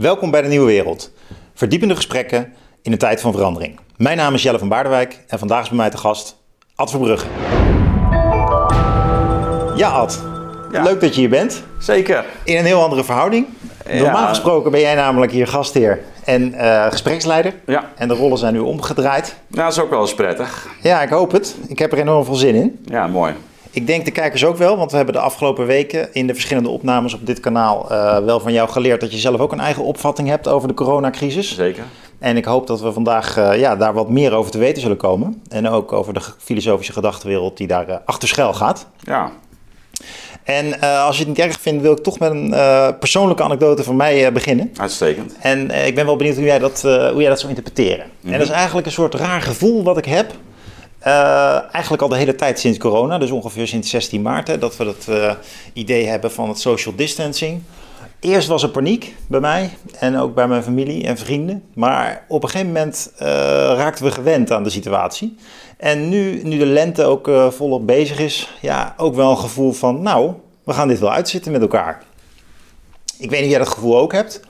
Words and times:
Welkom 0.00 0.30
bij 0.30 0.42
de 0.42 0.48
Nieuwe 0.48 0.66
Wereld. 0.66 1.10
Verdiepende 1.54 1.94
gesprekken 1.94 2.52
in 2.82 2.92
een 2.92 2.98
tijd 2.98 3.20
van 3.20 3.32
verandering. 3.32 3.80
Mijn 3.96 4.16
naam 4.16 4.34
is 4.34 4.42
Jelle 4.42 4.58
van 4.58 4.68
Baardewijk 4.68 5.18
en 5.28 5.38
vandaag 5.38 5.62
is 5.62 5.68
bij 5.68 5.76
mij 5.76 5.90
te 5.90 5.96
gast 5.96 6.36
Ad 6.74 6.90
Verbrugge. 6.90 7.26
Ja, 9.76 9.88
Ad. 9.88 10.22
Ja. 10.72 10.82
Leuk 10.82 11.00
dat 11.00 11.14
je 11.14 11.20
hier 11.20 11.30
bent. 11.30 11.62
Zeker. 11.78 12.24
In 12.44 12.56
een 12.56 12.64
heel 12.64 12.82
andere 12.82 13.04
verhouding. 13.04 13.46
Normaal 13.92 14.22
Ja. 14.22 14.28
gesproken 14.28 14.70
ben 14.70 14.80
jij 14.80 14.94
namelijk 14.94 15.32
hier 15.32 15.46
gastheer 15.46 16.00
en 16.24 16.54
eh, 16.54 16.86
gespreksleider. 16.90 17.54
Ja. 17.66 17.90
En 17.96 18.08
de 18.08 18.14
rollen 18.14 18.38
zijn 18.38 18.52
nu 18.52 18.58
omgedraaid. 18.58 19.36
Nou, 19.46 19.62
dat 19.64 19.72
is 19.76 19.82
ook 19.82 19.90
wel 19.90 20.00
eens 20.00 20.14
prettig. 20.14 20.66
Ja, 20.82 21.02
ik 21.02 21.08
hoop 21.10 21.32
het. 21.32 21.56
Ik 21.68 21.78
heb 21.78 21.92
er 21.92 21.98
enorm 21.98 22.24
veel 22.24 22.34
zin 22.34 22.54
in. 22.54 22.78
Ja, 22.84 23.06
mooi. 23.06 23.32
Ik 23.72 23.86
denk 23.86 24.04
de 24.04 24.10
kijkers 24.10 24.44
ook 24.44 24.56
wel, 24.56 24.76
want 24.76 24.90
we 24.90 24.96
hebben 24.96 25.14
de 25.14 25.20
afgelopen 25.20 25.66
weken 25.66 26.14
in 26.14 26.26
de 26.26 26.34
verschillende 26.34 26.68
opnames 26.68 27.14
op 27.14 27.26
dit 27.26 27.40
kanaal 27.40 27.90
eh, 27.90 28.18
wel 28.18 28.40
van 28.40 28.52
jou 28.52 28.68
geleerd 28.68 29.00
dat 29.00 29.12
je 29.12 29.18
zelf 29.18 29.40
ook 29.40 29.52
een 29.52 29.60
eigen 29.60 29.84
opvatting 29.84 30.28
hebt 30.28 30.48
over 30.48 30.68
de 30.68 30.74
coronacrisis. 30.74 31.54
Zeker. 31.54 31.84
En 32.18 32.36
ik 32.36 32.44
hoop 32.44 32.66
dat 32.66 32.80
we 32.80 32.92
vandaag 32.92 33.36
eh, 33.36 33.58
ja, 33.58 33.76
daar 33.76 33.92
wat 33.92 34.08
meer 34.08 34.32
over 34.32 34.50
te 34.50 34.58
weten 34.58 34.82
zullen 34.82 34.96
komen. 34.96 35.42
En 35.48 35.68
ook 35.68 35.92
over 35.92 36.14
de 36.14 36.20
filosofische 36.38 36.92
gedachtenwereld 36.92 37.56
die 37.56 37.66
daar 37.66 37.88
eh, 37.88 37.96
achter 38.04 38.28
schuil 38.28 38.52
gaat. 38.52 38.86
Ja. 39.00 39.30
En 40.42 40.80
als 40.80 41.16
je 41.16 41.24
het 41.24 41.36
niet 41.36 41.46
erg 41.46 41.60
vindt, 41.60 41.82
wil 41.82 41.92
ik 41.92 42.02
toch 42.02 42.18
met 42.18 42.30
een 42.30 42.54
persoonlijke 42.98 43.42
anekdote 43.42 43.84
van 43.84 43.96
mij 43.96 44.32
beginnen. 44.32 44.70
Uitstekend. 44.76 45.36
En 45.40 45.70
ik 45.86 45.94
ben 45.94 46.06
wel 46.06 46.16
benieuwd 46.16 46.36
hoe 46.36 46.44
jij 46.44 46.58
dat, 46.58 46.82
hoe 46.82 47.20
jij 47.20 47.28
dat 47.28 47.38
zou 47.40 47.48
interpreteren. 47.48 48.06
En 48.24 48.32
dat 48.32 48.40
is 48.40 48.48
eigenlijk 48.48 48.86
een 48.86 48.92
soort 48.92 49.14
raar 49.14 49.40
gevoel 49.40 49.82
wat 49.82 49.98
ik 49.98 50.04
heb. 50.04 50.32
Eh, 51.00 51.74
eigenlijk 51.74 52.02
al 52.02 52.08
de 52.08 52.16
hele 52.16 52.34
tijd 52.34 52.58
sinds 52.58 52.78
corona, 52.78 53.18
dus 53.18 53.30
ongeveer 53.30 53.66
sinds 53.66 53.90
16 53.90 54.22
maart, 54.22 54.60
dat 54.60 54.76
we 54.76 54.84
dat 54.84 55.06
eh, 55.08 55.32
idee 55.72 56.06
hebben 56.06 56.32
van 56.32 56.48
het 56.48 56.58
social 56.58 56.94
distancing. 56.94 57.62
Eerst 58.20 58.48
was 58.48 58.62
er 58.62 58.68
paniek 58.68 59.16
bij 59.26 59.40
mij 59.40 59.70
en 59.98 60.18
ook 60.18 60.34
bij 60.34 60.48
mijn 60.48 60.62
familie 60.62 61.06
en 61.06 61.18
vrienden. 61.18 61.62
Maar 61.74 62.24
op 62.28 62.42
een 62.42 62.48
gegeven 62.48 62.72
moment 62.72 63.12
eh, 63.16 63.28
raakten 63.76 64.04
we 64.04 64.10
gewend 64.10 64.50
aan 64.50 64.62
de 64.62 64.70
situatie. 64.70 65.36
En 65.76 66.08
nu, 66.08 66.42
nu 66.42 66.58
de 66.58 66.66
lente 66.66 67.04
ook 67.04 67.30
volop 67.50 67.86
bezig 67.86 68.18
is, 68.18 68.50
ja, 68.60 68.94
ook 68.96 69.14
wel 69.14 69.30
een 69.30 69.38
gevoel 69.38 69.72
van, 69.72 70.02
nou, 70.02 70.32
we 70.64 70.72
gaan 70.72 70.88
dit 70.88 70.98
wel 70.98 71.12
uitzitten 71.12 71.52
met 71.52 71.60
elkaar. 71.60 72.02
Ik 73.18 73.30
weet 73.30 73.40
niet 73.40 73.42
of 73.42 73.56
jij 73.56 73.58
dat 73.58 73.68
gevoel 73.68 73.98
ook 73.98 74.12
hebt. 74.12 74.40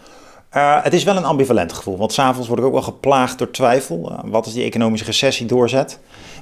Het 0.83 0.93
is 0.93 1.05
wel 1.05 1.17
een 1.17 1.25
ambivalent 1.25 1.73
gevoel, 1.73 1.97
want 1.97 2.13
s'avonds 2.13 2.49
word 2.49 2.61
ik 2.61 2.67
ook 2.67 2.73
wel 2.73 2.83
geplaagd 2.83 3.39
door 3.39 3.51
twijfel. 3.51 4.21
Wat 4.25 4.45
als 4.45 4.55
die 4.55 4.65
economische 4.65 5.07
recessie 5.07 5.47
doorzet? 5.47 5.99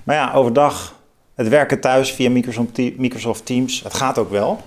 Maar 0.09 0.17
ja, 0.17 0.33
overdag, 0.33 0.95
het 1.34 1.48
werken 1.48 1.81
thuis 1.81 2.12
via 2.12 2.31
Microsoft, 2.31 2.75
Te- 2.75 2.95
Microsoft 2.97 3.47
Teams, 3.47 3.83
het 3.83 3.95
gaat 3.95 4.19
ook 4.19 4.31
wel. 4.31 4.61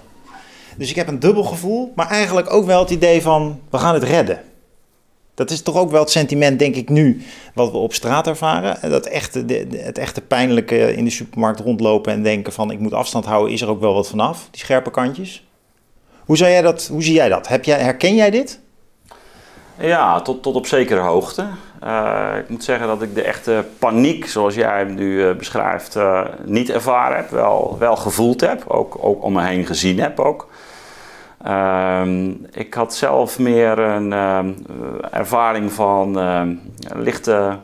Dus 0.77 0.89
ik 0.89 0.95
heb 0.95 1.07
een 1.07 1.19
dubbel 1.19 1.43
gevoel, 1.43 1.91
maar 1.95 2.09
eigenlijk 2.09 2.53
ook 2.53 2.65
wel 2.65 2.79
het 2.79 2.89
idee 2.89 3.21
van, 3.21 3.59
we 3.69 3.77
gaan 3.77 3.93
het 3.93 4.03
redden. 4.03 4.41
Dat 5.33 5.51
is 5.51 5.61
toch 5.61 5.75
ook 5.75 5.91
wel 5.91 5.99
het 6.01 6.09
sentiment, 6.09 6.59
denk 6.59 6.75
ik 6.75 6.89
nu, 6.89 7.21
wat 7.53 7.71
we 7.71 7.77
op 7.77 7.93
straat 7.93 8.27
ervaren. 8.27 8.89
Dat 8.89 9.05
echte, 9.05 9.45
het 9.71 9.97
echte 9.97 10.21
pijnlijke 10.21 10.95
in 10.95 11.03
de 11.03 11.09
supermarkt 11.09 11.59
rondlopen 11.59 12.13
en 12.13 12.23
denken 12.23 12.53
van, 12.53 12.71
ik 12.71 12.79
moet 12.79 12.93
afstand 12.93 13.25
houden, 13.25 13.53
is 13.53 13.61
er 13.61 13.69
ook 13.69 13.81
wel 13.81 13.93
wat 13.93 14.07
vanaf, 14.09 14.47
die 14.51 14.61
scherpe 14.61 14.91
kantjes. 14.91 15.47
Hoe, 16.25 16.37
zou 16.37 16.49
jij 16.51 16.61
dat, 16.61 16.87
hoe 16.91 17.03
zie 17.03 17.13
jij 17.13 17.29
dat? 17.29 17.47
Heb 17.47 17.63
jij, 17.63 17.79
herken 17.79 18.15
jij 18.15 18.29
dit? 18.29 18.59
Ja, 19.79 20.21
tot, 20.21 20.43
tot 20.43 20.55
op 20.55 20.65
zekere 20.67 20.99
hoogte. 20.99 21.47
Eh, 21.81 22.37
ik 22.37 22.49
moet 22.49 22.63
zeggen 22.63 22.87
dat 22.87 23.01
ik 23.01 23.15
de 23.15 23.21
echte 23.21 23.65
paniek, 23.79 24.27
zoals 24.27 24.55
jij 24.55 24.77
hem 24.77 24.93
nu 24.93 25.27
eh, 25.27 25.35
beschrijft, 25.35 25.95
eh, 25.95 26.21
niet 26.43 26.69
ervaren 26.69 27.17
heb. 27.17 27.29
Wel, 27.29 27.75
wel 27.79 27.95
gevoeld 27.95 28.41
heb, 28.41 28.63
ook, 28.67 28.97
ook 28.99 29.23
om 29.23 29.33
me 29.33 29.43
heen 29.43 29.65
gezien 29.65 29.99
heb 29.99 30.19
ook. 30.19 30.47
Ehm, 31.43 32.29
ik 32.51 32.73
had 32.73 32.95
zelf 32.95 33.39
meer 33.39 33.79
een 33.79 34.13
ehm, 34.13 34.53
ervaring 35.11 35.71
van 35.71 36.19
ehm, 36.19 36.55
lichte 36.93 37.57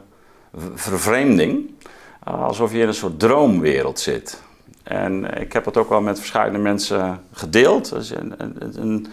vervreemding. 0.76 1.76
alsof 2.24 2.72
je 2.72 2.80
in 2.80 2.88
een 2.88 2.94
soort 2.94 3.20
droomwereld 3.20 4.00
zit. 4.00 4.42
En 4.84 5.40
ik 5.40 5.54
heb 5.54 5.66
het 5.66 5.78
ook 5.78 5.90
wel 5.90 6.02
met 6.02 6.18
verschillende 6.18 6.58
mensen 6.58 7.20
gedeeld. 7.34 7.90
Dat 7.90 8.10
een, 8.10 8.34
een, 8.38 8.82
een 8.82 9.08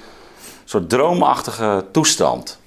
soort 0.64 0.88
droomachtige 0.88 1.84
toestand. 1.90 2.62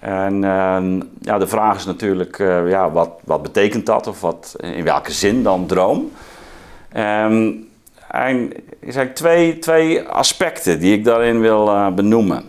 En 0.00 0.44
ehm, 0.44 1.00
ja, 1.20 1.38
de 1.38 1.46
vraag 1.46 1.76
is 1.76 1.84
natuurlijk, 1.84 2.38
eh, 2.38 2.68
ja, 2.68 2.90
wat, 2.90 3.10
wat 3.24 3.42
betekent 3.42 3.86
dat? 3.86 4.06
Of 4.06 4.20
wat, 4.20 4.56
in 4.60 4.84
welke 4.84 5.12
zin 5.12 5.42
dan 5.42 5.66
droom? 5.66 6.12
Ehm, 6.92 7.52
en 8.10 8.52
er 8.80 8.92
zijn 8.92 9.14
twee, 9.14 9.58
twee 9.58 10.02
aspecten 10.02 10.80
die 10.80 10.92
ik 10.92 11.04
daarin 11.04 11.40
wil 11.40 11.68
eh, 11.68 11.88
benoemen. 11.88 12.44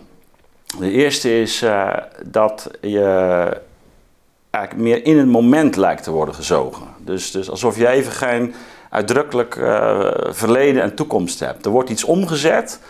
De 0.78 0.90
eerste 0.90 1.40
is 1.40 1.62
eh, 1.62 1.96
dat 2.24 2.70
je 2.80 3.60
eigenlijk 4.50 4.84
meer 4.84 5.04
in 5.04 5.18
het 5.18 5.28
moment 5.28 5.76
lijkt 5.76 6.02
te 6.02 6.10
worden 6.10 6.34
gezogen. 6.34 6.86
Dus, 6.98 7.30
dus 7.30 7.50
alsof 7.50 7.76
je 7.76 7.88
even 7.88 8.12
geen 8.12 8.54
uitdrukkelijk 8.90 9.54
verleden 10.30 10.82
en 10.82 10.94
toekomst 10.94 11.40
hebt. 11.40 11.64
Er 11.64 11.70
wordt 11.70 11.90
iets 11.90 12.04
omgezet. 12.04 12.80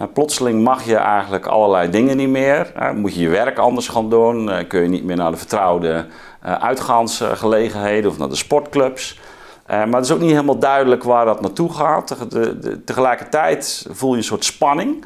Uh, 0.00 0.06
plotseling 0.12 0.62
mag 0.62 0.84
je 0.84 0.96
eigenlijk 0.96 1.46
allerlei 1.46 1.90
dingen 1.90 2.16
niet 2.16 2.28
meer. 2.28 2.72
Uh, 2.76 2.90
moet 2.92 3.14
je 3.14 3.20
je 3.20 3.28
werk 3.28 3.58
anders 3.58 3.88
gaan 3.88 4.10
doen. 4.10 4.48
Uh, 4.48 4.56
kun 4.68 4.82
je 4.82 4.88
niet 4.88 5.04
meer 5.04 5.16
naar 5.16 5.30
de 5.30 5.36
vertrouwde 5.36 6.06
uitgaansgelegenheden 6.40 8.10
of 8.10 8.18
naar 8.18 8.28
de 8.28 8.34
sportclubs. 8.34 9.20
Maar 9.66 9.92
het 9.92 10.04
is 10.04 10.12
ook 10.12 10.20
niet 10.20 10.30
helemaal 10.30 10.58
duidelijk 10.58 11.02
waar 11.02 11.24
dat 11.24 11.40
naartoe 11.40 11.72
gaat. 11.72 12.16
Tegelijkertijd 12.84 13.86
voel 13.90 14.10
je 14.10 14.16
een 14.16 14.24
soort 14.24 14.44
spanning. 14.44 15.04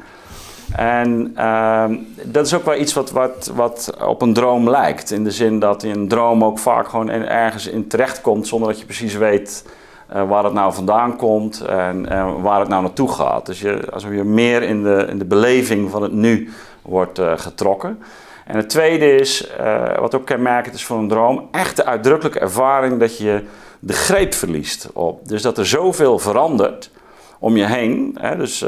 En 0.72 1.32
ehm, 1.34 1.96
dat 2.22 2.46
is 2.46 2.54
ook 2.54 2.64
wel 2.64 2.76
iets 2.76 2.92
wat, 2.92 3.10
wat, 3.10 3.52
wat 3.54 3.96
op 4.06 4.22
een 4.22 4.32
droom 4.32 4.70
lijkt. 4.70 5.10
In 5.10 5.24
de 5.24 5.30
zin 5.30 5.58
dat 5.58 5.82
in 5.82 5.90
een 5.90 6.08
droom 6.08 6.44
ook 6.44 6.58
vaak 6.58 6.88
gewoon 6.88 7.08
ergens 7.10 7.66
in 7.66 7.86
terechtkomt 7.86 8.46
zonder 8.46 8.68
dat 8.68 8.78
je 8.78 8.84
precies 8.84 9.14
weet 9.14 9.64
eh, 10.06 10.28
waar 10.28 10.44
het 10.44 10.52
nou 10.52 10.72
vandaan 10.72 11.16
komt 11.16 11.60
en 11.60 12.08
eh, 12.08 12.42
waar 12.42 12.60
het 12.60 12.68
nou 12.68 12.82
naartoe 12.82 13.08
gaat. 13.08 13.46
Dus 13.46 13.60
je, 13.60 13.90
alsof 13.92 14.10
je 14.10 14.24
meer 14.24 14.62
in 14.62 14.82
de, 14.82 15.06
in 15.08 15.18
de 15.18 15.24
beleving 15.24 15.90
van 15.90 16.02
het 16.02 16.12
nu 16.12 16.52
wordt 16.82 17.18
eh, 17.18 17.32
getrokken. 17.36 18.02
En 18.44 18.56
het 18.56 18.68
tweede 18.68 19.14
is, 19.14 19.50
wat 19.98 20.14
ook 20.14 20.26
kenmerkend 20.26 20.74
is 20.74 20.84
voor 20.84 20.98
een 20.98 21.08
droom, 21.08 21.48
echt 21.50 21.76
de 21.76 21.84
uitdrukkelijke 21.84 22.38
ervaring 22.38 23.00
dat 23.00 23.18
je 23.18 23.42
de 23.78 23.92
greep 23.92 24.34
verliest 24.34 24.88
op. 24.92 25.28
Dus 25.28 25.42
dat 25.42 25.58
er 25.58 25.66
zoveel 25.66 26.18
verandert 26.18 26.90
om 27.38 27.56
je 27.56 27.64
heen, 27.64 28.16
hè, 28.20 28.36
dus 28.36 28.64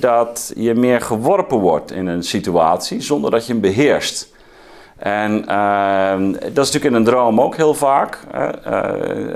dat 0.00 0.52
je 0.56 0.74
meer 0.74 1.00
geworpen 1.00 1.58
wordt 1.58 1.92
in 1.92 2.06
een 2.06 2.22
situatie 2.22 3.00
zonder 3.00 3.30
dat 3.30 3.46
je 3.46 3.52
hem 3.52 3.60
beheerst. 3.60 4.32
En 5.00 5.48
ehm, 5.48 6.32
dat 6.32 6.42
is 6.42 6.72
natuurlijk 6.72 6.84
in 6.84 6.94
een 6.94 7.04
droom 7.04 7.40
ook 7.40 7.56
heel 7.56 7.74
vaak. 7.74 8.18
Eh, 8.32 8.48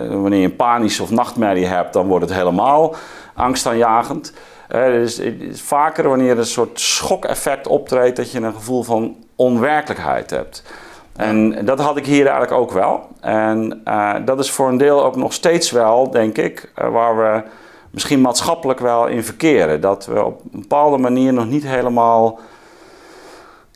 wanneer 0.08 0.38
je 0.38 0.44
een 0.44 0.56
panische 0.56 1.02
of 1.02 1.10
nachtmerrie 1.10 1.66
hebt, 1.66 1.92
dan 1.92 2.06
wordt 2.06 2.24
het 2.24 2.34
helemaal 2.34 2.94
angstaanjagend. 3.34 4.32
Eh, 4.68 4.82
het 4.82 5.20
is 5.38 5.62
vaker 5.62 6.08
wanneer 6.08 6.30
er 6.30 6.38
een 6.38 6.46
soort 6.46 6.80
schokeffect 6.80 7.66
optreedt, 7.66 8.16
dat 8.16 8.30
je 8.30 8.40
een 8.40 8.54
gevoel 8.54 8.82
van 8.82 9.16
onwerkelijkheid 9.36 10.30
hebt. 10.30 10.62
En 11.16 11.64
dat 11.64 11.80
had 11.80 11.96
ik 11.96 12.06
hier 12.06 12.26
eigenlijk 12.26 12.52
ook 12.52 12.72
wel. 12.72 13.08
En 13.20 13.80
eh, 13.84 14.14
dat 14.24 14.38
is 14.38 14.50
voor 14.50 14.68
een 14.68 14.78
deel 14.78 15.04
ook 15.04 15.16
nog 15.16 15.32
steeds 15.32 15.70
wel, 15.70 16.10
denk 16.10 16.38
ik, 16.38 16.72
waar 16.74 17.16
we 17.16 17.42
misschien 17.90 18.20
maatschappelijk 18.20 18.80
wel 18.80 19.06
in 19.06 19.24
verkeren. 19.24 19.80
Dat 19.80 20.06
we 20.06 20.24
op 20.24 20.40
een 20.52 20.60
bepaalde 20.60 20.98
manier 20.98 21.32
nog 21.32 21.46
niet 21.46 21.66
helemaal 21.66 22.38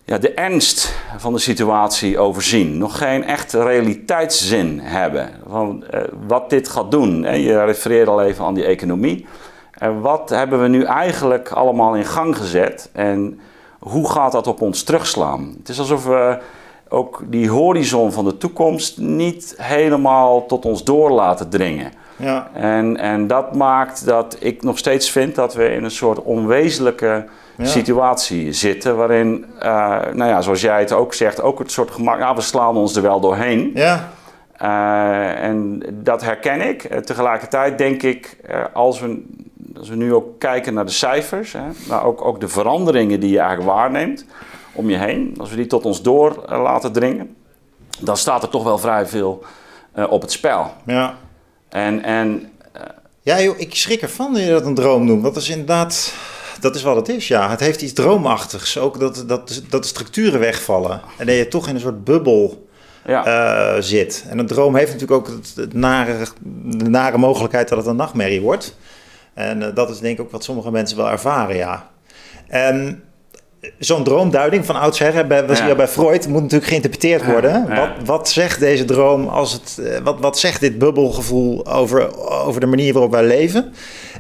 ja, 0.09 0.19
de 0.19 0.35
ernst 0.35 0.95
van 1.17 1.33
de 1.33 1.39
situatie 1.39 2.19
overzien. 2.19 2.79
Nog 2.79 2.99
geen 2.99 3.25
echte 3.25 3.63
realiteitszin 3.63 4.81
hebben 4.81 5.31
van 5.49 5.85
eh, 5.85 6.01
wat 6.27 6.51
dit 6.51 6.69
gaat 6.69 6.91
doen. 6.91 7.23
Hè. 7.23 7.35
Je 7.35 7.65
refereerde 7.65 8.11
al 8.11 8.23
even 8.23 8.45
aan 8.45 8.55
die 8.55 8.65
economie. 8.65 9.27
En 9.73 10.01
wat 10.01 10.31
hebben 10.31 10.63
we 10.63 10.69
nu 10.69 10.83
eigenlijk 10.83 11.51
allemaal 11.51 11.95
in 11.95 12.05
gang 12.05 12.37
gezet 12.37 12.91
en 12.93 13.41
hoe 13.79 14.11
gaat 14.11 14.33
dat 14.33 14.47
op 14.47 14.61
ons 14.61 14.83
terugslaan? 14.83 15.55
Het 15.59 15.69
is 15.69 15.79
alsof 15.79 16.05
we 16.05 16.39
ook 16.89 17.23
die 17.27 17.51
horizon 17.51 18.13
van 18.13 18.25
de 18.25 18.37
toekomst 18.37 18.99
niet 18.99 19.55
helemaal 19.57 20.47
tot 20.47 20.65
ons 20.65 20.85
door 20.85 21.11
laten 21.11 21.49
dringen. 21.49 21.93
Ja. 22.17 22.51
En, 22.53 22.97
en 22.97 23.27
dat 23.27 23.55
maakt 23.55 24.05
dat 24.05 24.37
ik 24.39 24.63
nog 24.63 24.79
steeds 24.79 25.11
vind 25.11 25.35
dat 25.35 25.55
we 25.55 25.71
in 25.71 25.85
een 25.85 25.91
soort 25.91 26.23
onwezenlijke 26.23 27.27
Ja. 27.59 27.65
situatie 27.65 28.53
zitten. 28.53 28.97
Waarin, 28.97 29.45
eh, 29.59 29.69
nou 30.13 30.31
ja, 30.31 30.41
zoals 30.41 30.61
jij 30.61 30.79
het 30.79 30.93
ook 30.93 31.15
zegt, 31.15 31.41
ook 31.41 31.59
het 31.59 31.71
soort 31.71 31.91
gemak. 31.91 32.19
Ja, 32.19 32.35
we 32.35 32.41
slaan 32.41 32.77
ons 32.77 32.97
er 32.97 33.03
wel 33.03 33.21
doorheen. 33.21 33.71
Ja. 33.75 34.09
Eh, 34.53 35.45
en 35.45 35.83
dat 35.93 36.23
herken 36.23 36.61
ik. 36.61 36.85
Eh, 36.85 36.99
tegelijkertijd 36.99 37.79
denk 37.79 38.03
ik, 38.03 38.37
als, 38.73 39.01
we, 39.01 39.25
als 39.79 39.89
we 39.89 39.97
nu 39.97 40.15
ook 40.15 40.39
kijken 40.39 40.75
naar 40.75 40.85
de 40.85 40.91
cijfers, 40.91 41.53
hè, 41.53 41.63
maar 41.89 42.05
ook, 42.05 42.25
ook 42.25 42.41
de 42.41 42.49
veranderingen 42.49 43.21
die 43.21 43.31
je 43.31 43.39
eigenlijk 43.39 43.71
waarneemt 43.71 44.25
om 44.73 44.91
je 44.91 44.97
heen, 44.97 45.35
als 45.39 45.51
we 45.51 45.57
die 45.57 45.67
tot 45.67 45.85
ons 45.85 46.03
door 46.03 46.45
laten 46.49 46.93
dringen, 46.93 47.37
dan 48.01 48.17
staat 48.17 48.43
er 48.43 48.49
toch 48.49 48.65
wel 48.65 48.79
vrij 48.79 49.07
veel 49.07 49.43
op 50.09 50.21
het 50.21 50.33
spel. 50.33 50.71
Ja. 50.87 51.15
En, 51.69 52.03
en 52.03 52.51
Ja, 53.23 53.41
joh, 53.41 53.59
ik 53.59 53.75
schrik 53.75 54.03
ervan 54.03 54.33
dat 54.33 54.43
je 54.43 54.51
dat 54.51 54.67
een 54.67 54.75
droom 54.75 55.05
noemt. 55.05 55.23
Dat 55.23 55.37
is 55.37 55.49
inderdaad 55.49 56.13
dat 56.61 56.75
is 56.75 56.83
wat 56.83 56.97
het 56.97 57.09
is, 57.09 57.29
ja. 57.29 57.51
Het 57.51 57.61
heeft 57.61 57.83
iets 57.83 57.93
droomachtigs. 57.93 58.79
Ook 58.79 59.01
dat, 59.01 59.25
dat, 59.27 59.63
dat 59.69 59.83
de 59.83 59.89
structuren 59.89 60.41
wegvallen. 60.41 61.01
En 61.19 61.27
dat 61.27 61.37
je 61.37 61.49
toch 61.49 61.69
in 61.69 61.75
een 61.75 61.81
soort 61.81 62.05
bubbel 62.05 62.69
ja. 63.07 63.27
Uh, 63.27 63.83
zit. 63.83 64.25
En 64.29 64.39
een 64.39 64.47
droom 64.47 64.77
heeft 64.77 64.93
natuurlijk 64.93 65.21
ook 65.21 65.39
het, 65.55 65.75
nare, 65.75 66.27
de 66.65 66.89
nare 66.89 67.19
mogelijkheid 67.19 67.69
dat 67.69 67.79
het 67.79 67.87
een 67.87 67.97
nachtmerrie 67.97 68.41
wordt. 68.41 68.77
En 69.35 69.61
uh, 69.61 69.67
dat 69.75 69.91
is 69.91 69.99
denk 69.99 70.19
ik 70.19 70.25
ook 70.25 70.31
wat 70.31 70.45
sommige 70.45 70.71
mensen 70.71 70.97
wel 70.97 71.11
ervaren, 71.11 71.57
ja. 71.57 71.91
En 72.49 73.03
zo'n 73.79 74.05
droomduiding 74.05 74.65
van 74.67 74.77
oudsher, 74.77 75.27
bij, 75.27 75.47
was 75.47 75.59
ja. 75.59 75.75
bij 75.75 75.89
Freud, 75.89 76.29
moet 76.29 76.43
natuurlijk 76.43 76.71
geïnterpreteerd 76.71 77.25
worden. 77.25 77.67
Ja. 77.69 77.77
Wat, 77.77 78.07
wat 78.07 78.29
zegt 78.29 78.61
deze 78.61 78.85
droom 78.85 79.27
als 79.27 79.53
het, 79.53 79.77
uh, 79.81 79.97
wat, 79.99 80.21
wat 80.21 80.39
zegt 80.39 80.61
dit 80.61 80.79
bubbelgevoel 80.79 81.67
over, 81.67 82.29
over 82.31 82.61
de 82.61 82.67
manier 82.67 82.93
waarop 82.93 83.11
wij 83.13 83.25
leven? 83.25 83.73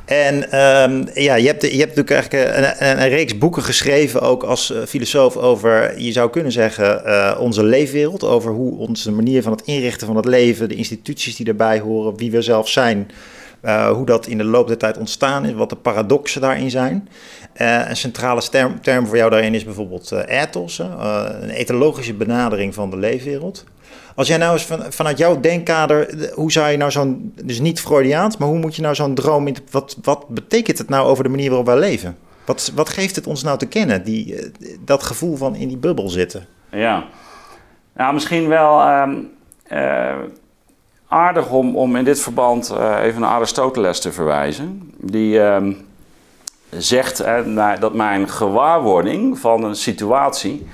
En 0.08 0.58
um, 0.90 1.08
ja, 1.14 1.34
je 1.34 1.46
hebt, 1.46 1.62
je 1.62 1.78
hebt 1.78 1.96
natuurlijk 1.96 2.10
eigenlijk 2.10 2.56
een, 2.56 2.88
een, 2.88 3.02
een, 3.02 3.08
reeks 3.08 3.38
boeken 3.38 3.62
geschreven, 3.62 4.20
ook 4.20 4.42
als 4.42 4.70
uh, 4.70 4.82
filosoof, 4.82 5.36
over, 5.36 6.00
je 6.00 6.12
zou 6.12 6.30
kunnen 6.30 6.52
zeggen, 6.52 7.02
uh, 7.06 7.36
onze 7.40 7.64
leefwereld. 7.64 8.24
Over 8.24 8.52
hoe 8.52 8.78
onze 8.78 9.12
manier 9.12 9.42
van 9.42 9.52
het 9.52 9.62
inrichten 9.64 10.06
van 10.06 10.16
het 10.16 10.24
leven, 10.24 10.68
de 10.68 10.74
instituties 10.74 11.36
die 11.36 11.44
daarbij 11.44 11.80
horen, 11.80 12.16
wie 12.16 12.30
we 12.30 12.42
zelf 12.42 12.68
zijn, 12.68 13.10
hoe 13.92 14.06
dat 14.06 14.26
in 14.26 14.38
de 14.38 14.44
loop 14.44 14.68
der 14.68 14.78
tijd 14.78 14.98
ontstaan 14.98 15.44
is, 15.44 15.52
wat 15.52 15.70
de 15.70 15.76
paradoxen 15.76 16.40
daarin 16.40 16.70
zijn. 16.70 17.08
een 17.54 17.96
centrale 17.96 18.42
term, 18.50 18.80
term, 18.80 19.06
voor 19.06 19.16
jou 19.16 19.30
daarin 19.30 19.54
is 19.54 19.64
bijvoorbeeld 19.64 20.12
ethos, 20.26 20.78
een 20.78 21.50
etologische 21.50 22.14
benadering 22.14 22.74
van 22.74 22.90
de 22.90 22.96
leefwereld. 22.96 23.64
Als 24.14 24.28
jij 24.28 24.36
nou 24.36 24.52
eens 24.52 24.64
van, 24.64 24.92
vanuit 24.92 25.18
jouw 25.18 25.40
denkkader, 25.40 26.30
hoe 26.34 26.52
zou 26.52 26.68
je 26.68 26.76
nou 26.76 26.90
zo'n, 26.90 27.32
dus 27.44 27.60
niet 27.60 27.80
Freudiaans, 27.80 28.36
maar 28.36 28.48
hoe 28.48 28.58
moet 28.58 28.76
je 28.76 28.82
nou 28.82 28.94
zo'n 28.94 29.14
droom, 29.14 29.46
in, 29.46 29.56
wat, 29.70 29.96
wat 30.02 30.28
betekent 30.28 30.78
het 30.78 30.88
nou 30.88 31.08
over 31.08 31.24
de 31.24 31.30
manier 31.30 31.48
waarop 31.48 31.66
wij 31.66 31.78
leven? 31.78 32.18
Wat, 32.44 32.72
wat 32.74 32.88
geeft 32.88 33.16
het 33.16 33.26
ons 33.26 33.42
nou 33.42 33.58
te 33.58 33.66
kennen, 33.66 34.04
die, 34.04 34.52
dat 34.84 35.02
gevoel 35.02 35.36
van 35.36 35.54
in 35.54 35.68
die 35.68 35.76
bubbel 35.76 36.08
zitten? 36.08 36.46
Ja, 36.70 37.04
nou 37.92 38.14
misschien 38.14 38.48
wel 38.48 39.00
um, 39.00 39.30
uh, 39.72 40.14
aardig 41.08 41.50
om, 41.50 41.76
om 41.76 41.96
in 41.96 42.04
dit 42.04 42.20
verband 42.20 42.70
uh, 42.72 42.98
even 43.02 43.20
naar 43.20 43.30
Aristoteles 43.30 44.00
te 44.00 44.12
verwijzen. 44.12 44.92
Die 44.96 45.38
um, 45.38 45.86
zegt 46.70 47.20
uh, 47.20 47.80
dat 47.80 47.94
mijn 47.94 48.28
gewaarwording 48.28 49.38
van 49.38 49.64
een 49.64 49.76
situatie 49.76 50.66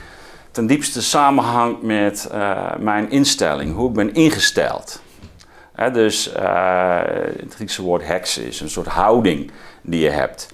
ten 0.54 0.66
diepste 0.66 1.02
samenhangt 1.02 1.82
met 1.82 2.28
uh, 2.32 2.76
mijn 2.78 3.10
instelling, 3.10 3.74
hoe 3.74 3.88
ik 3.88 3.94
ben 3.94 4.14
ingesteld. 4.14 5.02
Dus 5.92 6.34
uh, 6.36 7.00
het 7.40 7.54
Griekse 7.54 7.82
woord 7.82 8.06
hex 8.06 8.38
is 8.38 8.60
een 8.60 8.70
soort 8.70 8.86
houding 8.86 9.50
die 9.82 10.00
je 10.00 10.10
hebt. 10.10 10.48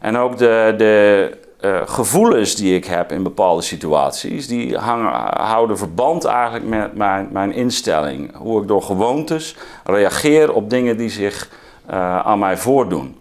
En 0.00 0.16
ook 0.16 0.38
de, 0.38 0.74
de 0.76 1.30
uh, 1.60 1.80
gevoelens 1.84 2.54
die 2.54 2.74
ik 2.74 2.84
heb 2.84 3.12
in 3.12 3.22
bepaalde 3.22 3.62
situaties, 3.62 4.46
die 4.46 4.76
hangen, 4.76 5.12
houden 5.40 5.78
verband 5.78 6.24
eigenlijk 6.24 6.64
met 6.64 6.94
mijn, 6.94 7.28
mijn 7.32 7.52
instelling. 7.52 8.36
Hoe 8.36 8.62
ik 8.62 8.68
door 8.68 8.82
gewoontes 8.82 9.56
reageer 9.84 10.52
op 10.52 10.70
dingen 10.70 10.96
die 10.96 11.10
zich 11.10 11.48
aan 11.86 12.38
mij 12.38 12.56
voordoen. 12.56 13.16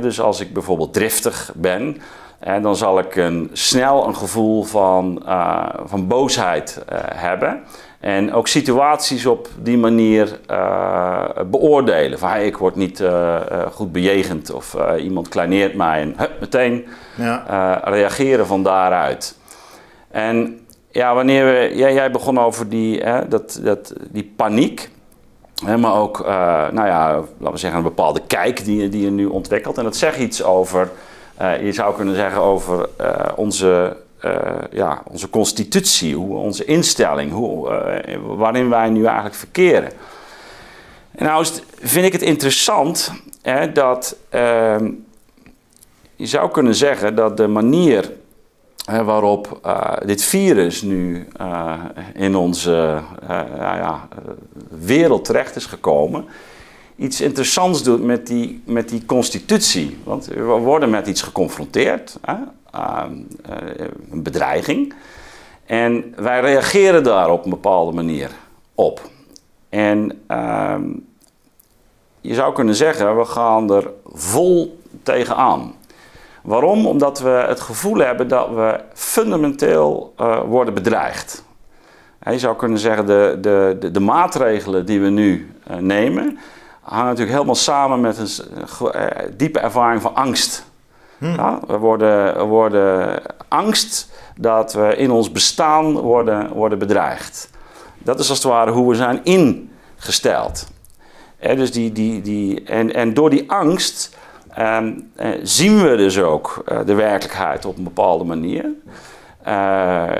Dus 0.00 0.20
als 0.20 0.40
ik 0.40 0.52
bijvoorbeeld 0.52 0.92
driftig 0.92 1.52
ben, 1.54 2.02
en 2.42 2.62
dan 2.62 2.76
zal 2.76 2.98
ik 2.98 3.16
een, 3.16 3.50
snel 3.52 4.06
een 4.06 4.16
gevoel 4.16 4.62
van, 4.62 5.22
uh, 5.26 5.68
van 5.84 6.06
boosheid 6.06 6.84
uh, 6.92 6.98
hebben. 7.14 7.62
En 8.00 8.32
ook 8.32 8.48
situaties 8.48 9.26
op 9.26 9.48
die 9.58 9.78
manier 9.78 10.38
uh, 10.50 11.24
beoordelen. 11.46 12.18
Van 12.18 12.28
hey, 12.28 12.46
ik 12.46 12.56
word 12.56 12.76
niet 12.76 13.04
goed 13.72 13.92
bejegend 13.92 14.52
of 14.52 14.76
iemand 14.98 15.28
kleineert 15.28 15.74
mij. 15.74 16.00
En 16.00 16.14
hup, 16.16 16.40
meteen 16.40 16.86
ja. 17.16 17.80
reageren 17.84 18.46
van 18.46 18.62
daaruit. 18.62 19.38
En 20.10 20.66
ja, 20.90 21.14
wanneer 21.14 21.44
we, 21.44 21.76
jij, 21.76 21.94
jij 21.94 22.10
begon 22.10 22.38
over 22.38 22.68
die, 22.68 23.00
hè, 23.00 23.28
dat, 23.28 23.60
dat, 23.62 23.92
die 24.10 24.32
paniek. 24.36 24.90
Hè, 25.64 25.76
maar 25.76 25.94
ook, 25.94 26.24
nou 26.72 26.86
ja, 26.86 27.14
laten 27.14 27.52
we 27.52 27.58
zeggen, 27.58 27.78
een 27.78 27.84
bepaalde 27.84 28.20
kijk 28.26 28.64
die, 28.64 28.88
die 28.88 29.04
je 29.04 29.10
nu 29.10 29.26
ontwikkelt. 29.26 29.78
En 29.78 29.84
dat 29.84 29.96
zegt 29.96 30.18
iets 30.18 30.42
over 30.42 30.90
je 31.38 31.72
zou 31.72 31.94
kunnen 31.94 32.14
zeggen 32.14 32.40
over 32.40 32.88
uh, 33.00 33.08
onze, 33.36 33.96
uh, 34.24 34.32
ja, 34.70 35.02
onze 35.04 35.30
constitutie, 35.30 36.14
hoe, 36.14 36.36
onze 36.36 36.64
instelling, 36.64 37.32
hoe, 37.32 37.68
waarin 38.36 38.68
wij 38.68 38.88
nu 38.88 39.04
eigenlijk 39.04 39.34
verkeren. 39.34 39.90
En 41.14 41.24
nou 41.24 41.46
vind 41.80 42.06
ik 42.06 42.12
het 42.12 42.22
interessant 42.22 43.12
hè, 43.42 43.72
dat 43.72 44.16
uh, 44.34 44.76
je 46.16 46.26
zou 46.26 46.50
kunnen 46.50 46.74
zeggen 46.74 47.14
dat 47.14 47.36
de 47.36 47.46
manier 47.46 48.12
hè, 48.84 49.04
waarop 49.04 49.60
dit 50.04 50.24
virus 50.24 50.82
nu 50.82 51.28
in 52.14 52.36
onze 52.36 53.00
ja, 53.58 54.08
wereld 54.68 55.24
terecht 55.24 55.56
is 55.56 55.66
gekomen, 55.66 56.24
iets 56.96 57.20
interessants 57.20 57.82
doet 57.82 58.02
met 58.02 58.26
die, 58.26 58.62
met 58.66 58.88
die 58.88 59.04
constitutie. 59.04 59.98
Want 60.04 60.26
we 60.26 60.42
worden 60.42 60.90
met 60.90 61.06
iets 61.06 61.22
geconfronteerd, 61.22 62.18
hè? 62.20 62.36
Uh, 62.74 63.04
een 64.10 64.22
bedreiging. 64.22 64.94
En 65.66 66.14
wij 66.16 66.40
reageren 66.40 67.02
daar 67.04 67.30
op 67.30 67.44
een 67.44 67.50
bepaalde 67.50 67.92
manier 67.92 68.30
op. 68.74 69.10
En 69.68 70.22
uh, 70.28 70.76
je 72.20 72.34
zou 72.34 72.54
kunnen 72.54 72.74
zeggen, 72.74 73.18
we 73.18 73.24
gaan 73.24 73.72
er 73.72 73.90
vol 74.04 74.78
tegenaan. 75.02 75.74
Waarom? 76.42 76.86
Omdat 76.86 77.20
we 77.20 77.28
het 77.28 77.60
gevoel 77.60 77.96
hebben 77.98 78.28
dat 78.28 78.48
we 78.48 78.80
fundamenteel 78.94 80.14
uh, 80.20 80.40
worden 80.42 80.74
bedreigd. 80.74 81.44
Je 82.30 82.38
zou 82.38 82.56
kunnen 82.56 82.78
zeggen, 82.78 83.06
de, 83.06 83.38
de, 83.40 83.76
de, 83.80 83.90
de 83.90 84.00
maatregelen 84.00 84.86
die 84.86 85.00
we 85.00 85.08
nu 85.08 85.54
uh, 85.70 85.76
nemen, 85.76 86.38
hangt 86.82 87.04
natuurlijk 87.04 87.30
helemaal 87.30 87.54
samen 87.54 88.00
met 88.00 88.18
een 88.18 88.46
eh, 88.92 89.26
diepe 89.36 89.58
ervaring 89.58 90.02
van 90.02 90.14
angst. 90.14 90.70
Hmm. 91.18 91.34
Ja, 91.34 91.60
we, 91.66 91.76
worden, 91.76 92.36
we 92.36 92.44
worden 92.44 93.22
angst 93.48 94.10
dat 94.36 94.72
we 94.72 94.96
in 94.96 95.10
ons 95.10 95.32
bestaan 95.32 95.92
worden, 95.92 96.52
worden 96.52 96.78
bedreigd. 96.78 97.50
Dat 97.98 98.18
is 98.18 98.28
als 98.28 98.38
het 98.38 98.52
ware 98.52 98.70
hoe 98.70 98.88
we 98.88 98.94
zijn 98.94 99.20
ingesteld. 99.24 100.68
dus 101.38 101.72
die, 101.72 101.92
die, 101.92 102.20
die, 102.20 102.64
en, 102.64 102.94
en 102.94 103.14
door 103.14 103.30
die 103.30 103.50
angst 103.50 104.16
ehm, 104.48 104.92
eh, 105.16 105.28
zien 105.42 105.82
we 105.82 105.96
dus 105.96 106.18
ook 106.18 106.62
eh, 106.66 106.78
de 106.86 106.94
werkelijkheid 106.94 107.64
op 107.64 107.76
een 107.76 107.84
bepaalde 107.84 108.24
manier. 108.24 108.70
Uh, 109.46 110.10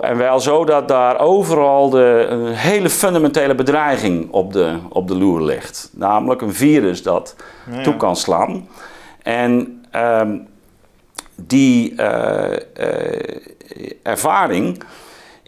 en 0.00 0.16
wel 0.16 0.40
zo 0.40 0.64
dat 0.64 0.88
daar 0.88 1.18
overal 1.18 1.90
de, 1.90 2.26
een 2.28 2.46
hele 2.46 2.90
fundamentele 2.90 3.54
bedreiging 3.54 4.30
op 4.30 4.52
de, 4.52 4.78
op 4.88 5.08
de 5.08 5.16
loer 5.16 5.42
ligt. 5.42 5.90
Namelijk 5.92 6.40
een 6.40 6.54
virus 6.54 7.02
dat 7.02 7.36
ja. 7.70 7.82
toe 7.82 7.96
kan 7.96 8.16
slaan. 8.16 8.68
En 9.22 9.82
uh, 9.94 10.20
die 11.36 11.92
uh, 11.92 12.56
ervaring 14.02 14.82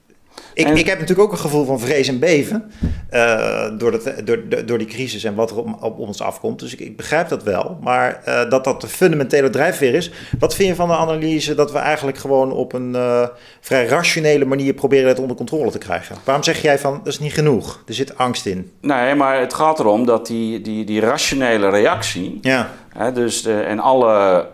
ik, 0.54 0.68
ik 0.68 0.86
heb 0.86 1.00
natuurlijk 1.00 1.28
ook 1.28 1.32
een 1.32 1.44
gevoel 1.44 1.66
van 1.66 1.80
vrees 1.80 2.08
en 2.08 2.20
beven 2.20 2.72
uh, 3.14 3.70
door, 3.78 3.92
dat, 3.92 4.14
door, 4.24 4.66
door 4.66 4.78
die 4.78 4.88
crisis 4.88 5.24
en 5.24 5.36
wat 5.36 5.52
er 5.52 5.58
op, 5.58 5.84
op 5.84 6.00
ons 6.00 6.22
afkomt. 6.22 6.60
Dus 6.60 6.74
ik, 6.74 6.80
ik 6.80 6.98
begrijp 6.98 7.30
dat 7.30 7.44
wel. 7.44 7.78
Maar 7.82 8.22
uh, 8.28 8.50
dat 8.50 8.64
dat 8.64 8.82
de 8.82 8.88
fundamentele 8.88 9.50
drijfveer 9.50 9.94
is. 9.94 10.12
Wat 10.40 10.56
vind 10.56 10.70
je 10.70 10.76
van 10.76 10.88
de 10.88 10.96
analyse 10.96 11.56
dat 11.56 11.72
we 11.72 11.78
eigenlijk 11.78 12.18
gewoon 12.18 12.52
op 12.52 12.74
een 12.74 12.92
uh, 12.96 13.28
vrij 13.62 13.86
rationele 13.86 14.46
manier 14.46 14.74
proberen 14.74 15.08
het 15.08 15.20
onder 15.20 15.36
controle 15.36 15.72
te 15.72 15.78
krijgen? 15.78 16.16
Waarom 16.24 16.44
zeg 16.44 16.62
jij 16.62 16.80
van 16.80 16.94
dat 17.04 17.14
is 17.14 17.20
niet 17.20 17.34
genoeg? 17.34 17.84
Er 17.88 17.94
zit 17.94 18.18
angst 18.18 18.46
in. 18.46 18.72
Nee, 18.82 19.16
maar 19.16 19.40
het 19.40 19.54
gaat 19.54 19.80
erom 19.80 20.06
dat 20.06 20.28
die, 20.28 20.62
die, 20.62 20.86
die 20.86 21.00
rationele 21.00 21.70
reactie. 21.70 22.38
Ja. 22.42 22.70
Hè, 22.90 23.12
dus 23.12 23.42
de, 23.42 23.62
en 23.62 23.80
alle 23.80 24.48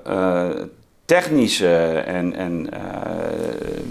technische 1.07 2.03
en, 2.05 2.33
en 2.33 2.69
uh, 2.73 2.79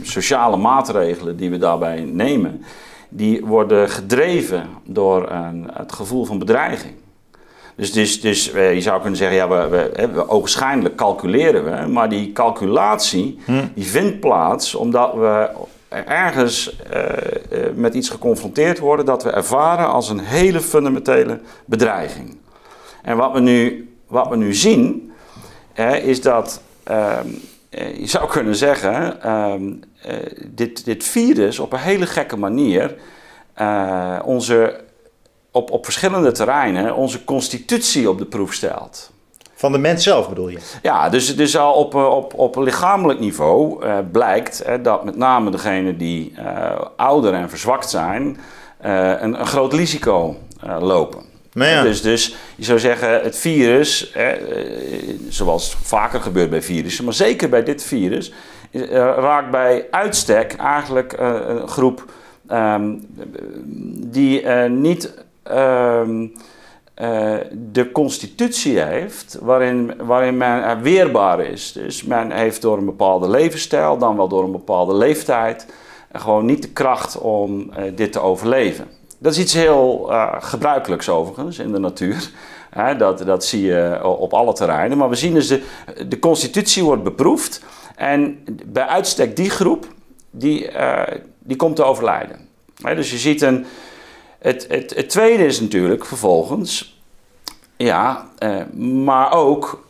sociale 0.03 0.57
maatregelen 0.57 1.37
die 1.37 1.51
we 1.51 1.59
daarbij 1.59 2.01
nemen, 2.01 2.65
die 3.09 3.45
worden 3.45 3.91
gedreven 3.91 4.69
door 4.85 5.31
een, 5.31 5.71
het 5.73 5.93
gevoel 5.93 6.25
van 6.25 6.39
bedreiging. 6.39 6.95
Dus, 7.77 7.93
dus, 7.93 8.21
dus 8.21 8.55
uh, 8.55 8.75
je 8.75 8.81
zou 8.81 9.01
kunnen 9.01 9.19
zeggen, 9.19 9.37
ja, 9.37 9.49
we, 9.49 9.69
we, 9.69 10.09
we 10.13 10.29
ogenschijnlijk 10.29 10.95
calculeren 10.95 11.65
we, 11.65 11.87
maar 11.87 12.09
die 12.09 12.33
calculatie 12.33 13.39
hm. 13.45 13.65
die 13.75 13.87
vindt 13.87 14.21
plaats 14.21 14.75
omdat 14.75 15.15
we 15.15 15.51
ergens 15.89 16.77
met 17.75 17.95
iets 17.95 18.09
geconfronteerd 18.09 18.79
worden 18.79 19.07
dat 19.07 19.23
we 19.23 19.31
ervaren 19.31 19.89
als 19.89 20.09
een 20.09 20.21
hele 20.21 20.61
fundamentele 20.61 21.41
bedreiging. 21.65 22.37
En 23.03 23.17
wat 23.17 23.33
we 23.33 23.41
nu, 23.41 23.89
wat 24.07 24.29
we 24.29 24.37
nu 24.37 24.55
zien, 24.55 25.13
is 26.03 26.21
dat 26.21 26.61
eh, 26.61 26.66
je 27.71 28.07
zou 28.07 28.29
kunnen 28.29 28.57
zeggen, 28.57 29.19
uh, 29.25 29.53
dit, 30.47 30.85
dit 30.85 31.05
virus 31.05 31.59
op 31.59 31.73
een 31.73 31.79
hele 31.79 32.07
gekke 32.07 32.37
manier 32.37 32.97
uh, 33.61 34.19
onze, 34.25 34.81
op, 35.51 35.71
op 35.71 35.85
verschillende 35.85 36.33
terreinen 36.33 36.95
onze 36.95 37.25
constitutie 37.25 38.11
op 38.11 38.19
de 38.19 38.25
proef 38.27 38.53
stelt. 38.53 39.11
Van 39.55 39.73
de 39.73 39.79
mens 39.79 40.03
zelf 40.03 40.29
bedoel 40.29 40.49
je? 40.49 40.59
Ja, 40.83 41.09
dus, 41.09 41.37
dus 41.37 41.57
al 41.57 41.73
op, 41.73 41.95
op, 41.95 42.35
op 42.35 42.57
lichamelijk 42.57 43.21
niveau 43.21 43.85
blijkt 44.13 44.65
dat 44.83 45.05
met 45.05 45.17
name 45.17 45.51
degenen 45.51 45.99
die 45.99 46.35
ouder 46.97 47.35
en 47.35 47.49
verzwakt 47.49 47.91
zijn, 47.91 48.39
een, 48.81 49.41
een 49.41 49.47
groot 49.47 49.73
risico 49.73 50.37
lopen. 50.79 51.26
Dus, 51.83 52.03
dus 52.03 52.37
je 52.57 52.65
zou 52.65 52.79
zeggen, 52.79 53.23
het 53.23 53.37
virus, 53.37 54.11
eh, 54.11 54.29
zoals 55.29 55.77
vaker 55.83 56.21
gebeurt 56.21 56.51
bij 56.51 56.63
virussen, 56.63 57.05
maar 57.05 57.15
zeker 57.15 57.49
bij 57.49 57.63
dit 57.63 57.83
virus, 57.83 58.33
eh, 58.71 58.83
raakt 58.99 59.51
bij 59.51 59.87
uitstek 59.91 60.53
eigenlijk 60.53 61.21
uh, 61.21 61.39
een 61.47 61.69
groep 61.69 62.13
um, 62.51 63.07
die 64.11 64.47
niet 64.69 65.15
um, 65.53 66.33
de 67.53 67.91
constitutie 67.93 68.81
heeft 68.81 69.39
waarin, 69.41 69.95
waarin 69.99 70.37
men 70.37 70.83
weerbaar 70.83 71.41
is. 71.41 71.73
Dus 71.73 72.05
men 72.05 72.31
heeft 72.31 72.63
door 72.63 72.79
een 72.79 72.85
bepaalde 72.85 73.31
levensstijl, 73.31 73.99
dan 73.99 74.17
wel 74.17 74.29
door 74.29 74.45
een 74.45 74.53
bepaalde 74.53 74.95
leeftijd, 74.95 75.67
gewoon 76.13 76.45
niet 76.45 76.63
de 76.63 76.71
kracht 76.71 77.19
om 77.19 77.71
dit 77.95 78.13
te 78.13 78.21
overleven. 78.21 78.96
Dat 79.19 79.33
is 79.33 79.39
iets 79.39 79.53
heel 79.53 80.07
uh, 80.11 80.35
gebruikelijks 80.39 81.09
overigens 81.09 81.59
in 81.59 81.73
de 81.73 81.79
natuur. 81.79 82.31
dat, 82.99 83.19
dat 83.19 83.45
zie 83.45 83.63
je 83.63 84.01
op 84.05 84.33
alle 84.35 84.53
terreinen. 84.53 84.99
Maar 84.99 85.09
we 85.09 85.15
zien 85.15 85.35
dus 85.35 85.49
de, 85.49 85.63
de 86.09 86.19
constitutie 86.19 86.85
wordt 86.85 87.03
beproefd. 87.03 87.63
En 87.97 88.45
bij 88.67 88.87
uitstek 88.87 89.37
die 89.37 89.51
groep, 89.51 89.87
die, 90.31 90.73
uh, 90.73 91.03
die 91.39 91.57
komt 91.57 91.77
te 91.77 91.85
overlijden. 91.85 92.49
dus 92.83 93.11
je 93.11 93.19
ziet 93.19 93.43
een... 93.43 93.67
Het, 94.39 94.67
het, 94.69 94.95
het 94.95 95.09
tweede 95.09 95.47
is 95.47 95.61
natuurlijk 95.61 96.05
vervolgens... 96.05 96.95
Ja, 97.77 98.31
maar 98.75 99.33
ook, 99.33 99.87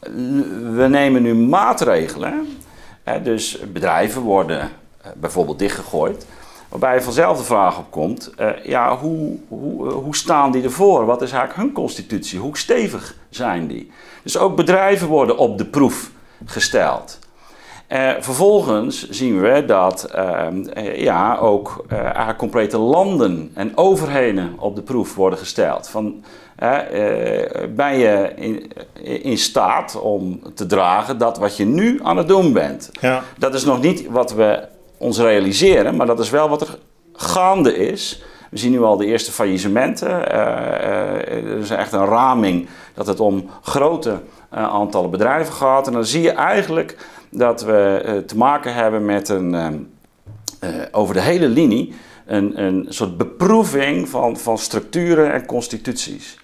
we 0.75 0.87
nemen 0.89 1.23
nu 1.23 1.35
maatregelen. 1.35 2.59
dus 3.23 3.59
bedrijven 3.73 4.23
worden 4.23 4.71
bijvoorbeeld 5.15 5.59
dichtgegooid. 5.59 6.27
Waarbij 6.69 7.03
vanzelf 7.03 7.39
de 7.39 7.45
vraag 7.45 7.79
op 7.79 7.91
komt, 7.91 8.33
uh, 8.41 8.65
ja, 8.65 8.97
hoe, 8.99 9.37
hoe, 9.49 9.89
eh, 9.89 9.95
hoe 9.95 10.17
staan 10.17 10.51
die 10.51 10.63
ervoor? 10.63 11.05
Wat 11.05 11.23
is 11.23 11.31
eigenlijk 11.31 11.61
hun 11.61 11.73
constitutie? 11.73 12.39
Hoe 12.39 12.59
stevig 12.59 13.15
zijn 13.31 13.67
die? 13.67 13.91
Dus 14.23 14.39
ook 14.39 14.57
bedrijven 14.57 15.09
worden 15.09 15.39
op 15.39 15.59
de 15.59 15.65
proef 15.65 16.11
gesteld. 16.45 17.19
Uh, 17.89 18.11
vervolgens 18.21 19.09
zien 19.11 19.41
we 19.41 19.65
dat 19.65 20.11
uh, 20.17 20.97
ja, 20.97 21.37
ook 21.37 21.85
eigenlijk 21.89 22.39
complete 22.39 22.79
landen 22.79 23.51
en 23.55 23.77
overheden 23.77 24.55
op 24.59 24.77
de 24.77 24.83
proef 24.83 25.15
worden 25.15 25.39
gesteld. 25.39 25.89
Van, 25.89 26.25
ben 27.75 27.99
je 27.99 28.33
in, 28.37 28.73
in, 29.23 29.39
staat 29.39 30.01
om 30.01 30.41
te 30.55 30.67
dragen 30.67 31.19
dat 31.19 31.39
wat 31.39 31.57
je 31.57 31.65
nu 31.65 32.01
aan 32.03 32.17
het 32.17 32.29
doen 32.29 32.53
bent? 32.53 32.91
Ja. 33.01 33.23
Dat 33.39 33.55
is 33.55 33.65
nog 33.65 33.81
niet 33.81 34.07
wat 34.07 34.33
we 34.33 34.69
ons 34.99 35.19
realiseren, 35.19 35.97
maar 35.97 36.07
dat 36.07 36.19
is 36.19 36.31
wel 36.31 36.49
wat 36.49 36.61
er 36.61 36.79
gaande 37.13 37.77
is. 37.77 38.23
We 38.51 38.59
zien 38.59 38.71
nu 38.71 38.83
al 38.83 38.97
de 38.97 39.07
eerste 39.07 39.33
faillissementen. 39.33 40.09
Uh, 40.09 40.37
uh, 40.37 41.53
er 41.53 41.59
is 41.59 41.71
echt 41.71 41.93
een 41.93 42.05
raming 42.05 42.69
dat 42.95 43.07
het 43.07 43.21
om 43.21 43.51
grote 43.63 44.11
uh, 44.11 44.19
aantallen 44.63 45.11
bedrijven 45.11 45.55
gaat. 45.55 45.87
En 45.87 45.93
dan 45.93 46.05
zie 46.05 46.23
je 46.23 46.31
eigenlijk 46.31 46.97
dat 47.31 47.63
we 47.63 48.23
te 48.27 48.37
maken 48.37 48.75
hebben 48.75 49.05
met 49.05 49.29
een, 49.29 49.89
over 50.91 51.15
de 51.15 51.21
hele 51.21 51.49
linie 51.49 51.95
een, 52.27 52.63
een 52.63 52.87
soort 52.89 53.17
beproeving 53.17 54.09
van, 54.09 54.37
van 54.37 54.59
structuren 54.59 55.33
en 55.33 55.47
constituties. 55.47 56.39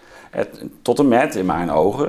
Tot 0.83 0.99
en 0.99 1.09
met, 1.09 1.35
in 1.35 1.47
mijn 1.47 1.71
ogen, 1.71 2.07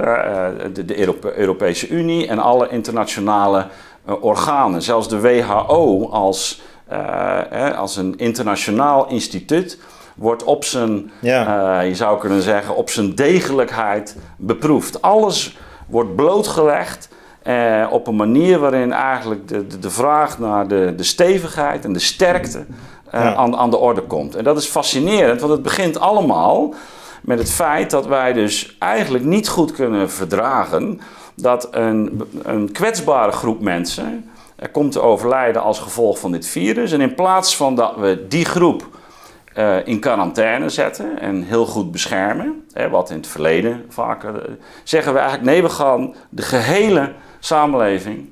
de, 0.73 0.85
de 0.85 0.97
Europese 1.37 1.87
Unie 1.87 2.27
en 2.27 2.39
alle 2.39 2.69
internationale 2.69 3.67
organen. 4.05 4.81
Zelfs 4.81 5.09
de 5.09 5.19
WHO 5.19 6.09
als, 6.11 6.61
uh, 6.91 7.77
als 7.77 7.97
een 7.97 8.17
internationaal 8.17 9.07
instituut 9.07 9.79
wordt 10.15 10.43
op 10.43 10.63
zijn, 10.63 11.11
ja. 11.19 11.81
uh, 11.81 11.87
je 11.87 11.95
zou 11.95 12.19
kunnen 12.19 12.41
zeggen, 12.41 12.75
op 12.75 12.89
zijn 12.89 13.15
degelijkheid 13.15 14.17
beproefd. 14.37 15.01
Alles 15.01 15.57
wordt 15.87 16.15
blootgelegd 16.15 17.09
uh, 17.47 17.87
op 17.91 18.07
een 18.07 18.15
manier 18.15 18.59
waarin 18.59 18.91
eigenlijk 18.91 19.47
de, 19.47 19.67
de, 19.67 19.79
de, 19.79 19.89
vraag 19.89 20.39
naar 20.39 20.67
de, 20.67 20.93
de 20.95 21.03
stevigheid 21.03 21.85
en 21.85 21.93
de 21.93 21.99
sterkte 21.99 22.65
ja. 23.11 23.35
aan, 23.35 23.55
aan 23.55 23.69
de 23.69 23.77
orde 23.77 24.01
komt. 24.01 24.35
En 24.35 24.43
dat 24.43 24.57
is 24.57 24.65
fascinerend, 24.65 25.39
want 25.39 25.51
het 25.51 25.61
begint 25.61 25.99
allemaal 25.99 26.73
met 27.21 27.39
het 27.39 27.51
feit 27.51 27.89
dat 27.89 28.05
wij 28.05 28.33
dus 28.33 28.75
eigenlijk 28.79 29.23
niet 29.23 29.49
goed 29.49 29.71
kunnen 29.71 30.11
verdragen 30.11 31.01
dat 31.35 31.67
een, 31.71 32.21
een 32.43 32.71
kwetsbare 32.71 33.31
groep 33.31 33.61
mensen 33.61 34.29
er 34.55 34.69
komt 34.69 34.91
te 34.91 35.01
overlijden 35.01 35.61
als 35.61 35.79
gevolg 35.79 36.19
van 36.19 36.31
dit 36.31 36.47
virus. 36.47 36.91
En 36.91 37.01
in 37.01 37.15
plaats 37.15 37.55
van 37.55 37.75
dat 37.75 37.95
we 37.95 38.25
die 38.27 38.45
groep 38.45 38.87
uh, 39.57 39.87
in 39.87 39.99
quarantaine 39.99 40.69
zetten 40.69 41.19
en 41.19 41.43
heel 41.43 41.65
goed 41.65 41.91
beschermen, 41.91 42.65
hè, 42.73 42.89
wat 42.89 43.09
in 43.09 43.15
het 43.15 43.27
verleden 43.27 43.85
vaker, 43.89 44.49
uh, 44.49 44.55
zeggen 44.83 45.13
we 45.13 45.19
eigenlijk 45.19 45.49
nee, 45.49 45.61
we 45.61 45.69
gaan 45.69 46.15
de 46.29 46.41
gehele 46.41 47.11
samenleving 47.39 48.31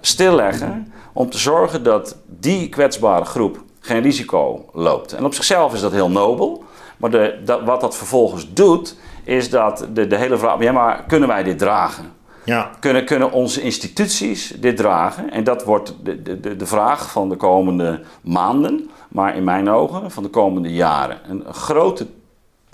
stilleggen 0.00 0.92
om 1.12 1.30
te 1.30 1.38
zorgen 1.38 1.82
dat 1.82 2.16
die 2.26 2.68
kwetsbare 2.68 3.24
groep 3.24 3.62
geen 3.80 4.02
risico 4.02 4.64
loopt. 4.72 5.12
En 5.12 5.24
op 5.24 5.34
zichzelf 5.34 5.74
is 5.74 5.80
dat 5.80 5.92
heel 5.92 6.10
nobel, 6.10 6.64
maar 6.96 7.10
de, 7.10 7.40
dat, 7.44 7.62
wat 7.62 7.80
dat 7.80 7.96
vervolgens 7.96 8.52
doet, 8.52 8.96
is 9.28 9.50
dat 9.50 9.86
de, 9.92 10.06
de 10.06 10.16
hele 10.16 10.38
vraag, 10.38 10.62
ja 10.62 10.72
maar 10.72 11.04
kunnen 11.06 11.28
wij 11.28 11.42
dit 11.42 11.58
dragen? 11.58 12.12
Ja. 12.44 12.70
Kunnen, 12.80 13.04
kunnen 13.04 13.32
onze 13.32 13.60
instituties 13.60 14.54
dit 14.60 14.76
dragen? 14.76 15.30
En 15.30 15.44
dat 15.44 15.64
wordt 15.64 15.94
de, 16.02 16.22
de, 16.40 16.56
de 16.56 16.66
vraag 16.66 17.10
van 17.10 17.28
de 17.28 17.36
komende 17.36 18.00
maanden, 18.20 18.90
maar 19.08 19.36
in 19.36 19.44
mijn 19.44 19.70
ogen 19.70 20.10
van 20.10 20.22
de 20.22 20.28
komende 20.28 20.72
jaren. 20.72 21.18
Een 21.28 21.44
grote 21.50 22.06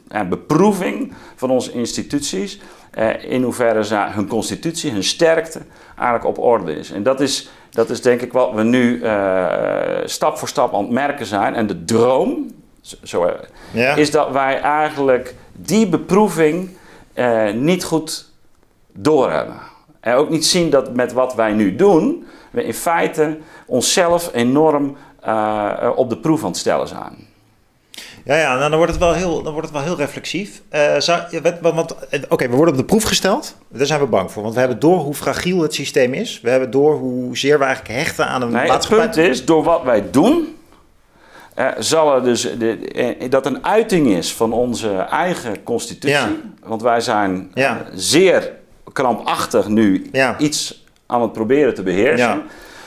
en 0.09 0.29
beproeving 0.29 1.13
van 1.35 1.51
onze 1.51 1.73
instituties. 1.73 2.61
Eh, 2.91 3.25
in 3.25 3.43
hoeverre 3.43 3.85
ze, 3.85 3.97
hun 3.97 4.29
constitutie, 4.29 4.91
hun 4.91 5.05
sterkte 5.05 5.61
eigenlijk 5.97 6.27
op 6.27 6.39
orde 6.39 6.79
is. 6.79 6.91
En 6.91 7.03
dat 7.03 7.21
is, 7.21 7.49
dat 7.71 7.91
is 7.91 8.03
denk 8.03 8.21
ik 8.21 8.33
wat 8.33 8.53
we 8.53 8.63
nu 8.63 9.03
eh, 9.03 9.47
stap 10.05 10.39
voor 10.39 10.49
stap 10.49 10.75
aan 10.75 10.83
het 10.83 10.91
merken 10.91 11.27
zijn. 11.27 11.55
En 11.55 11.67
de 11.67 11.85
droom 11.85 12.53
zo, 13.03 13.31
ja. 13.71 13.95
is 13.95 14.11
dat 14.11 14.31
wij 14.31 14.61
eigenlijk 14.61 15.35
die 15.57 15.89
beproeving 15.89 16.71
eh, 17.13 17.53
niet 17.53 17.85
goed 17.85 18.31
doorhebben. 18.93 19.61
En 20.01 20.15
ook 20.15 20.31
niet 20.31 20.47
zien 20.47 20.71
dat 20.71 20.95
met 20.95 21.13
wat 21.13 21.35
wij 21.35 21.53
nu 21.53 21.77
doen, 21.77 22.27
we 22.51 22.65
in 22.65 22.75
feite 22.75 23.39
onszelf 23.67 24.31
enorm 24.33 24.97
uh, 25.27 25.91
op 25.95 26.11
de 26.11 26.17
proef 26.17 26.41
aan 26.41 26.49
het 26.49 26.57
stellen 26.57 26.89
zijn. 26.89 27.33
Ja, 28.25 28.37
ja 28.37 28.57
nou, 28.57 28.71
dan, 28.71 28.77
wordt 28.77 28.93
het 28.93 29.01
wel 29.01 29.13
heel, 29.13 29.43
dan 29.43 29.53
wordt 29.53 29.69
het 29.69 29.77
wel 29.77 29.87
heel 29.87 29.97
reflexief. 29.97 30.63
Uh, 30.73 30.97
Oké, 32.29 32.49
we 32.49 32.57
worden 32.57 32.75
op 32.75 32.81
de 32.81 32.85
proef 32.85 33.03
gesteld. 33.03 33.57
Daar 33.69 33.87
zijn 33.87 34.01
we 34.01 34.07
bang 34.07 34.33
voor. 34.33 34.43
Want 34.43 34.55
we 34.55 34.61
hebben 34.61 34.81
door 34.81 34.99
hoe 34.99 35.15
fragiel 35.15 35.61
het 35.61 35.75
systeem 35.75 36.15
is. 36.15 36.41
We 36.41 36.51
hebben 36.51 36.71
door 36.71 36.95
hoezeer 36.99 37.59
we 37.59 37.65
eigenlijk 37.65 37.95
hechten 37.95 38.27
aan 38.27 38.43
een 38.43 38.51
nee, 38.51 38.69
maatschappij. 38.69 39.07
Het 39.07 39.15
punt 39.15 39.29
is, 39.31 39.45
door 39.45 39.63
wat 39.63 39.83
wij 39.83 40.11
doen... 40.11 40.57
Uh, 41.59 41.69
zal 41.79 42.15
er 42.15 42.23
dus 42.23 42.59
de, 42.59 43.27
dat 43.31 43.47
een 43.47 43.65
uiting 43.65 44.07
is 44.07 44.35
van 44.35 44.53
onze 44.53 44.97
eigen 44.97 45.63
constitutie. 45.63 46.41
Want 46.63 46.83
wij 46.83 47.01
zijn 47.01 47.53
zeer 47.93 48.53
krampachtig 48.93 49.69
nu 49.69 50.11
iets 50.39 50.85
aan 51.07 51.23
het 51.23 51.33
proberen 51.33 51.75
te 51.75 51.83
beheersen. 51.83 52.43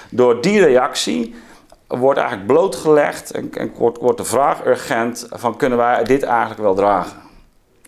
Door 0.10 0.42
die 0.42 0.60
reactie 0.60 1.36
wordt 1.88 2.20
eigenlijk 2.20 2.48
blootgelegd 2.48 3.32
en, 3.32 3.50
en 3.54 3.72
wordt, 3.78 3.98
wordt 3.98 4.18
de 4.18 4.26
vraag 4.26 4.66
urgent 4.66 5.28
van 5.30 5.58
kunnen 5.58 5.78
wij 5.78 6.04
dit 6.04 6.24
eigenlijk 6.24 6.62
wel 6.62 6.76
dragen? 6.76 7.18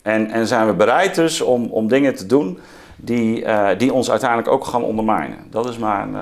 En, 0.01 0.31
en 0.31 0.47
zijn 0.47 0.67
we 0.67 0.73
bereid 0.73 1.15
dus 1.15 1.41
om, 1.41 1.65
om 1.65 1.87
dingen 1.87 2.15
te 2.15 2.25
doen 2.25 2.59
die, 2.95 3.43
uh, 3.43 3.69
die 3.77 3.93
ons 3.93 4.09
uiteindelijk 4.11 4.49
ook 4.49 4.65
gaan 4.65 4.83
ondermijnen? 4.83 5.37
Dat 5.49 5.69
is 5.69 5.77
mijn... 5.77 6.15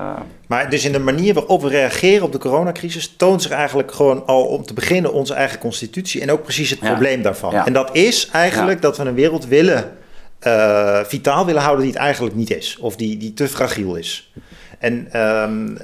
Maar 0.48 0.70
dus 0.70 0.84
in 0.84 0.92
de 0.92 0.98
manier 0.98 1.34
waarop 1.34 1.62
we 1.62 1.68
reageren 1.68 2.24
op 2.24 2.32
de 2.32 2.38
coronacrisis 2.38 3.14
toont 3.16 3.42
zich 3.42 3.50
eigenlijk 3.50 3.92
gewoon 3.92 4.26
al 4.26 4.44
om 4.44 4.64
te 4.66 4.74
beginnen 4.74 5.12
onze 5.12 5.34
eigen 5.34 5.58
constitutie 5.58 6.20
en 6.20 6.30
ook 6.30 6.42
precies 6.42 6.70
het 6.70 6.78
probleem 6.78 7.22
daarvan. 7.22 7.54
En 7.54 7.72
dat 7.72 7.90
is 7.92 8.28
eigenlijk 8.32 8.82
dat 8.82 8.96
we 8.96 9.04
een 9.04 9.14
wereld 9.14 9.46
willen, 9.46 9.96
uh, 10.46 11.00
vitaal 11.04 11.46
willen 11.46 11.62
houden 11.62 11.84
die 11.84 11.92
het 11.92 12.02
eigenlijk 12.02 12.34
niet 12.34 12.50
is. 12.50 12.76
Of 12.80 12.96
die, 12.96 13.16
die 13.16 13.34
te 13.34 13.48
fragiel 13.48 13.94
is. 13.94 14.32
En 14.78 15.20
um, 15.20 15.78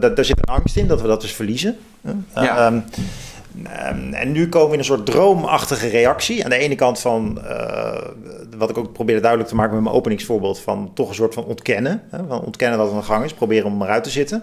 daar 0.00 0.24
zit 0.24 0.38
een 0.38 0.54
angst 0.54 0.76
in 0.76 0.86
dat 0.86 1.00
we 1.00 1.06
dat 1.06 1.20
dus 1.20 1.32
verliezen. 1.32 1.76
Ja. 2.34 2.66
Um, 2.66 2.84
en 4.12 4.32
nu 4.32 4.48
komen 4.48 4.66
we 4.66 4.72
in 4.72 4.78
een 4.78 4.84
soort 4.84 5.06
droomachtige 5.06 5.88
reactie. 5.88 6.44
Aan 6.44 6.50
de 6.50 6.56
ene 6.56 6.74
kant 6.74 7.00
van, 7.00 7.38
uh, 7.44 7.98
wat 8.56 8.70
ik 8.70 8.78
ook 8.78 8.92
probeerde 8.92 9.20
duidelijk 9.20 9.50
te 9.50 9.56
maken 9.56 9.74
met 9.74 9.82
mijn 9.82 9.94
openingsvoorbeeld, 9.94 10.60
van 10.60 10.90
toch 10.94 11.08
een 11.08 11.14
soort 11.14 11.34
van 11.34 11.44
ontkennen. 11.44 12.02
Hè, 12.10 12.18
van 12.28 12.44
ontkennen 12.44 12.78
dat 12.78 12.86
het 12.86 12.96
een 12.96 13.04
gang 13.04 13.24
is, 13.24 13.32
proberen 13.32 13.66
om 13.66 13.82
eruit 13.82 14.04
te 14.04 14.10
zitten. 14.10 14.42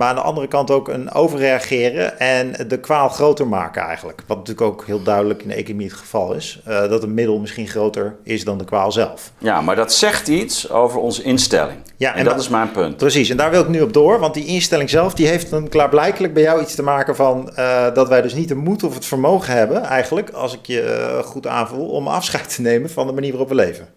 Maar 0.00 0.08
aan 0.08 0.14
de 0.14 0.20
andere 0.20 0.48
kant 0.48 0.70
ook 0.70 0.88
een 0.88 1.12
overreageren 1.12 2.18
en 2.18 2.68
de 2.68 2.78
kwaal 2.78 3.08
groter 3.08 3.46
maken 3.46 3.82
eigenlijk. 3.82 4.22
Wat 4.26 4.36
natuurlijk 4.36 4.66
ook 4.66 4.86
heel 4.86 5.02
duidelijk 5.02 5.42
in 5.42 5.48
de 5.48 5.54
economie 5.54 5.86
het 5.86 5.96
geval 5.96 6.32
is. 6.32 6.60
Uh, 6.68 6.88
dat 6.88 7.02
een 7.02 7.14
middel 7.14 7.38
misschien 7.38 7.68
groter 7.68 8.16
is 8.22 8.44
dan 8.44 8.58
de 8.58 8.64
kwaal 8.64 8.92
zelf. 8.92 9.32
Ja, 9.38 9.60
maar 9.60 9.76
dat 9.76 9.92
zegt 9.92 10.28
iets 10.28 10.70
over 10.70 11.00
onze 11.00 11.22
instelling. 11.22 11.78
Ja, 11.96 12.14
en, 12.14 12.24
dat 12.24 12.40
is 12.40 12.48
mijn 12.48 12.70
punt. 12.70 12.96
Precies, 12.96 13.30
en 13.30 13.36
daar 13.36 13.50
wil 13.50 13.60
ik 13.60 13.68
nu 13.68 13.80
op 13.80 13.92
door. 13.92 14.18
Want 14.18 14.34
die 14.34 14.46
instelling 14.46 14.90
zelf 14.90 15.14
die 15.14 15.26
heeft 15.26 15.50
dan 15.50 15.68
klaarblijkelijk 15.68 16.34
bij 16.34 16.42
jou 16.42 16.60
iets 16.60 16.74
te 16.74 16.82
maken 16.82 17.16
van... 17.16 17.52
Uh, 17.58 17.94
dat 17.94 18.08
wij 18.08 18.22
dus 18.22 18.34
niet 18.34 18.48
de 18.48 18.54
moed 18.54 18.82
of 18.82 18.94
het 18.94 19.04
vermogen 19.06 19.54
hebben 19.54 19.82
eigenlijk... 19.82 20.30
als 20.30 20.54
ik 20.54 20.66
je 20.66 21.10
uh, 21.12 21.18
goed 21.18 21.46
aanvoel, 21.46 21.88
om 21.88 22.08
afscheid 22.08 22.54
te 22.54 22.62
nemen 22.62 22.90
van 22.90 23.06
de 23.06 23.12
manier 23.12 23.30
waarop 23.30 23.48
we 23.48 23.54
leven. 23.54 23.88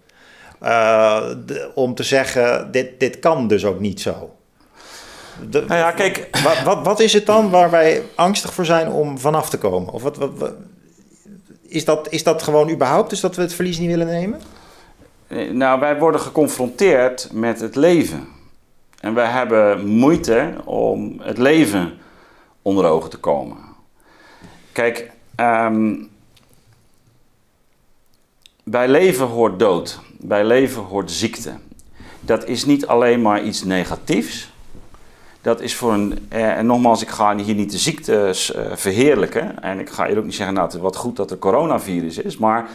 De, 1.46 1.72
om 1.76 1.96
te 1.96 2.04
zeggen, 2.04 2.72
dit, 2.72 3.00
dit 3.00 3.20
kan 3.20 3.48
dus 3.48 3.66
ook 3.66 3.80
niet 3.80 4.02
zo 4.02 4.32
nou 5.50 5.66
ja, 5.68 5.92
kijk. 5.92 6.28
Wat, 6.44 6.62
wat, 6.62 6.86
wat, 6.86 7.00
is 7.00 7.14
het 7.14 7.26
dan 7.26 7.50
waar 7.50 7.70
wij 7.70 8.04
angstig 8.16 8.54
voor 8.54 8.66
zijn 8.66 8.92
om 8.92 9.18
vanaf 9.18 9.50
te 9.50 9.58
komen? 9.58 9.94
Of 9.94 10.04
wat, 10.04 10.18
wat, 10.18 10.54
is, 11.68 11.86
dat, 11.86 12.08
is 12.12 12.24
dat 12.24 12.44
gewoon 12.44 12.70
überhaupt 12.70 13.10
dus 13.10 13.20
dat 13.20 13.36
we 13.36 13.42
het 13.42 13.54
verlies 13.54 13.80
niet 13.80 13.90
willen 13.90 14.08
nemen? 14.08 14.42
Eh, 15.28 15.52
nou, 15.52 15.80
wij 15.80 16.00
worden 16.00 16.22
geconfronteerd 16.22 17.30
met 17.32 17.60
het 17.60 17.76
leven. 17.76 18.28
En 19.00 19.14
wij 19.14 19.30
hebben 19.30 19.88
moeite 19.88 20.54
om 20.64 21.20
het 21.22 21.38
leven 21.38 21.98
onder 22.62 22.86
ogen 22.86 23.10
te 23.10 23.18
komen. 23.18 23.58
Kijk, 24.72 25.12
um, 25.36 26.10
bij 28.64 28.88
leven 28.88 29.26
hoort 29.26 29.60
dood. 29.60 30.00
Bij 30.20 30.46
leven 30.46 30.82
hoort 30.82 31.12
ziekte. 31.12 31.54
Dat 32.20 32.46
is 32.48 32.66
niet 32.66 32.88
alleen 32.88 33.22
maar 33.22 33.44
iets 33.44 33.64
negatiefs. 33.64 34.53
Dat 35.44 35.62
is 35.62 35.76
voor 35.76 35.94
een. 35.94 36.26
Eh, 36.30 36.58
en 36.58 36.66
nogmaals, 36.66 37.02
ik 37.02 37.10
ga 37.10 37.36
hier 37.36 37.56
niet 37.56 37.72
de 37.72 37.78
ziektes 37.78 38.54
eh, 38.54 38.66
verheerlijken. 38.74 39.62
En 39.64 39.80
ik 39.80 39.90
ga 39.90 40.08
hier 40.08 40.18
ook 40.18 40.24
niet 40.24 40.36
zeggen, 40.36 40.56
nou, 40.56 40.70
wat 40.80 40.96
goed 40.96 41.16
dat 41.16 41.32
er 41.32 41.38
coronavirus 41.38 42.18
is. 42.18 42.38
Maar 42.38 42.66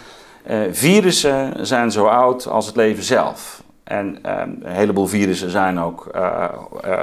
eh, 0.43 0.61
virussen 0.71 1.67
zijn 1.67 1.91
zo 1.91 2.07
oud 2.07 2.47
als 2.47 2.67
het 2.67 2.77
leven 2.77 3.03
zelf. 3.03 3.63
En 3.85 4.19
ehm, 4.23 4.51
een 4.63 4.73
heleboel 4.73 5.07
virussen 5.07 5.51
zijn 5.51 5.81
ook 5.81 6.09
uh, 6.15 6.45
uh, 6.85 7.01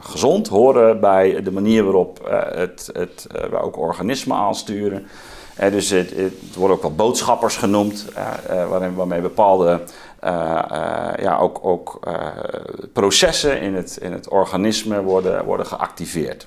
gezond, 0.00 0.48
horen 0.48 1.00
bij 1.00 1.42
de 1.42 1.52
manier 1.52 1.84
waarop 1.84 2.28
het, 2.54 2.90
het, 2.92 3.26
we 3.50 3.60
ook 3.60 3.78
organismen 3.78 4.36
aansturen. 4.36 5.06
dus 5.56 5.90
het, 5.90 6.10
het, 6.10 6.54
worden 6.56 6.76
ook 6.76 6.82
wel 6.82 6.94
boodschappers 6.94 7.56
genoemd, 7.56 8.06
waarmee 8.96 9.20
bepaalde 9.20 9.80
ja, 11.20 11.36
ook, 11.40 11.58
ook 11.62 12.00
uh, 12.08 12.26
processen 12.92 13.60
in 13.60 13.74
het, 13.74 13.98
in 14.00 14.12
het 14.12 14.28
organisme 14.28 15.02
worden, 15.02 15.44
worden 15.44 15.66
geactiveerd. 15.66 16.46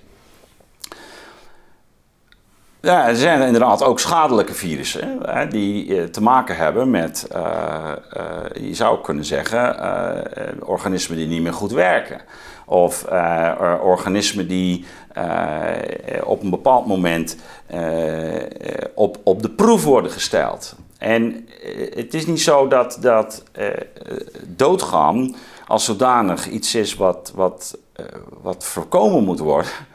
Ja, 2.82 3.08
er 3.08 3.16
zijn 3.16 3.42
inderdaad 3.42 3.84
ook 3.84 4.00
schadelijke 4.00 4.54
virussen 4.54 5.20
hè, 5.22 5.48
die 5.48 6.10
te 6.10 6.22
maken 6.22 6.56
hebben 6.56 6.90
met, 6.90 7.28
je 8.54 8.74
zou 8.74 9.02
kunnen 9.02 9.26
zeggen, 9.26 9.76
organismen 10.66 11.18
die 11.18 11.28
niet 11.28 11.42
meer 11.42 11.54
goed 11.54 11.72
werken. 11.72 12.22
Of 12.66 13.06
organismen 13.82 14.48
die 14.48 14.86
op 16.24 16.44
een 16.44 16.50
bepaald 16.50 16.86
moment 16.86 17.36
op, 18.96 19.18
op 19.24 19.42
de 19.42 19.50
proef 19.50 19.84
worden 19.84 20.12
gesteld. 20.12 20.76
En 21.00 21.48
eh, 21.64 21.96
het 21.96 22.14
is 22.14 22.26
niet 22.26 22.42
zo 22.42 22.68
dat, 22.68 22.98
dat 23.02 23.44
uh, 23.60 23.68
doodgaan 24.48 25.36
als 25.68 25.86
zodanig 25.86 26.48
iets 26.48 26.76
is 26.76 26.96
wat, 26.96 27.32
wat, 27.36 27.78
uh, 28.00 28.06
wat 28.42 28.66
voorkomen 28.66 29.24
moet 29.24 29.40
worden. 29.40 29.72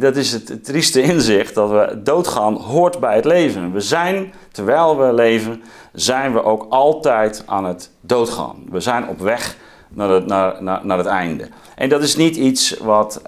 Dat 0.00 0.16
is 0.16 0.32
het, 0.32 0.64
trieste 0.64 1.02
inzicht 1.02 1.54
dat 1.54 1.70
we 1.70 2.02
doodgaan 2.02 2.54
hoort 2.54 3.00
bij 3.00 3.14
het 3.14 3.24
leven. 3.24 3.72
We 3.72 3.80
zijn, 3.80 4.34
terwijl 4.52 4.98
we 4.98 5.12
leven, 5.12 5.62
zijn 5.92 6.32
we 6.32 6.42
ook 6.42 6.66
altijd 6.68 7.42
aan 7.46 7.64
het 7.64 7.90
doodgaan. 8.00 8.64
We 8.70 8.80
zijn 8.80 9.08
op 9.08 9.18
weg 9.18 9.56
naar 9.88 10.08
het, 10.08 10.26
naar, 10.26 10.62
naar, 10.62 10.86
naar 10.86 10.98
het 10.98 11.06
einde. 11.06 11.48
En 11.74 11.88
dat 11.88 12.02
is 12.02 12.16
niet 12.16 12.36
iets 12.36 12.76
wat 12.78 13.22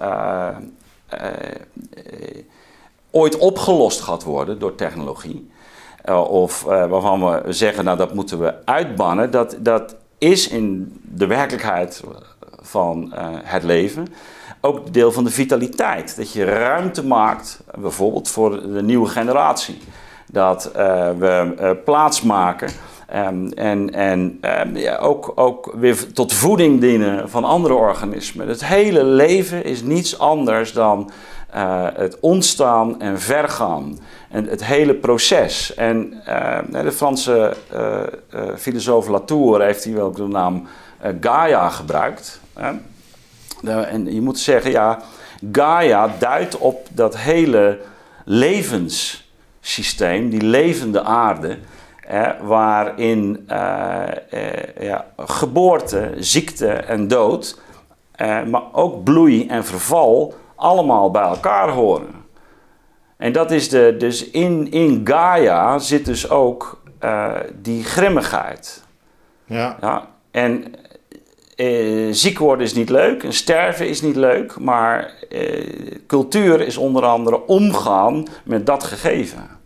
ooit 3.11 3.37
opgelost 3.37 4.01
gaat 4.01 4.23
worden 4.23 4.59
door 4.59 4.75
technologie. 4.75 5.49
Eh, 6.09 6.31
of 6.31 6.65
uh, 6.67 6.85
waarvan 6.85 7.19
we 7.19 7.53
zeggen, 7.53 7.83
nou 7.83 7.97
dat 7.97 8.13
moeten 8.13 8.39
we 8.39 8.53
uitbannen, 8.65 9.31
dat, 9.31 9.55
dat 9.59 9.95
is 10.17 10.47
in 10.47 10.99
de 11.03 11.27
werkelijkheid 11.27 12.03
van 12.61 13.13
uh, 13.15 13.27
het 13.43 13.63
leven 13.63 14.07
ook 14.61 14.93
deel 14.93 15.11
van 15.11 15.23
de 15.23 15.29
vitaliteit. 15.29 16.17
Dat 16.17 16.31
je 16.31 16.43
ruimte 16.43 17.05
maakt, 17.05 17.59
bijvoorbeeld 17.77 18.29
voor 18.29 18.73
de 18.73 18.83
nieuwe 18.83 19.07
generatie. 19.07 19.77
Dat 20.31 20.71
we 21.19 21.77
plaats 21.85 22.21
maken 22.21 22.69
um, 23.15 23.51
en, 23.51 23.93
en 23.93 24.39
um, 24.41 24.77
ja, 24.77 24.97
ook, 24.97 25.31
ook 25.35 25.73
weer 25.77 26.13
tot 26.13 26.33
voeding 26.33 26.81
dienen 26.81 27.29
van 27.29 27.43
andere 27.43 27.73
organismen. 27.73 28.47
Het 28.47 28.65
hele 28.65 29.03
leven 29.03 29.63
is 29.63 29.81
niets 29.81 30.19
anders 30.19 30.73
dan 30.73 31.11
het 31.93 32.19
ontstaan 32.19 33.01
en 33.01 33.19
vergaan. 33.19 33.99
En 34.29 34.45
het 34.45 34.65
hele 34.65 34.93
proces. 34.93 35.73
En 35.73 36.21
uh, 36.27 36.57
de 36.71 36.91
Franse 36.91 37.55
uh, 37.73 38.01
filosoof 38.57 39.07
Latour 39.07 39.61
heeft 39.61 39.83
hier 39.83 40.01
ook 40.01 40.15
de 40.15 40.27
naam 40.27 40.67
Gaia 41.21 41.69
gebruikt. 41.69 42.41
en 43.63 44.13
je 44.13 44.21
moet 44.21 44.39
zeggen, 44.39 44.71
ja, 44.71 45.01
Gaia 45.51 46.15
duidt 46.19 46.57
op 46.57 46.87
dat 46.91 47.17
hele 47.17 47.79
levenssysteem, 48.25 50.29
die 50.29 50.41
levende 50.41 51.03
aarde, 51.03 51.57
waarin 52.41 53.47
ja, 54.79 55.05
geboorte, 55.17 56.11
ziekte 56.17 56.67
en 56.67 57.07
dood, 57.07 57.59
maar 58.47 58.63
ook 58.71 59.03
bloei 59.03 59.47
en 59.47 59.65
verval 59.65 60.33
allemaal 60.59 61.11
bij 61.11 61.23
elkaar 61.23 61.69
horen. 61.69 62.25
En 63.17 63.31
dat 63.31 63.51
is 63.51 63.69
de, 63.69 63.95
dus 63.97 64.29
in, 64.29 64.71
in 64.71 65.01
Gaia 65.03 65.79
zit 65.79 66.05
dus 66.05 66.29
ook 66.29 66.81
die 67.61 67.83
grimmigheid. 67.83 68.83
Ja. 69.45 69.77
ja 69.81 70.07
en 70.31 70.73
ziek 72.11 72.37
worden 72.37 72.65
is 72.65 72.73
niet 72.73 72.89
leuk, 72.89 73.23
en 73.23 73.33
sterven 73.33 73.87
is 73.87 74.01
niet 74.01 74.15
leuk, 74.15 74.59
maar 74.59 75.13
cultuur 76.07 76.61
is 76.61 76.77
onder 76.77 77.05
andere 77.05 77.45
omgaan 77.45 78.25
met 78.43 78.65
dat 78.65 78.83
gegeven. 78.83 79.58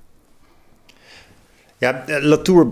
Ja, 1.84 2.04
Latour 2.20 2.72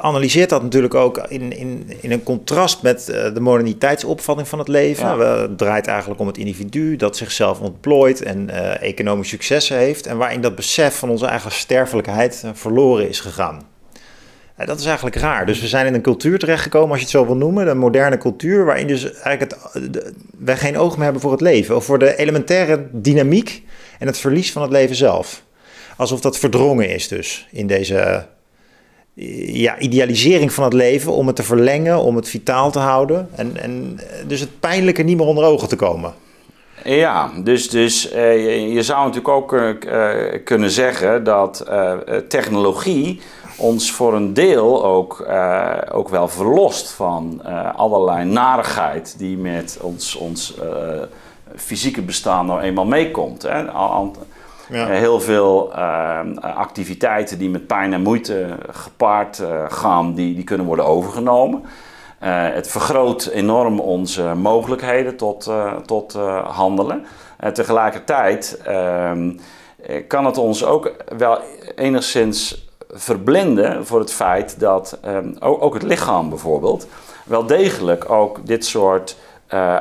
analyseert 0.00 0.50
dat 0.50 0.62
natuurlijk 0.62 0.94
ook 0.94 1.18
in, 1.28 1.52
in, 1.52 1.90
in 2.00 2.12
een 2.12 2.22
contrast 2.22 2.82
met 2.82 3.06
de 3.34 3.40
moderniteitsopvatting 3.40 4.48
van 4.48 4.58
het 4.58 4.68
leven. 4.68 5.06
Ja. 5.06 5.40
Het 5.40 5.58
draait 5.58 5.86
eigenlijk 5.86 6.20
om 6.20 6.26
het 6.26 6.38
individu 6.38 6.96
dat 6.96 7.16
zichzelf 7.16 7.60
ontplooit 7.60 8.22
en 8.22 8.48
uh, 8.48 8.82
economisch 8.82 9.28
successen 9.28 9.76
heeft. 9.76 10.06
En 10.06 10.16
waarin 10.16 10.40
dat 10.40 10.54
besef 10.54 10.98
van 10.98 11.08
onze 11.10 11.26
eigen 11.26 11.52
sterfelijkheid 11.52 12.44
verloren 12.52 13.08
is 13.08 13.20
gegaan. 13.20 13.62
Dat 14.56 14.80
is 14.80 14.86
eigenlijk 14.86 15.16
raar. 15.16 15.46
Dus 15.46 15.60
we 15.60 15.68
zijn 15.68 15.86
in 15.86 15.94
een 15.94 16.02
cultuur 16.02 16.38
terechtgekomen, 16.38 16.90
als 16.90 16.98
je 16.98 17.04
het 17.04 17.14
zo 17.14 17.26
wil 17.26 17.36
noemen, 17.36 17.68
een 17.68 17.78
moderne 17.78 18.18
cultuur, 18.18 18.64
waarin 18.64 18.86
dus 18.86 19.12
eigenlijk 19.12 19.40
het, 19.72 19.92
de, 19.92 20.12
wij 20.38 20.56
geen 20.56 20.78
oog 20.78 20.94
meer 20.94 21.04
hebben 21.04 21.22
voor 21.22 21.30
het 21.32 21.40
leven. 21.40 21.76
Of 21.76 21.84
voor 21.84 21.98
de 21.98 22.16
elementaire 22.16 22.86
dynamiek 22.92 23.62
en 23.98 24.06
het 24.06 24.18
verlies 24.18 24.52
van 24.52 24.62
het 24.62 24.70
leven 24.70 24.96
zelf 24.96 25.42
alsof 25.96 26.20
dat 26.20 26.38
verdrongen 26.38 26.88
is 26.88 27.08
dus 27.08 27.48
in 27.50 27.66
deze 27.66 28.26
ja, 29.14 29.78
idealisering 29.78 30.52
van 30.52 30.64
het 30.64 30.72
leven 30.72 31.12
om 31.12 31.26
het 31.26 31.36
te 31.36 31.42
verlengen, 31.42 32.02
om 32.02 32.16
het 32.16 32.28
vitaal 32.28 32.70
te 32.70 32.78
houden 32.78 33.28
en, 33.34 33.56
en 33.62 34.00
dus 34.26 34.40
het 34.40 34.60
pijnlijke 34.60 35.02
niet 35.02 35.16
meer 35.16 35.26
onder 35.26 35.44
ogen 35.44 35.68
te 35.68 35.76
komen. 35.76 36.14
Ja, 36.84 37.30
dus, 37.44 37.68
dus 37.70 38.12
uh, 38.12 38.74
je, 38.74 38.82
zou 38.82 38.98
natuurlijk 38.98 39.28
ook 39.28 39.56
kunnen 40.44 40.70
zeggen 40.70 41.24
dat 41.24 41.66
technologie 42.28 43.20
ons 43.56 43.92
voor 43.92 44.14
een 44.14 44.34
deel 44.34 44.84
ook, 44.84 45.26
ook 45.92 46.08
wel 46.08 46.28
verlost 46.28 46.90
van 46.90 47.42
allerlei 47.76 48.24
narigheid 48.24 49.14
die 49.18 49.36
met 49.36 49.78
ons, 49.80 50.16
ons 50.16 50.54
fysieke 51.56 52.02
bestaan 52.02 52.46
nou 52.46 52.60
eenmaal 52.60 52.86
meekomt. 52.86 53.42
Hè? 53.42 53.70
Eh, 54.72 54.86
heel 54.86 55.20
veel 55.20 55.72
ehm, 55.74 56.36
activiteiten 56.38 57.38
die 57.38 57.50
met 57.50 57.66
pijn 57.66 57.92
en 57.92 58.02
moeite 58.02 58.46
gepaard 58.70 59.38
uh, 59.38 59.64
gaan, 59.68 60.14
die, 60.14 60.34
die 60.34 60.44
kunnen 60.44 60.66
worden 60.66 60.86
overgenomen. 60.86 61.64
Het 62.18 62.68
vergroot 62.68 63.26
enorm 63.26 63.80
onze 63.80 64.34
mogelijkheden 64.34 65.16
tot, 65.16 65.50
tot 65.86 66.18
handelen. 66.44 67.06
En 67.36 67.52
tegelijkertijd 67.52 68.60
ehm, 68.64 69.30
kan 70.08 70.24
het 70.26 70.38
ons 70.38 70.64
ook 70.64 70.92
wel 71.18 71.38
enigszins 71.74 72.68
verblinden 72.88 73.86
voor 73.86 74.00
het 74.00 74.12
feit 74.12 74.60
dat 74.60 74.98
ook, 75.40 75.62
ook, 75.62 75.74
het 75.74 75.82
lichaam 75.82 76.28
bijvoorbeeld 76.28 76.86
wel 77.24 77.46
degelijk 77.46 78.10
ook 78.10 78.46
dit 78.46 78.64
soort 78.64 79.16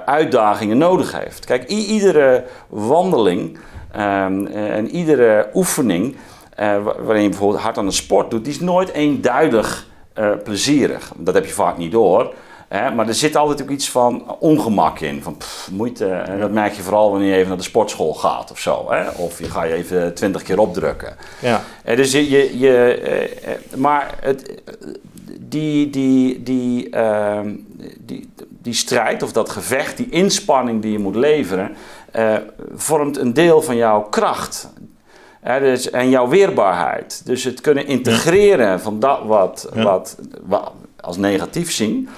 uitdagingen 0.06 0.78
nodig 0.78 1.20
heeft. 1.24 1.46
Kijk, 1.46 1.68
iedere 1.68 2.44
wandeling 2.70 3.58
Ehm, 3.92 4.46
en 4.48 4.90
iedere 4.90 5.50
oefening 5.54 6.16
uh, 6.60 6.78
waarin 7.00 7.24
je 7.24 7.30
bijvoorbeeld 7.30 7.62
hard 7.62 7.78
aan 7.78 7.86
de 7.86 7.92
sport 7.92 8.30
doet, 8.32 8.44
die 8.44 8.54
is 8.54 8.60
nooit 8.60 8.92
eenduidig 8.92 9.88
uh, 10.20 10.32
plezierig. 10.44 11.12
Dat 11.18 11.34
heb 11.34 11.46
je 11.46 11.52
vaak 11.52 11.78
niet 11.78 11.92
door. 11.92 12.34
Hè? 12.68 12.92
Maar 12.92 13.08
er 13.08 13.14
zit 13.14 13.36
altijd 13.36 13.62
ook 13.62 13.70
iets 13.70 13.90
van 13.90 14.36
ongemak 14.40 15.00
in, 15.00 15.22
van 15.24 15.38
pff, 15.38 15.70
moeite. 15.72 16.08
En 16.08 16.40
dat 16.40 16.52
merk 16.52 16.74
je 16.74 16.82
vooral 16.82 17.12
wanneer 17.12 17.30
je 17.30 17.36
even 17.36 17.48
naar 17.48 17.58
de 17.58 17.64
sportschool 17.64 18.14
gaat 18.14 18.52
of 18.52 18.60
zo. 18.60 18.86
Hè? 18.90 19.10
Of 19.10 19.40
je 19.40 19.50
ga 19.50 19.64
je 19.64 19.74
even 19.74 20.14
twintig 20.14 20.44
keer 20.44 20.60
opdrukken. 20.60 21.16
Ja. 21.40 21.62
En 21.84 21.96
dus 21.96 22.12
je, 22.12 22.30
je, 22.30 22.60
je 22.60 23.38
maar 23.76 24.16
het, 24.22 24.62
die, 25.40 25.90
die, 25.90 26.44
die, 26.44 26.90
ehm, 26.90 27.56
die, 28.00 28.30
die 28.48 28.74
strijd 28.74 29.24
of 29.24 29.32
dat 29.32 29.50
gevecht, 29.50 29.98
die 29.98 30.10
inspanning 30.10 30.82
die 30.82 30.92
je 30.92 31.00
moet 31.00 31.16
leveren, 31.16 31.76
uh, 32.16 32.36
vormt 32.76 33.18
een 33.18 33.34
deel 33.34 33.62
van 33.62 33.76
jouw 33.76 34.02
kracht. 34.02 34.70
dus, 35.44 35.90
en 35.90 36.10
jouw 36.10 36.28
weerbaarheid. 36.28 37.22
Dus 37.26 37.44
het 37.44 37.62
kunnen 37.62 37.88
integreren 37.88 38.80
van 38.80 39.00
dat 39.00 39.20
wat, 39.26 39.70
wat, 39.74 40.18
wat 40.42 40.72
als 41.00 41.18
negatief 41.18 41.72
zien, 41.72 42.10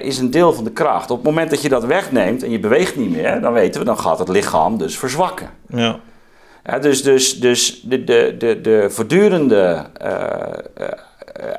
is 0.00 0.18
een 0.18 0.30
deel 0.30 0.52
van 0.52 0.64
de 0.64 0.70
kracht. 0.70 1.10
Op 1.10 1.16
het 1.16 1.26
moment 1.26 1.50
dat 1.50 1.62
je 1.62 1.68
dat 1.68 1.84
wegneemt 1.84 2.42
en 2.42 2.50
je 2.50 2.58
beweegt 2.58 2.96
niet 2.96 3.10
meer, 3.10 3.40
dan 3.40 3.52
weten 3.52 3.80
we, 3.80 3.86
dan 3.86 3.98
gaat 3.98 4.18
het 4.18 4.28
lichaam 4.28 4.78
dus 4.78 4.98
verzwakken. 4.98 5.50
Ja. 5.68 5.98
dus, 6.80 7.02
dus, 7.02 7.40
dus 7.40 7.80
de, 7.80 8.04
de, 8.04 8.34
de, 8.38 8.60
de 8.60 8.86
voortdurende 8.90 9.86
uh, 10.02 10.86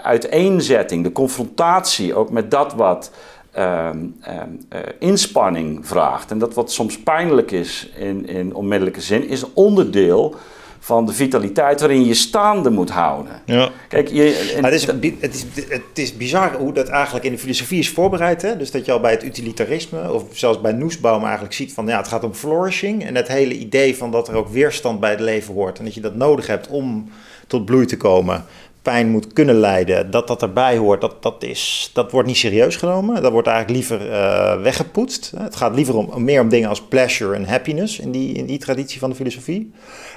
uiteenzetting, 0.01 1.03
de 1.03 1.11
confrontatie 1.11 2.15
ook 2.15 2.29
met 2.29 2.51
dat 2.51 2.73
wat 2.73 3.11
Ehm, 3.55 3.97
ehm, 4.21 4.49
eh, 4.69 4.79
inspanning 4.99 5.87
vraagt. 5.87 6.31
En 6.31 6.37
dat 6.37 6.53
wat 6.53 6.71
soms 6.71 6.99
pijnlijk 6.99 7.51
is 7.51 7.89
in, 7.97 8.27
in 8.27 8.55
onmiddellijke 8.55 9.01
zin, 9.01 9.27
is 9.27 9.53
onderdeel 9.53 10.35
van 10.79 11.05
de 11.05 11.13
vitaliteit 11.13 11.79
waarin 11.79 12.05
je 12.05 12.13
staande 12.13 12.69
moet 12.69 12.89
houden. 12.89 13.41
Ja. 13.45 13.69
Kijk, 13.87 14.07
je, 14.07 14.57
het, 14.61 14.73
is, 14.73 14.85
het, 14.85 15.35
is, 15.35 15.45
het 15.69 15.81
is 15.93 16.17
bizar 16.17 16.55
hoe 16.55 16.73
dat 16.73 16.87
eigenlijk 16.87 17.25
in 17.25 17.31
de 17.31 17.37
filosofie 17.37 17.79
is 17.79 17.89
voorbereid. 17.89 18.41
Hè? 18.41 18.57
Dus 18.57 18.71
dat 18.71 18.85
je 18.85 18.91
al 18.91 18.99
bij 18.99 19.11
het 19.11 19.23
utilitarisme, 19.23 20.13
of 20.13 20.23
zelfs 20.31 20.61
bij 20.61 20.71
Noesbaum 20.71 21.23
eigenlijk 21.23 21.53
ziet 21.53 21.73
van 21.73 21.87
ja, 21.87 21.97
het 21.97 22.07
gaat 22.07 22.23
om 22.23 22.33
flourishing. 22.33 23.05
En 23.05 23.15
het 23.15 23.27
hele 23.27 23.53
idee 23.53 23.97
van 23.97 24.11
dat 24.11 24.27
er 24.27 24.35
ook 24.35 24.49
weerstand 24.49 24.99
bij 24.99 25.11
het 25.11 25.19
leven 25.19 25.53
hoort. 25.53 25.79
En 25.79 25.85
dat 25.85 25.93
je 25.93 26.01
dat 26.01 26.15
nodig 26.15 26.47
hebt 26.47 26.67
om 26.67 27.09
tot 27.47 27.65
bloei 27.65 27.85
te 27.85 27.97
komen 27.97 28.45
pijn 28.85 29.09
moet 29.09 29.33
kunnen 29.33 29.55
leiden, 29.55 30.11
dat 30.11 30.27
dat 30.27 30.41
erbij 30.41 30.77
hoort, 30.77 31.01
dat, 31.01 31.23
dat, 31.23 31.43
is, 31.43 31.89
dat 31.93 32.11
wordt 32.11 32.27
niet 32.27 32.37
serieus 32.37 32.75
genomen. 32.75 33.21
Dat 33.21 33.31
wordt 33.31 33.47
eigenlijk 33.47 33.77
liever 33.77 34.09
uh, 34.09 34.61
weggepoetst. 34.61 35.33
Het 35.37 35.55
gaat 35.55 35.75
liever 35.75 35.95
om, 35.95 36.23
meer 36.23 36.41
om 36.41 36.49
dingen 36.49 36.69
als 36.69 36.81
pleasure 36.81 37.35
en 37.35 37.47
happiness 37.47 37.99
in 37.99 38.11
die, 38.11 38.33
in 38.33 38.45
die 38.45 38.57
traditie 38.57 38.99
van 38.99 39.09
de 39.09 39.15
filosofie. 39.15 39.71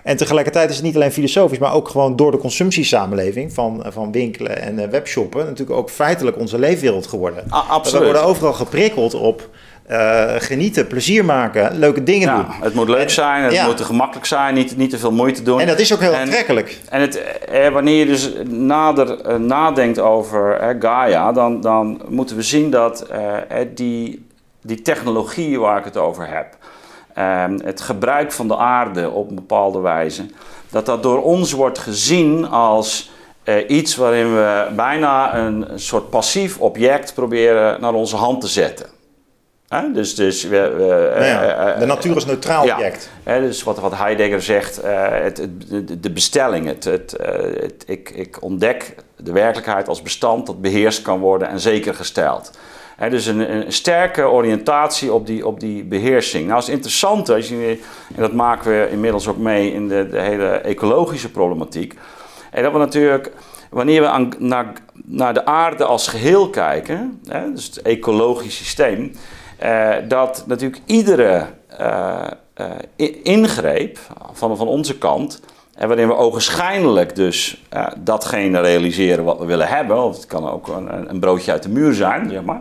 En 0.05 0.17
tegelijkertijd 0.17 0.71
is 0.71 0.77
het 0.77 0.85
niet 0.85 0.95
alleen 0.95 1.13
filosofisch, 1.13 1.59
maar 1.59 1.75
ook 1.75 1.89
gewoon 1.89 2.17
door 2.17 2.31
de 2.31 2.39
consumptiesamenleving 2.39 3.53
van, 3.53 3.85
van 3.89 4.13
winkelen 4.13 4.63
en 4.63 4.79
uh, 4.79 4.85
webshoppen 4.85 5.45
natuurlijk 5.45 5.79
ook 5.79 5.91
feitelijk 5.91 6.39
onze 6.39 6.59
leefwereld 6.59 7.07
geworden. 7.07 7.45
Ah, 7.49 7.71
absoluut. 7.71 7.99
We 7.99 8.05
worden 8.05 8.25
overal 8.25 8.53
geprikkeld 8.53 9.15
op 9.15 9.49
uh, 9.91 10.35
genieten, 10.39 10.87
plezier 10.87 11.25
maken, 11.25 11.79
leuke 11.79 12.03
dingen 12.03 12.35
doen. 12.35 12.47
Het 12.61 12.75
moet 12.75 12.89
leuk 12.89 13.11
zijn, 13.11 13.43
het 13.43 13.67
moet 13.67 13.81
gemakkelijk 13.81 14.27
zijn, 14.27 14.55
niet, 14.55 14.77
niet 14.77 14.91
te 14.91 14.99
veel 14.99 15.13
moeite 15.13 15.43
doen. 15.43 15.61
En 15.61 15.67
dat 15.67 15.79
is 15.79 15.93
ook 15.93 16.01
heel 16.01 16.15
aantrekkelijk. 16.15 16.79
En 16.89 17.01
het, 17.01 17.23
eh, 17.51 17.69
wanneer 17.69 17.99
je 17.99 18.07
dus 18.07 18.33
nader 18.49 19.21
eh, 19.21 19.37
nadenkt 19.37 19.99
over 19.99 20.53
eh, 20.53 20.77
Gaia, 20.79 21.33
dan, 21.33 21.61
dan 21.61 22.03
moeten 22.09 22.37
we 22.37 22.43
zien 22.43 22.71
dat 22.71 23.01
eh, 23.01 23.37
die, 23.75 24.27
die 24.63 24.83
technologie 24.83 25.61
waar 25.61 25.79
ik 25.79 25.85
het 25.85 25.97
over 25.97 26.29
heb, 26.29 26.57
ehm, 27.15 27.59
het 27.65 27.81
gebruik 27.81 28.33
van 28.33 28.49
de 28.49 28.57
aarde 28.57 29.11
op 29.11 29.29
een 29.29 29.35
bepaalde 29.35 29.81
wijze, 29.81 30.27
dat 30.71 30.87
dat 30.87 31.03
door 31.03 31.23
ons 31.23 31.53
wordt 31.53 31.79
gezien 31.79 32.49
als 32.49 33.11
iets 33.69 33.97
waarin 33.97 34.35
we 34.35 34.67
bijna 34.77 35.37
een 35.37 35.67
soort 35.75 36.11
passief 36.11 36.59
object 36.59 37.15
proberen 37.15 37.81
naar 37.81 37.93
onze 37.93 38.17
hand 38.17 38.41
te 38.41 38.47
zetten. 38.47 38.87
Dus, 39.69 40.15
dus 40.15 40.43
we, 40.43 40.73
we, 40.77 41.13
nou 41.15 41.25
ja, 41.25 41.43
eh, 41.43 41.73
eh, 41.73 41.79
de 41.79 41.87
natuur 41.87 42.17
is 42.17 42.25
neutraal 42.25 42.65
ja, 42.65 42.75
object. 42.75 43.11
dus 43.25 43.63
wat, 43.63 43.79
wat 43.79 43.97
Heidegger 43.97 44.43
zegt, 44.43 44.85
uh, 44.85 45.09
het, 45.09 45.49
de, 45.69 46.01
de, 46.01 46.11
bestelling, 46.11 46.67
het, 46.67 46.85
het, 46.85 47.17
het, 47.61 47.85
ik, 47.87 48.11
ik 48.11 48.43
ontdek 48.43 48.95
de 49.17 49.33
werkelijkheid 49.33 49.89
als 49.89 50.03
bestand 50.03 50.47
dat 50.47 50.61
beheerst 50.61 51.03
kan 51.03 51.21
worden 51.21 51.49
en 51.49 51.61
zeker 51.61 51.95
gesteld. 51.95 52.51
dus 53.11 53.27
een, 53.27 53.55
een, 53.55 53.73
sterke 53.73 54.29
oriëntatie 54.29 55.13
op 55.13 55.27
die, 55.27 55.47
op 55.47 55.61
die 55.61 55.85
beheersing. 55.85 56.47
Nou, 56.47 56.59
is 56.59 56.69
interessant, 56.69 57.31
als 57.31 57.49
je, 57.49 57.79
en 58.15 58.23
dat 58.23 58.33
maken 58.33 58.71
we 58.71 58.89
inmiddels 58.91 59.29
ook 59.29 59.39
mee 59.39 59.73
in 59.73 59.89
de, 59.89 60.09
de 60.11 60.21
hele 60.21 60.49
ecologische 60.49 61.31
problematiek. 61.31 61.95
En 62.51 62.63
dat 62.63 62.73
we 62.73 62.79
natuurlijk, 62.79 63.33
wanneer 63.71 64.01
we 64.01 64.09
aan, 64.09 64.33
naar, 64.39 64.73
naar 65.05 65.35
de 65.35 65.45
aarde 65.45 65.85
als 65.85 66.09
geheel 66.09 66.51
kijken, 66.51 67.21
hè, 67.27 67.53
dus 67.53 67.65
het 67.65 67.83
ecologisch 67.83 68.57
systeem, 68.57 69.13
uh, 69.63 69.95
dat 70.09 70.45
natuurlijk 70.47 70.83
iedere 70.87 71.47
uh, 71.81 72.27
uh, 72.97 73.11
ingreep 73.23 73.99
van, 74.33 74.57
van 74.57 74.69
onze 74.69 74.99
kant, 74.99 75.41
en 75.75 75.89
waarin 75.89 76.09
we 76.09 76.15
ogenschijnlijk 76.15 77.15
dus 77.15 77.65
datgene 77.99 78.61
realiseren 78.61 79.25
wat 79.25 79.39
we 79.39 79.45
willen 79.45 79.69
hebben, 79.69 80.03
of 80.03 80.17
het 80.17 80.27
kan 80.27 80.49
ook 80.49 80.69
een, 80.69 81.11
een, 81.11 81.21
broodje 81.21 81.53
uit 81.53 81.63
de 81.63 81.69
muur 81.69 81.95
zijn, 81.95 82.31
zeg 82.31 82.43
maar, 82.43 82.61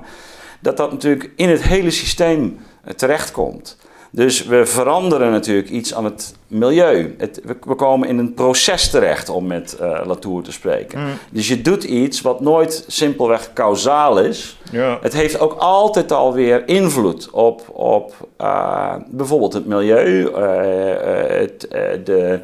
dat 0.60 0.78
dat 0.78 0.92
natuurlijk 0.92 1.32
in 1.36 1.50
het 1.50 1.64
hele 1.64 1.92
systeem 1.92 2.60
terechtkomt. 2.96 3.78
Dus 4.12 4.46
we 4.46 4.66
veranderen 4.66 5.32
natuurlijk 5.32 5.70
iets 5.70 5.94
aan 5.94 6.06
het 6.06 6.36
milieu. 6.48 7.16
Het, 7.18 7.42
we, 7.66 7.76
komen 7.76 8.08
in 8.08 8.18
een 8.18 8.34
proces 8.34 8.90
terecht, 8.90 9.30
om 9.30 9.48
met 9.48 9.78
uh, 9.82 10.02
Latour 10.06 10.44
te 10.44 10.52
spreken. 10.52 11.00
Mm. 11.00 11.08
Dus 11.32 11.48
je 11.48 11.62
doet 11.62 11.84
iets 11.84 12.22
wat 12.22 12.42
nooit 12.42 12.84
simpelweg 12.88 13.54
kausaal 13.54 14.20
is, 14.20 14.58
Ja. 14.72 14.98
Het 15.02 15.14
heeft 15.14 15.40
ook 15.40 15.54
altijd 15.54 16.12
alweer 16.12 16.68
invloed 16.68 17.30
op, 17.32 17.70
op 17.70 18.14
uh, 18.42 18.96
bijvoorbeeld 19.08 19.54
het 19.54 19.66
milieu, 19.66 20.32
het, 20.32 21.68
de, 22.04 22.40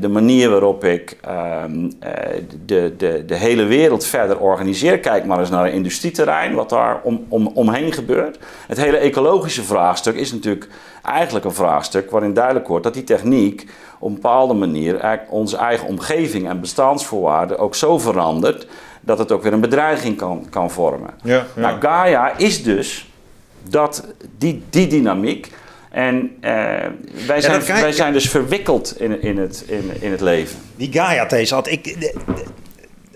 de 0.00 0.08
manier 0.08 0.50
waarop 0.50 0.84
ik 0.84 1.16
ehm, 1.20 1.90
de, 2.66 2.94
de, 2.96 3.24
de 3.26 3.34
hele 3.34 3.64
wereld 3.64 4.04
verder 4.04 4.38
organiseer. 4.38 4.98
Kijk 4.98 5.24
maar 5.24 5.38
eens 5.38 5.50
naar 5.50 5.64
een 5.64 5.72
industrieterrein, 5.72 6.54
wat 6.54 6.68
daar 6.68 7.00
om, 7.02 7.24
om, 7.28 7.46
omheen 7.46 7.92
gebeurt. 7.92 8.38
Het 8.66 8.76
hele 8.76 8.96
ecologische 8.96 9.62
vraagstuk 9.62 10.14
is 10.14 10.32
natuurlijk 10.32 10.68
eigenlijk 11.02 11.44
een 11.44 11.54
vraagstuk 11.54 12.10
waarin 12.10 12.34
duidelijk 12.34 12.68
wordt 12.68 12.84
dat 12.84 12.94
die 12.94 13.04
techniek 13.04 13.66
op 13.98 14.08
een 14.08 14.14
bepaalde 14.14 14.54
manier 14.54 15.20
onze 15.28 15.56
eigen 15.56 15.88
omgeving 15.88 16.48
en 16.48 16.60
bestaansvoorwaarden 16.60 17.58
ook 17.58 17.74
zo 17.74 17.98
verandert 17.98 18.66
dat 19.00 19.18
het 19.18 19.32
ook 19.32 19.42
weer 19.42 19.52
een 19.52 19.60
bedreiging 19.60 20.16
kan, 20.16 20.46
kan 20.50 20.70
vormen. 20.70 21.10
Ja, 21.22 21.34
ja. 21.34 21.60
Nou, 21.60 21.80
Gaia 21.80 22.36
is 22.36 22.62
dus 22.62 23.10
dat, 23.68 24.04
die, 24.38 24.62
die 24.70 24.86
dynamiek. 24.86 25.52
En 25.90 26.30
uh, 26.40 26.50
wij, 27.26 27.40
zijn, 27.40 27.62
wij 27.64 27.92
zijn 27.92 28.12
dus 28.12 28.30
verwikkeld 28.30 29.00
in, 29.00 29.22
in, 29.22 29.38
het, 29.38 29.64
in, 29.66 29.90
in 30.00 30.10
het 30.10 30.20
leven. 30.20 30.58
Die 30.76 30.92
Gaia-these 30.92 31.54
had 31.54 31.68
ik 31.68 31.96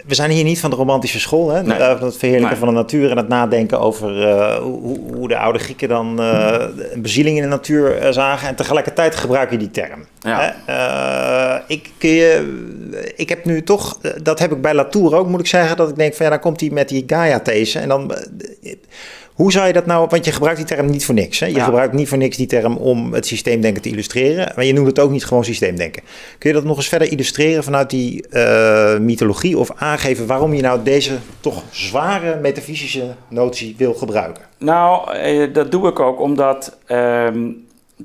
we 0.07 0.15
zijn 0.15 0.31
hier 0.31 0.45
niet 0.45 0.61
van 0.61 0.71
de 0.71 0.77
romantische 0.77 1.21
school, 1.21 1.51
hè? 1.51 1.63
Nee. 1.63 1.81
het 1.81 2.17
verheerlijken 2.17 2.59
van 2.59 2.69
de 2.69 2.75
natuur 2.75 3.11
en 3.11 3.17
het 3.17 3.29
nadenken 3.29 3.81
over 3.81 4.21
uh, 4.21 4.57
hoe, 4.57 4.99
hoe, 5.15 5.29
de 5.29 5.37
oude 5.37 5.59
Grieken 5.59 5.89
dan 5.89 6.21
uh, 6.21 6.65
een 6.93 7.03
bezieling 7.03 7.37
in 7.37 7.43
de 7.43 7.49
natuur 7.49 8.03
uh, 8.03 8.11
zagen. 8.11 8.49
En 8.49 8.55
tegelijkertijd 8.55 9.15
gebruik 9.15 9.51
je 9.51 9.57
die 9.57 9.71
term. 9.71 10.07
Ja. 10.21 11.65
ik, 11.67 11.91
ik 13.17 13.29
heb 13.29 13.45
nu 13.45 13.63
toch, 13.63 13.99
dat 14.23 14.39
heb 14.39 14.53
ik 14.53 14.61
bij 14.63 14.75
Latour 14.75 15.15
ook, 15.15 15.29
moet 15.29 15.41
ik 15.41 15.47
zeggen, 15.47 15.77
dat 15.77 15.89
ik 15.89 15.97
denk 15.97 16.15
van 16.15 16.25
ja, 16.25 16.31
dan 16.31 16.41
komt 16.41 16.61
hij 16.61 16.71
met 16.71 16.89
die 16.89 17.05
Gaia-these. 17.07 17.79
En 17.79 17.89
dan 17.89 18.15
hoe 19.33 19.53
zou 19.53 19.67
je 19.67 19.73
dat 19.73 19.87
nou, 19.87 20.07
want 20.11 20.25
je 20.25 20.33
gebruikt 20.33 20.59
die 20.59 20.67
term 20.67 20.91
niet 20.91 21.05
voor 21.05 21.15
niks. 21.15 21.41
Hè? 21.41 21.47
Je 21.47 21.61
gebruikt 21.61 21.95
niet 21.95 22.09
voor 22.09 22.19
niks 22.19 22.37
die 22.37 22.47
term 22.47 22.77
om 22.77 23.13
het 23.13 23.27
systeemdenken 23.27 23.83
te 23.83 23.89
illustreren. 23.89 24.53
Maar 24.55 24.65
je 24.65 24.73
noemt 24.73 24.87
het 24.87 24.99
ook 24.99 25.11
niet 25.11 25.25
gewoon 25.25 25.45
systeemdenken. 25.45 26.03
Kun 26.39 26.51
je 26.51 26.57
dat 26.57 26.65
nog 26.65 26.77
eens 26.77 26.89
verder 26.89 27.11
illustreren 27.13 27.65
vanuit 27.65 27.91
die 27.91 28.25
uh, 28.31 28.99
mythologie? 28.99 29.59
Of 29.59 29.71
aangeven 29.77 30.27
waarom 30.27 30.55
je 30.55 30.63
nou 30.63 30.83
deze 30.83 31.17
toch 31.41 31.63
zware 31.71 32.41
metafysische 32.41 33.15
notie 33.29 33.75
wil 33.79 33.95
gebruiken? 33.95 34.45
Nou, 34.59 35.13
eh, 35.17 35.55
dat 35.55 35.71
doe 35.71 35.89
ik 35.89 36.01
ook 36.01 36.21
omdat... 36.21 36.79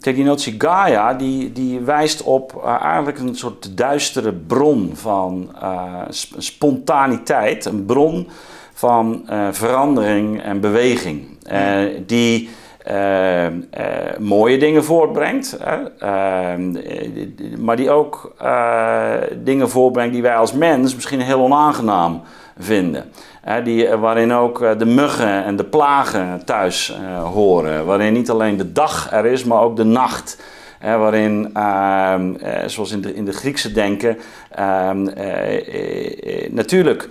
Kijk, 0.01 0.15
die 0.15 0.25
notie 0.25 0.55
Gaia, 0.57 1.13
die, 1.13 1.51
die 1.51 1.79
wijst 1.79 2.23
op 2.23 2.61
uh, 2.65 2.81
eigenlijk 2.81 3.19
een 3.19 3.35
soort 3.35 3.77
duistere 3.77 4.33
bron 4.33 4.91
van 4.93 5.55
uh, 5.61 6.01
spontaniteit. 6.37 7.65
Een 7.65 7.85
bron 7.85 8.27
van 8.77 9.25
uh, 9.29 9.47
verandering 9.51 10.41
en 10.41 10.59
beweging. 10.59 11.25
Uh, 11.51 11.77
die 12.05 12.49
uh, 12.91 13.47
mooie 14.19 14.57
dingen 14.57 14.83
voortbrengt, 14.83 15.57
maar 17.57 17.75
die 17.75 17.91
ook 17.91 18.35
dingen 19.43 19.69
voortbrengt 19.69 20.13
die 20.13 20.21
wij 20.21 20.35
als 20.35 20.53
mens 20.53 20.95
misschien 20.95 21.21
heel 21.21 21.39
onaangenaam 21.39 22.21
vinden. 22.57 23.03
die, 23.63 23.87
waarin 23.87 24.33
ook 24.33 24.79
de 24.79 24.85
muggen 24.85 25.43
en 25.43 25.55
de 25.55 25.63
plagen 25.63 26.45
thuis 26.45 26.97
horen. 27.33 27.85
Waarin 27.85 28.13
niet 28.13 28.29
alleen 28.29 28.57
de 28.57 28.71
dag 28.71 29.11
er 29.11 29.25
is, 29.25 29.43
maar 29.43 29.61
ook 29.61 29.75
de 29.75 29.83
nacht 29.83 30.41
waarin, 30.81 31.49
ehm, 31.53 32.35
eh, 32.35 32.67
zoals 32.67 32.91
in 32.91 33.01
de, 33.01 33.15
in 33.15 33.25
de 33.25 33.31
Griekse 33.31 33.71
denken, 33.71 34.17
ehm, 34.51 35.07
eh, 35.07 36.45
eh, 36.45 36.51
natuurlijk 36.51 37.09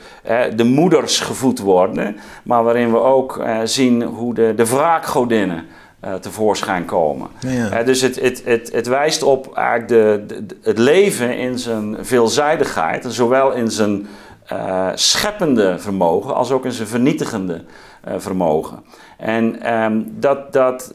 de 0.56 0.64
moeders 0.64 1.20
gevoed 1.20 1.58
worden, 1.58 2.16
maar 2.42 2.64
waarin 2.64 2.90
we 2.90 2.98
ook 2.98 3.44
zien 3.64 4.02
hoe 4.02 4.34
de, 4.34 4.52
de 4.56 4.66
wraakgodinnen 4.66 5.64
tevoorschijn 6.20 6.84
komen. 6.84 7.28
Ja. 7.40 7.82
dus 7.82 8.00
het, 8.00 8.20
het, 8.20 8.42
het, 8.44 8.72
het 8.72 8.86
wijst 8.86 9.22
op 9.22 9.54
eigenlijk 9.54 9.88
de, 9.88 10.44
het 10.62 10.78
leven 10.78 11.38
in 11.38 11.58
zijn 11.58 11.96
veelzijdigheid, 12.00 13.04
zowel 13.08 13.52
in 13.52 13.70
zijn 13.70 14.06
scheppende 14.94 15.78
vermogen 15.78 16.34
als 16.34 16.50
ook 16.50 16.64
in 16.64 16.72
zijn 16.72 16.88
vernietigende 16.88 17.64
vermogen. 18.16 18.82
En 19.16 19.62
ehm, 19.62 20.02
dat, 20.06 20.52
dat 20.52 20.92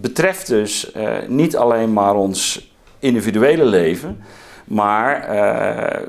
betreft 0.00 0.46
dus 0.46 0.92
uh, 0.96 1.12
niet 1.28 1.56
alleen 1.56 1.92
maar 1.92 2.14
ons 2.14 2.70
individuele 2.98 3.64
leven, 3.64 4.20
maar, 4.64 5.34
uh, 5.34 6.00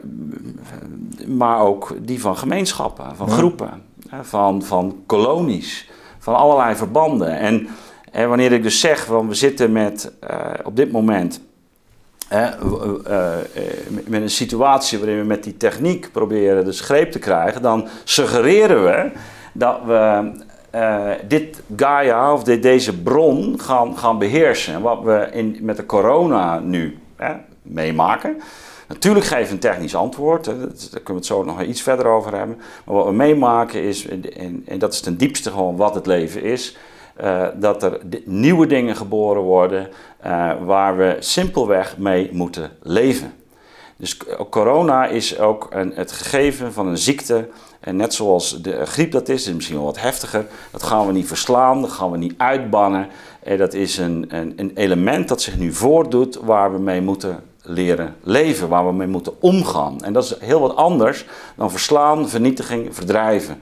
maar 1.28 1.60
ook 1.60 1.96
die 2.02 2.22
van 2.22 2.38
gemeenschappen, 2.38 3.16
van 3.16 3.30
groepen, 3.30 3.82
van, 4.22 4.64
van 4.64 5.04
kolonies, 5.06 5.90
van 6.20 6.36
allerlei 6.36 6.76
verbanden. 6.76 7.38
En, 7.38 7.68
en 8.12 8.30
wanneer 8.30 8.52
ik 8.52 8.64
dus 8.64 8.80
zeg, 8.80 9.06
van 9.06 9.28
we 9.28 9.34
zitten 9.34 9.72
met 9.72 10.12
uh, 10.30 10.38
op 10.64 10.76
dit 10.76 10.92
moment 10.92 11.42
met 14.06 14.22
een 14.22 14.30
situatie 14.30 14.98
waarin 14.98 15.18
we 15.18 15.26
met 15.26 15.44
die 15.44 15.58
techniek 15.58 16.12
proberen 16.12 16.66
de 16.66 16.72
greep 16.72 17.12
te 17.12 17.20
krijgen, 17.20 17.62
dan 17.62 17.88
suggereren 18.04 18.84
we 18.84 19.12
dat 19.54 19.80
we 19.86 20.32
uh, 20.76 21.12
dit 21.28 21.62
Gaia 21.76 22.34
of 22.34 22.44
deze 22.44 23.02
bron 23.02 23.60
gaan, 23.60 23.98
gaan 23.98 24.18
beheersen. 24.18 24.82
Wat 24.82 25.02
we 25.04 25.30
in, 25.32 25.58
met 25.62 25.78
de 25.78 25.86
corona 25.86 26.60
nu 26.60 26.98
hè, 27.16 27.34
meemaken. 27.62 28.42
Natuurlijk 28.88 29.26
we 29.26 29.50
een 29.50 29.60
technisch 29.60 29.96
antwoord, 29.96 30.46
hè, 30.46 30.58
daar 30.58 30.68
kunnen 30.90 31.04
we 31.06 31.14
het 31.14 31.26
zo 31.26 31.44
nog 31.44 31.62
iets 31.62 31.82
verder 31.82 32.06
over 32.06 32.38
hebben. 32.38 32.58
Maar 32.86 32.96
wat 32.96 33.06
we 33.06 33.12
meemaken 33.12 33.84
is, 33.84 34.08
en, 34.08 34.64
en 34.66 34.80
dat 34.80 34.94
is 34.94 35.00
ten 35.00 35.18
diepste 35.18 35.50
gewoon 35.50 35.76
wat 35.76 35.96
het 35.96 36.06
leven 36.06 36.44
is, 36.44 36.78
uh, 37.24 37.48
dat 37.56 37.84
er 37.84 38.00
nieuwe 38.26 38.68
dingen 38.68 38.96
geboren 38.96 39.42
worden 39.42 39.88
uh, 40.26 40.52
waar 40.66 40.98
we 40.98 41.16
simpelweg 41.20 41.98
mee 41.98 42.30
moeten 42.32 42.72
leven. 42.82 43.34
Dus 43.98 44.18
corona 44.50 45.06
is 45.06 45.40
ook 45.40 45.68
een, 45.70 45.92
het 45.96 46.12
gegeven 46.12 46.74
van 46.74 46.88
een 46.88 46.98
ziekte 46.98 47.50
en 47.80 47.96
net 47.96 48.14
zoals 48.14 48.62
de 48.62 48.86
griep 48.86 49.12
dat 49.12 49.30
is, 49.30 49.48
is 49.48 49.54
misschien 49.54 49.76
wel 49.76 49.86
wat 49.86 50.00
heftiger. 50.00 50.46
Dat 50.72 50.84
gaan 50.84 51.08
we 51.08 51.12
niet 51.12 51.28
verslaan, 51.28 51.82
dat 51.82 51.92
gaan 51.92 52.12
we 52.12 52.18
niet 52.18 52.34
uitbannen. 52.38 53.08
En 53.44 53.58
dat 53.58 53.74
is 53.74 53.98
een, 53.98 54.26
een, 54.28 54.54
een 54.56 54.72
element 54.76 55.28
dat 55.28 55.42
zich 55.42 55.58
nu 55.58 55.74
voordoet 55.74 56.36
waar 56.36 56.74
we 56.74 56.80
mee 56.80 57.02
moeten 57.02 57.44
leren 57.62 58.16
leven, 58.24 58.70
waar 58.70 58.86
we 58.86 58.94
mee 58.94 59.08
moeten 59.08 59.42
omgaan. 59.42 60.04
En 60.04 60.14
dat 60.14 60.24
is 60.24 60.36
heel 60.40 60.60
wat 60.60 60.76
anders 60.76 61.26
dan 61.56 61.72
verslaan, 61.72 62.30
vernietiging, 62.30 62.96
verdrijven. 62.96 63.62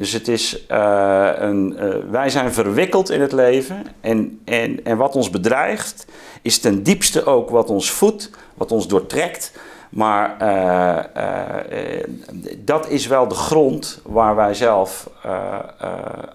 Dus 0.00 0.12
het 0.12 0.28
is, 0.28 0.64
uh, 0.70 1.30
een, 1.34 1.76
uh, 1.78 1.94
wij 2.10 2.30
zijn 2.30 2.52
verwikkeld 2.52 3.10
in 3.10 3.20
het 3.20 3.32
leven 3.32 3.86
en, 4.00 4.40
en, 4.44 4.84
en 4.84 4.96
wat 4.96 5.16
ons 5.16 5.30
bedreigt 5.30 6.06
is 6.42 6.58
ten 6.58 6.82
diepste 6.82 7.24
ook 7.24 7.50
wat 7.50 7.70
ons 7.70 7.90
voedt, 7.90 8.30
wat 8.54 8.72
ons 8.72 8.88
doortrekt. 8.88 9.52
Maar 9.90 10.36
uh, 10.42 12.04
dat 12.58 12.88
is 12.88 13.06
wel 13.06 13.28
de 13.28 13.34
grond 13.34 14.00
waar 14.04 14.36
wij 14.36 14.54
zelf 14.54 15.10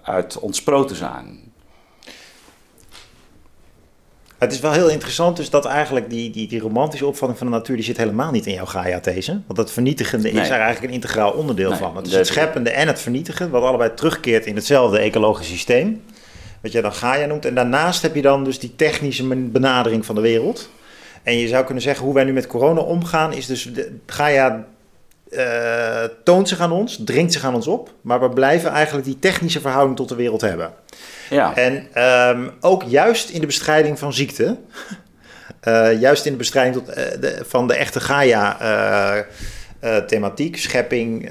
uit 0.02 0.38
ontsproten 0.38 0.96
zijn. 0.96 1.45
Het 4.38 4.52
is 4.52 4.60
wel 4.60 4.72
heel 4.72 4.88
interessant 4.88 5.36
dus 5.36 5.50
dat 5.50 5.64
eigenlijk 5.64 6.10
die, 6.10 6.30
die, 6.30 6.48
die 6.48 6.60
romantische 6.60 7.06
opvatting 7.06 7.38
van 7.38 7.46
de 7.46 7.52
natuur... 7.52 7.76
die 7.76 7.84
zit 7.84 7.96
helemaal 7.96 8.30
niet 8.30 8.46
in 8.46 8.54
jouw 8.54 8.66
Gaia-these. 8.66 9.40
Want 9.46 9.58
het 9.58 9.70
vernietigende 9.70 10.30
is 10.30 10.48
er 10.48 10.60
eigenlijk 10.60 10.82
een 10.82 11.00
integraal 11.00 11.30
onderdeel 11.30 11.76
van. 11.76 11.96
Het 11.96 12.06
is 12.06 12.14
het 12.14 12.26
scheppende 12.26 12.70
en 12.70 12.86
het 12.86 13.00
vernietigen... 13.00 13.50
wat 13.50 13.62
allebei 13.62 13.94
terugkeert 13.94 14.46
in 14.46 14.54
hetzelfde 14.54 14.98
ecologische 14.98 15.52
systeem. 15.52 16.02
Wat 16.62 16.72
jij 16.72 16.82
dan 16.82 16.92
Gaia 16.92 17.26
noemt. 17.26 17.44
En 17.44 17.54
daarnaast 17.54 18.02
heb 18.02 18.14
je 18.14 18.22
dan 18.22 18.44
dus 18.44 18.58
die 18.58 18.76
technische 18.76 19.26
benadering 19.26 20.06
van 20.06 20.14
de 20.14 20.20
wereld... 20.20 20.68
En 21.26 21.38
je 21.38 21.48
zou 21.48 21.64
kunnen 21.64 21.82
zeggen, 21.82 22.04
hoe 22.04 22.14
wij 22.14 22.24
nu 22.24 22.32
met 22.32 22.46
corona 22.46 22.80
omgaan, 22.80 23.32
is 23.32 23.46
dus 23.46 23.62
de, 23.72 23.98
Gaia 24.06 24.66
uh, 25.30 26.02
toont 26.24 26.48
zich 26.48 26.60
aan 26.60 26.72
ons, 26.72 27.00
dringt 27.04 27.32
zich 27.32 27.44
aan 27.44 27.54
ons 27.54 27.66
op, 27.66 27.92
maar 28.00 28.20
we 28.20 28.28
blijven 28.28 28.70
eigenlijk 28.70 29.06
die 29.06 29.18
technische 29.18 29.60
verhouding 29.60 29.96
tot 29.96 30.08
de 30.08 30.14
wereld 30.14 30.40
hebben. 30.40 30.72
Ja. 31.30 31.56
En 31.56 31.88
um, 32.36 32.50
ook 32.60 32.82
juist 32.82 33.30
in 33.30 33.40
de 33.40 33.46
bestrijding 33.46 33.98
van 33.98 34.12
ziekte, 34.12 34.56
uh, 35.68 36.00
juist 36.04 36.26
in 36.26 36.32
de 36.32 36.38
bestrijding 36.38 36.76
tot, 36.76 36.94
de, 36.94 37.42
van 37.46 37.66
de 37.66 37.74
echte 37.74 38.00
Gaia-thematiek, 38.00 40.56
schepping, 40.56 41.30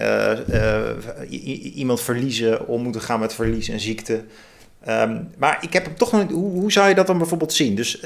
iemand 1.73 2.01
verliezen, 2.01 2.67
om 2.67 2.83
moeten 2.83 3.01
gaan 3.01 3.19
met 3.19 3.33
verlies 3.33 3.69
en 3.69 3.79
ziekte. 3.79 4.23
Um, 4.89 5.29
maar 5.37 5.57
ik 5.61 5.73
heb 5.73 5.85
hem 5.85 5.95
toch 5.95 6.11
nog 6.11 6.31
hoe, 6.31 6.51
hoe 6.51 6.71
zou 6.71 6.89
je 6.89 6.95
dat 6.95 7.07
dan 7.07 7.17
bijvoorbeeld 7.17 7.53
zien? 7.53 7.75
Dus 7.75 7.99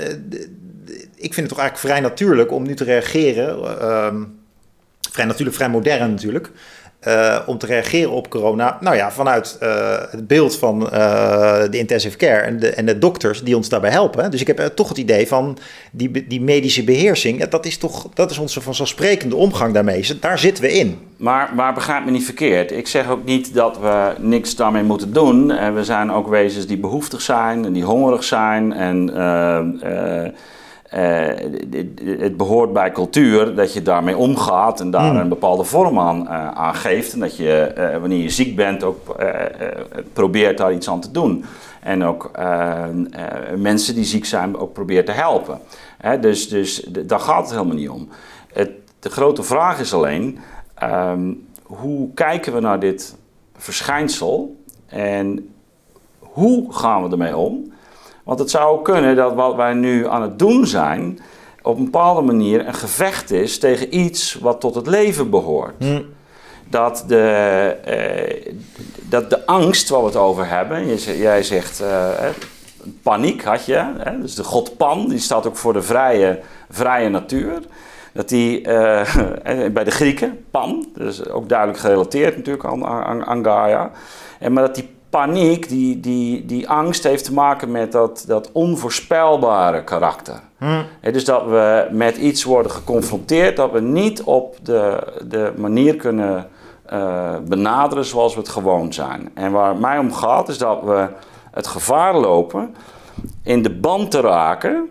ik 1.15 1.33
vind 1.33 1.35
het 1.35 1.49
toch 1.49 1.59
eigenlijk 1.59 1.77
vrij 1.77 1.99
natuurlijk 1.99 2.51
om 2.51 2.63
nu 2.63 2.75
te 2.75 2.83
reageren. 2.83 3.79
Ehm, 3.79 4.23
vrij 5.11 5.25
natuurlijk, 5.25 5.55
vrij 5.55 5.69
modern 5.69 6.09
natuurlijk. 6.09 6.51
Uh, 7.07 7.39
om 7.45 7.57
te 7.57 7.65
reageren 7.65 8.11
op 8.11 8.29
corona. 8.29 8.77
Nou 8.81 8.95
ja, 8.95 9.11
vanuit 9.11 9.57
uh, 9.63 9.95
het 10.09 10.27
beeld 10.27 10.57
van 10.57 10.81
uh, 10.81 10.89
de 11.69 11.77
intensive 11.77 12.17
care 12.17 12.41
en 12.41 12.59
de, 12.59 12.69
en 12.69 12.85
de 12.85 12.97
dokters 12.97 13.43
die 13.43 13.55
ons 13.55 13.69
daarbij 13.69 13.91
helpen. 13.91 14.31
Dus 14.31 14.41
ik 14.41 14.47
heb 14.47 14.71
toch 14.75 14.89
het 14.89 14.97
idee 14.97 15.27
van 15.27 15.57
die, 15.91 16.27
die 16.27 16.41
medische 16.41 16.83
beheersing. 16.83 17.43
Dat 17.45 17.65
is 17.65 17.77
toch 17.77 18.09
dat 18.13 18.31
is 18.31 18.37
onze 18.37 18.61
vanzelfsprekende 18.61 19.35
omgang 19.35 19.73
daarmee. 19.73 20.07
Daar 20.19 20.39
zitten 20.39 20.63
we 20.63 20.71
in. 20.71 20.99
Maar, 21.17 21.51
maar 21.55 21.73
begrijp 21.73 22.05
me 22.05 22.11
niet 22.11 22.25
verkeerd. 22.25 22.71
Ik 22.71 22.87
zeg 22.87 23.09
ook 23.09 23.25
niet 23.25 23.53
dat 23.53 23.79
we 23.79 24.13
niks 24.17 24.55
daarmee 24.55 24.83
moeten 24.83 25.13
doen. 25.13 25.51
En 25.51 25.75
we 25.75 25.83
zijn 25.83 26.11
ook 26.11 26.27
wezens 26.27 26.67
die 26.67 26.77
behoeftig 26.77 27.21
zijn 27.21 27.65
en 27.65 27.73
die 27.73 27.83
hongerig 27.83 28.23
zijn. 28.23 28.73
En 28.73 29.13
uh, 30.93 31.27
het 32.19 32.37
behoort 32.37 32.73
bij 32.73 32.91
cultuur 32.91 33.55
dat 33.55 33.73
je 33.73 33.81
daarmee 33.81 34.17
omgaat 34.17 34.79
en 34.79 34.91
daar 34.91 35.09
hmm. 35.09 35.19
een 35.19 35.29
bepaalde 35.29 35.63
vorm 35.63 35.99
aan, 35.99 36.21
uh, 36.21 36.69
geeft. 36.73 37.13
En 37.13 37.19
dat 37.19 37.37
je, 37.37 37.73
uh, 37.77 37.97
wanneer 37.97 38.21
je 38.21 38.29
ziek 38.29 38.55
bent, 38.55 38.83
ook 38.83 39.15
probeert 40.13 40.57
daar 40.57 40.73
iets 40.73 40.89
aan 40.89 40.99
te 40.99 41.11
doen. 41.11 41.45
En 41.81 42.03
ook 42.03 42.31
mensen 43.55 43.95
die 43.95 44.03
ziek 44.03 44.25
zijn, 44.25 44.57
ook 44.57 44.73
probeert 44.73 45.05
te 45.05 45.11
helpen. 45.11 45.59
Hè, 45.97 46.19
dus 46.19 46.49
dus 46.49 46.87
daar 47.05 47.19
gaat 47.19 47.41
het 47.41 47.51
helemaal 47.51 47.75
niet 47.75 47.89
om. 47.89 48.09
Het, 48.53 48.71
de 48.99 49.09
grote 49.09 49.43
vraag 49.43 49.79
is 49.79 49.93
alleen, 49.93 50.39
um, 50.83 51.47
hoe 51.63 52.13
kijken 52.13 52.53
we 52.53 52.59
naar 52.59 52.79
dit 52.79 53.15
verschijnsel 53.57 54.55
en 54.85 55.53
hoe 56.19 56.73
gaan 56.73 57.03
we 57.03 57.09
ermee 57.09 57.37
om? 57.37 57.71
Want 58.29 58.41
het 58.41 58.49
zou 58.49 58.81
kunnen 58.81 59.15
dat 59.15 59.33
wat 59.33 59.55
wij 59.55 59.73
nu 59.73 60.07
aan 60.07 60.21
het 60.21 60.39
doen 60.39 60.67
zijn, 60.67 61.19
op 61.61 61.77
een 61.77 61.83
bepaalde 61.83 62.21
manier 62.21 62.67
een 62.67 62.73
gevecht 62.73 63.31
is 63.31 63.59
tegen 63.59 63.97
iets 63.99 64.37
wat 64.41 64.59
tot 64.59 64.75
het 64.75 64.87
leven 64.87 65.29
behoort. 65.29 65.73
Hm. 65.77 66.01
Dat, 66.67 67.03
de, 67.07 67.25
eh, 67.85 68.53
dat 69.09 69.29
de 69.29 69.45
angst 69.45 69.89
waar 69.89 69.99
we 69.99 70.05
het 70.05 70.15
over 70.15 70.47
hebben, 70.47 70.95
jij 71.17 71.43
zegt 71.43 71.81
uh, 71.81 72.09
paniek 73.03 73.43
had 73.43 73.65
je, 73.65 73.93
hè? 73.97 74.19
dus 74.19 74.35
de 74.35 74.43
god 74.43 74.77
Pan, 74.77 75.07
die 75.07 75.19
staat 75.19 75.47
ook 75.47 75.57
voor 75.57 75.73
de 75.73 75.81
vrije, 75.81 76.39
vrije 76.69 77.09
natuur. 77.09 77.59
Dat 78.13 78.29
die 78.29 78.59
uh, 78.67 79.03
bij 79.71 79.83
de 79.83 79.91
Grieken, 79.91 80.45
Pan, 80.51 80.87
dus 80.93 81.29
ook 81.29 81.49
duidelijk 81.49 81.79
gerelateerd 81.79 82.35
natuurlijk 82.37 82.65
aan, 82.65 82.85
aan, 82.85 83.25
aan 83.25 83.43
Gaia. 83.43 83.91
En 84.39 84.53
maar 84.53 84.63
dat 84.63 84.75
die 84.75 84.97
paniek, 85.09 85.69
die, 85.69 85.99
die, 85.99 86.45
die 86.45 86.69
angst 86.69 87.03
heeft 87.03 87.23
te 87.23 87.33
maken 87.33 87.71
met 87.71 87.91
dat, 87.91 88.23
dat 88.27 88.49
onvoorspelbare 88.51 89.83
karakter. 89.83 90.39
Hm. 90.57 90.83
dus 91.01 91.25
dat 91.25 91.45
we 91.45 91.87
met 91.91 92.17
iets 92.17 92.43
worden 92.43 92.71
geconfronteerd 92.71 93.55
dat 93.55 93.71
we 93.71 93.81
niet 93.81 94.23
op 94.23 94.57
de, 94.63 95.07
de 95.27 95.53
manier 95.57 95.95
kunnen 95.95 96.49
uh, 96.93 97.35
benaderen 97.47 98.05
zoals 98.05 98.33
we 98.33 98.39
het 98.39 98.49
gewoon 98.49 98.93
zijn. 98.93 99.31
En 99.33 99.51
waar 99.51 99.69
het 99.69 99.79
mij 99.79 99.97
om 99.97 100.13
gaat 100.13 100.49
is 100.49 100.57
dat 100.57 100.83
we 100.83 101.07
het 101.51 101.67
gevaar 101.67 102.15
lopen 102.15 102.75
in 103.43 103.61
de 103.61 103.69
band 103.69 104.11
te 104.11 104.19
raken, 104.19 104.89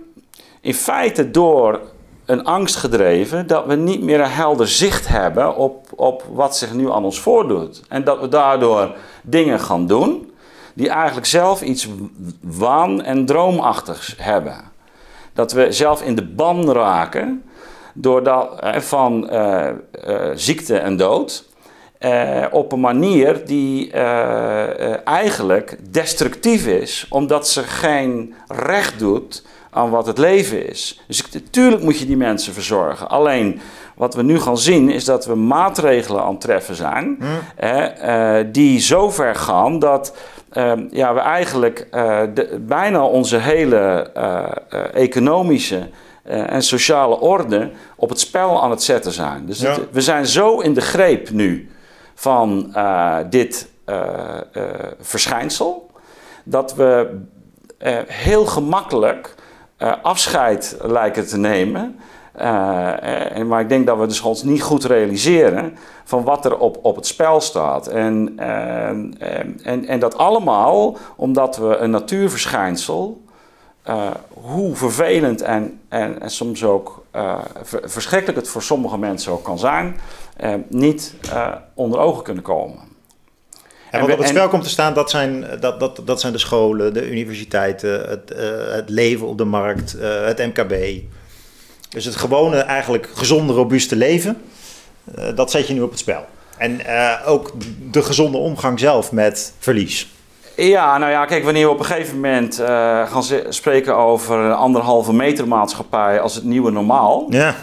in 0.61 0.75
feite 0.75 1.31
door 1.31 1.81
een 2.29 2.45
angst 2.45 2.77
gedreven 2.77 3.47
dat 3.47 3.67
we 3.67 3.75
niet 3.75 4.03
meer 4.03 4.21
een 4.21 4.31
helder 4.31 4.69
zicht 4.69 5.09
hebben 5.09 5.57
op, 5.57 5.87
op 5.97 6.25
wat 6.33 6.57
zich 6.57 6.73
nu 6.73 6.91
aan 6.91 7.05
ons 7.05 7.21
voordoet. 7.21 7.83
En 7.89 8.05
dat 8.05 8.21
we 8.21 8.29
daardoor 8.29 8.95
dingen 9.31 9.61
gaan 9.61 9.87
doen 9.87 10.33
die 10.75 10.89
eigenlijk 10.89 11.27
zelf 11.27 11.63
iets 11.63 11.89
waan- 12.41 13.03
en 13.03 13.27
droomachtigs 13.27 14.15
hebben. 14.19 14.57
Dat 15.33 15.53
we 15.53 15.73
zelf 15.73 16.03
in 16.03 16.15
de 16.15 16.25
ban 16.25 16.73
raken 16.73 17.43
doordat, 17.95 18.61
eh, 18.61 18.81
van 18.81 19.29
uh, 19.33 19.69
uh, 20.09 20.31
ziekte 20.35 20.79
en 20.79 20.97
dood. 20.97 21.47
Op 22.51 22.73
een 22.73 22.81
manier 22.81 23.47
die 23.47 23.93
eigenlijk 25.05 25.77
destructief 25.91 26.67
is, 26.67 27.07
omdat 27.11 27.49
ze 27.49 27.63
geen 27.63 28.35
recht 28.47 28.99
doet 28.99 29.45
aan 29.71 29.91
wat 29.91 30.07
het 30.07 30.19
leven 30.19 30.69
is. 30.69 31.01
Dus 31.07 31.31
natuurlijk 31.33 31.83
moet 31.83 31.99
je 31.99 32.07
die 32.07 32.17
mensen 32.17 32.53
verzorgen. 32.53 33.09
Alleen 33.09 33.61
wat 33.99 34.15
we 34.15 34.23
nu 34.23 34.41
gaan 34.41 34.59
zien 34.59 34.91
is 34.91 35.05
dat 35.05 35.27
we 35.27 35.35
maatregelen 35.35 36.23
aan 36.23 36.31
het 36.33 36.41
treffen 36.41 36.75
zijn 36.75 37.19
hm. 37.19 37.65
uh, 37.65 38.37
die 38.53 38.81
zo 38.81 39.11
ver 39.11 39.35
gaan 39.35 39.79
dat 39.79 40.17
ehm, 40.51 40.85
ja, 40.91 41.15
we 41.15 41.21
eigenlijk 41.21 41.87
uh, 41.91 42.21
de, 42.35 42.59
bijna 42.61 43.05
onze 43.05 43.37
hele 43.37 44.11
uh, 44.17 44.95
economische 44.95 45.89
en 46.25 46.63
sociale 46.63 47.21
orde 47.21 47.71
op 47.97 48.09
het 48.09 48.21
spel 48.21 48.63
aan 48.63 48.71
het 48.71 48.83
zetten 48.83 49.13
zijn. 49.13 49.47
Dus 49.47 49.65
we 49.91 50.01
zijn 50.01 50.27
zo 50.27 50.61
in 50.61 50.75
de 50.75 50.81
greep 50.81 51.31
nu 51.31 51.71
van 52.15 52.75
dit 53.31 53.69
verschijnsel 55.01 55.91
dat 56.45 56.75
we 56.75 57.19
heel 58.07 58.47
gemakkelijk 58.47 59.35
uh, 59.79 59.93
afscheid 60.03 60.77
lijken 60.81 61.27
te 61.27 61.39
nemen. 61.39 61.99
En, 62.33 63.47
maar 63.47 63.61
ik 63.61 63.69
denk 63.69 63.87
dat 63.87 63.99
we 63.99 64.07
dus 64.07 64.21
ons 64.21 64.43
niet 64.43 64.63
goed 64.63 64.85
realiseren 64.85 65.77
van 66.05 66.25
wat 66.25 66.45
er 66.45 66.59
op, 66.59 66.79
op 66.83 66.97
het 66.97 67.07
spel 67.07 67.41
staat. 67.41 67.87
En, 67.87 68.33
en, 69.63 69.87
en 69.87 69.99
dat 69.99 70.17
allemaal 70.17 70.97
omdat 71.17 71.57
we 71.57 71.77
een 71.77 71.91
natuurverschijnsel, 71.91 73.23
uh, 73.89 74.11
hoe 74.33 74.77
vervelend 74.77 75.43
en, 75.43 75.81
en, 75.89 76.21
en 76.21 76.31
soms 76.31 76.65
ook 76.65 77.05
verschrikkelijk 77.85 78.39
het 78.39 78.49
voor 78.49 78.63
sommige 78.63 78.99
mensen 78.99 79.33
ook 79.33 79.45
kan 79.45 79.59
zijn, 79.59 79.97
niet 80.69 81.15
onder 81.75 82.01
ogen 82.01 82.23
kunnen 82.23 82.43
komen. 82.43 82.88
En 83.91 84.01
wat 84.01 84.11
op 84.11 84.19
het 84.19 84.29
spel 84.29 84.49
komt 84.49 84.63
te 84.63 84.69
staan, 84.69 84.95
dat 84.95 85.11
zijn, 85.11 85.47
dat, 85.61 85.81
dat, 85.81 86.01
dat 86.05 86.21
zijn 86.21 86.33
de 86.33 86.39
scholen, 86.39 86.95
de 86.95 87.11
universiteiten, 87.11 88.09
het, 88.09 88.33
uh, 88.33 88.39
het 88.75 88.89
leven 88.89 89.27
op 89.27 89.39
de 89.39 89.45
markt, 89.45 89.97
uh, 89.97 90.25
het 90.25 90.39
MKB. 90.39 90.75
Dus 91.89 92.05
het 92.05 92.17
gewone, 92.17 92.57
eigenlijk 92.57 93.09
gezonde, 93.15 93.53
robuuste 93.53 93.97
leven, 93.97 94.43
uh, 95.19 95.25
dat 95.35 95.51
zet 95.51 95.67
je 95.67 95.75
nu 95.75 95.81
op 95.81 95.91
het 95.91 95.99
spel. 95.99 96.27
En 96.57 96.81
ook 97.27 97.53
de 97.91 98.03
gezonde 98.03 98.39
omgang 98.39 98.79
zelf 98.79 99.13
met 99.13 99.53
verlies. 99.59 100.13
Ja, 100.57 100.99
nou 100.99 101.11
ja, 101.11 101.25
kijk, 101.25 101.45
wanneer 101.45 101.67
we 101.67 101.73
op 101.73 101.79
een 101.79 101.85
gegeven 101.85 102.15
moment 102.15 102.55
gaan 103.09 103.23
spreken 103.49 103.97
over 103.97 104.39
een 104.39 104.53
anderhalve 104.53 105.13
meter 105.13 105.49
maatschappij 105.49 106.21
als 106.21 106.35
het 106.35 106.45
nieuwe 106.45 106.71
normaal, 106.71 107.27
ja. 107.31 107.55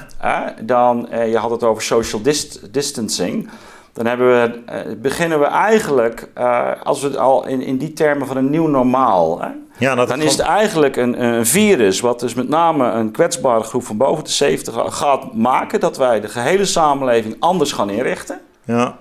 dan, 0.61 1.07
je 1.11 1.37
had 1.37 1.51
het 1.51 1.63
over 1.63 1.83
social 1.83 2.21
dist 2.21 2.73
distancing 2.73 3.49
dan 3.95 4.05
hebben 4.05 4.27
we, 4.27 4.61
uh, 4.69 5.01
beginnen 5.01 5.39
we 5.39 5.45
eigenlijk, 5.45 6.29
uh, 6.37 6.71
als 6.83 7.01
we 7.01 7.07
het 7.07 7.17
al 7.17 7.47
in, 7.47 7.61
in 7.61 7.77
die 7.77 7.93
termen 7.93 8.27
van 8.27 8.37
een 8.37 8.49
nieuw 8.49 8.67
normaal. 8.67 9.41
Hè? 9.41 9.47
Ja, 9.77 9.95
dat 9.95 10.07
dan 10.07 10.21
is 10.21 10.31
het 10.31 10.41
eigenlijk 10.41 10.95
een, 10.95 11.23
een, 11.23 11.45
virus, 11.45 11.99
wat 11.99 12.19
dus 12.19 12.33
met 12.33 12.49
name 12.49 12.91
een 12.91 13.11
kwetsbare 13.11 13.63
groep 13.63 13.83
van 13.83 13.97
boven 13.97 14.23
de 14.23 14.29
70 14.29 14.97
gaat 14.97 15.33
maken, 15.33 15.79
dat 15.79 15.97
wij 15.97 16.21
de 16.21 16.27
gehele 16.27 16.65
samenleving 16.65 17.35
anders 17.39 17.71
gaan 17.71 17.89
inrichten. 17.89 18.41
Ja. 18.63 18.97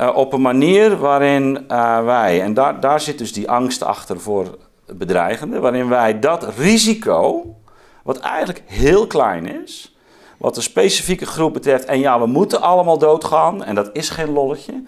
Uh, 0.00 0.16
op 0.16 0.32
een 0.32 0.42
manier 0.42 0.96
waarin 0.96 1.64
wij, 2.04 2.42
en 2.42 2.54
daar, 2.54 2.80
daar 2.80 3.00
zit 3.00 3.18
dus 3.18 3.32
die 3.32 3.50
angst 3.50 3.82
achter 3.82 4.20
voor 4.20 4.58
bedreigende, 4.86 5.58
waarin 5.58 5.88
wij 5.88 6.18
dat 6.18 6.48
risico, 6.56 7.54
wat 8.02 8.18
eigenlijk 8.18 8.62
heel 8.66 9.06
klein 9.06 9.62
is, 9.62 9.95
wat 10.38 10.54
de 10.54 10.60
specifieke 10.60 11.26
groep 11.26 11.52
betreft. 11.52 11.84
En 11.84 11.98
ja, 11.98 12.20
we 12.20 12.26
moeten 12.26 12.60
allemaal 12.60 12.98
doodgaan 12.98 13.64
en 13.64 13.74
dat 13.74 13.90
is 13.92 14.08
geen 14.08 14.32
lolletje. 14.32 14.82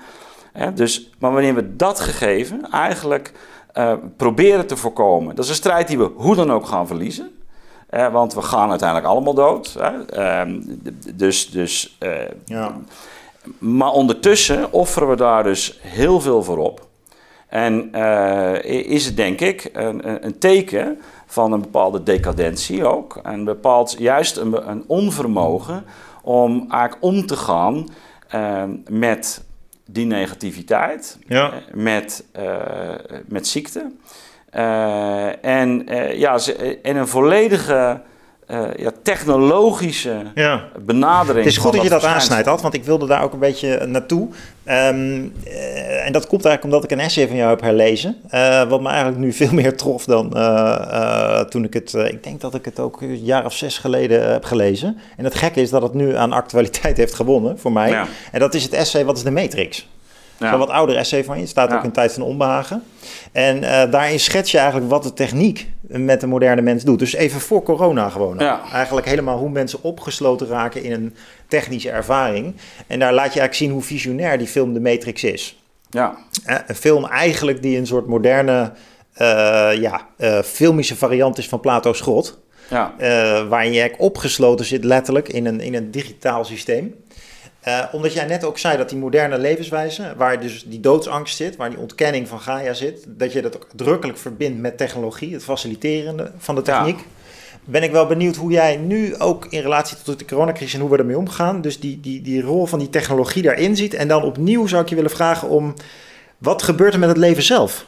dus, 0.74 1.10
maar 1.18 1.32
wanneer 1.32 1.54
we 1.54 1.76
dat 1.76 2.00
gegeven 2.00 2.70
eigenlijk 2.70 3.32
uh, 3.74 3.92
proberen 4.16 4.66
te 4.66 4.76
voorkomen, 4.76 5.34
dat 5.34 5.44
is 5.44 5.50
een 5.50 5.56
strijd 5.56 5.88
die 5.88 5.98
we 5.98 6.10
hoe 6.16 6.34
dan 6.34 6.52
ook 6.52 6.66
gaan 6.66 6.86
verliezen. 6.86 7.30
want 8.12 8.34
we 8.34 8.42
gaan 8.42 8.70
uiteindelijk 8.70 9.08
allemaal 9.08 9.34
dood. 9.34 9.76
Ehm, 10.08 10.60
dus, 11.14 11.50
dus, 11.50 11.96
uh, 12.00 12.12
ja. 12.44 12.76
Maar 13.58 13.90
ondertussen 13.90 14.72
offeren 14.72 15.08
we 15.08 15.16
daar 15.16 15.42
dus 15.42 15.78
heel 15.82 16.20
veel 16.20 16.42
voor 16.42 16.58
op. 16.58 16.86
En 17.48 17.90
uh, 17.94 18.64
is 18.64 19.04
het 19.04 19.16
denk 19.16 19.40
ik 19.40 19.70
een, 19.72 20.24
een 20.24 20.38
teken 20.38 21.00
van 21.30 21.52
een 21.52 21.60
bepaalde 21.60 22.02
decadentie 22.02 22.86
ook. 22.86 23.20
En 23.22 23.44
bepaalt 23.44 23.96
juist 23.98 24.36
een, 24.36 24.70
een 24.70 24.84
onvermogen 24.86 25.84
om 26.22 26.66
eigenlijk 26.70 27.02
om 27.02 27.26
te 27.26 27.36
gaan 27.36 27.88
uh, 28.34 28.62
met 28.90 29.44
die 29.86 30.06
negativiteit, 30.06 31.18
ja. 31.26 31.52
Eh, 31.52 31.74
met, 31.74 32.24
uh, 32.38 32.94
met 33.26 33.46
ziekte. 33.46 33.92
Uh, 34.54 35.44
en, 35.44 35.86
ja, 36.12 36.38
en 36.82 36.96
een 36.96 37.08
volledige 37.08 38.00
uh, 38.50 38.68
ja, 38.76 38.90
technologische 39.02 40.22
ja. 40.34 40.68
benadering. 40.80 41.44
Het 41.44 41.54
is 41.54 41.56
goed 41.56 41.72
dat, 41.72 41.82
je 41.82 41.88
dat 41.88 42.04
aansnijdt, 42.04 42.48
Ad, 42.48 42.60
want 42.60 42.74
ik 42.74 42.84
wilde 42.84 43.06
daar 43.06 43.22
ook 43.22 43.32
een 43.32 43.38
beetje 43.38 43.86
naartoe. 43.86 44.28
Um, 44.64 45.32
en 46.04 46.12
dat 46.12 46.26
komt 46.26 46.44
eigenlijk 46.44 46.64
omdat 46.64 46.84
ik 46.84 46.90
een 46.90 47.00
essay 47.00 47.26
van 47.26 47.36
jou 47.36 47.50
heb 47.50 47.60
herlezen. 47.60 48.16
Uh, 48.30 48.68
wat 48.68 48.80
me 48.80 48.88
eigenlijk 48.88 49.18
nu 49.18 49.32
veel 49.42 49.52
meer 49.52 49.76
trof 49.76 50.04
dan 50.04 50.32
uh, 50.36 51.40
toen 51.40 51.64
ik 51.64 51.74
het... 51.74 51.94
ik 51.94 52.24
denk 52.24 52.40
dat 52.40 52.54
ik 52.54 52.64
het 52.64 52.80
ook 52.80 53.00
een 53.00 53.24
jaar 53.24 53.44
of 53.44 53.52
zes 53.52 53.78
geleden 53.78 54.30
heb 54.30 54.44
gelezen. 54.44 54.98
En 55.16 55.24
het 55.24 55.34
gekke 55.34 55.60
is 55.60 55.70
dat 55.70 55.82
het 55.82 55.94
nu 55.94 56.16
aan 56.16 56.32
actualiteit 56.32 56.96
heeft 57.02 57.14
gewonnen 57.14 57.58
voor 57.58 57.72
mij. 57.72 58.06
En 58.32 58.40
dat 58.40 58.54
is 58.54 58.62
het 58.62 58.72
essay 58.72 59.04
Wat 59.04 59.16
is 59.16 59.22
de 59.22 59.30
Matrix? 59.30 59.86
Ja. 60.38 60.52
Een 60.52 60.58
wat 60.58 60.68
ouder 60.68 60.96
essay 60.96 61.24
van 61.24 61.34
je. 61.34 61.40
Het 61.40 61.50
staat 61.50 61.72
ook 61.72 61.84
in 61.84 61.92
Tijd 61.92 62.12
van 62.12 62.22
Onbehagen. 62.22 62.82
En 63.32 63.56
uh, 63.56 63.90
daarin 63.90 64.20
schets 64.20 64.50
je 64.50 64.58
eigenlijk 64.58 64.90
wat 64.90 65.02
de 65.02 65.12
techniek 65.12 65.68
met 65.80 66.20
de 66.20 66.26
moderne 66.26 66.62
mens 66.62 66.84
doet. 66.84 66.98
Dus 66.98 67.14
even 67.14 67.40
voor 67.40 67.62
corona 67.62 68.08
gewoon. 68.08 68.40
Eigenlijk 68.72 69.06
helemaal 69.06 69.38
hoe 69.38 69.50
mensen 69.50 69.82
opgesloten 69.82 70.46
raken 70.46 70.82
in 70.82 70.92
een 70.92 71.14
technische 71.48 71.90
ervaring. 71.90 72.54
En 72.86 72.98
daar 72.98 73.12
laat 73.12 73.32
je 73.32 73.40
eigenlijk 73.40 73.54
zien 73.54 73.70
hoe 73.70 73.82
visionair 73.82 74.38
die 74.38 74.46
film 74.46 74.72
De 74.72 74.80
Matrix 74.80 75.24
is. 75.24 75.62
Ja. 75.90 76.16
Uh, 76.46 76.56
een 76.66 76.74
film 76.74 77.04
eigenlijk 77.04 77.62
die 77.62 77.78
een 77.78 77.86
soort 77.86 78.06
moderne, 78.06 78.72
uh, 79.20 79.70
ja, 79.80 80.06
filmische 80.44 80.96
variant 80.96 81.38
is 81.38 81.48
van 81.48 81.60
Plato's 81.60 82.00
Grot. 82.00 82.38
Ja. 82.70 82.94
waarin 83.48 83.72
je 83.72 83.94
opgesloten 83.98 84.64
zit 84.64 84.84
letterlijk 84.84 85.28
in 85.28 85.46
een, 85.46 85.60
in 85.60 85.74
een 85.74 85.90
digitaal 85.90 86.44
systeem. 86.44 86.94
Uh, 87.66 87.84
omdat 87.92 88.12
jij 88.12 88.24
net 88.24 88.44
ook 88.44 88.58
zei 88.58 88.76
dat 88.76 88.88
die 88.88 88.98
moderne 88.98 89.38
levenswijze, 89.38 90.14
waar 90.16 90.40
dus 90.40 90.64
die 90.66 90.80
doodsangst 90.80 91.36
zit, 91.36 91.56
waar 91.56 91.70
die 91.70 91.78
ontkenning 91.78 92.28
van 92.28 92.40
Gaia 92.40 92.72
zit, 92.72 93.04
dat 93.06 93.32
je 93.32 93.42
dat 93.42 93.56
ook 93.56 93.66
drukkelijk 93.74 94.18
verbindt 94.18 94.58
met 94.58 94.78
technologie, 94.78 95.32
het 95.32 95.44
faciliterende 95.44 96.32
van 96.38 96.54
de 96.54 96.62
techniek. 96.62 96.98
Ben 97.64 97.82
ik 97.82 97.90
wel 97.90 98.06
benieuwd 98.06 98.36
hoe 98.36 98.50
jij 98.50 98.76
nu 98.76 99.16
ook 99.16 99.46
in 99.50 99.60
relatie 99.60 99.96
tot 100.04 100.18
de 100.18 100.24
coronacrisis 100.24 100.74
en 100.74 100.80
hoe 100.80 100.90
we 100.90 100.96
ermee 100.96 101.18
omgaan, 101.18 101.60
dus 101.60 101.80
die, 101.80 102.00
die, 102.00 102.22
die 102.22 102.42
rol 102.42 102.66
van 102.66 102.78
die 102.78 102.90
technologie 102.90 103.42
daarin 103.42 103.76
ziet. 103.76 103.94
En 103.94 104.08
dan 104.08 104.22
opnieuw 104.22 104.66
zou 104.66 104.82
ik 104.82 104.88
je 104.88 104.94
willen 104.94 105.10
vragen 105.10 105.48
om, 105.48 105.74
wat 106.38 106.62
gebeurt 106.62 106.92
er 106.92 106.98
met 106.98 107.08
het 107.08 107.18
leven 107.18 107.42
zelf? 107.42 107.86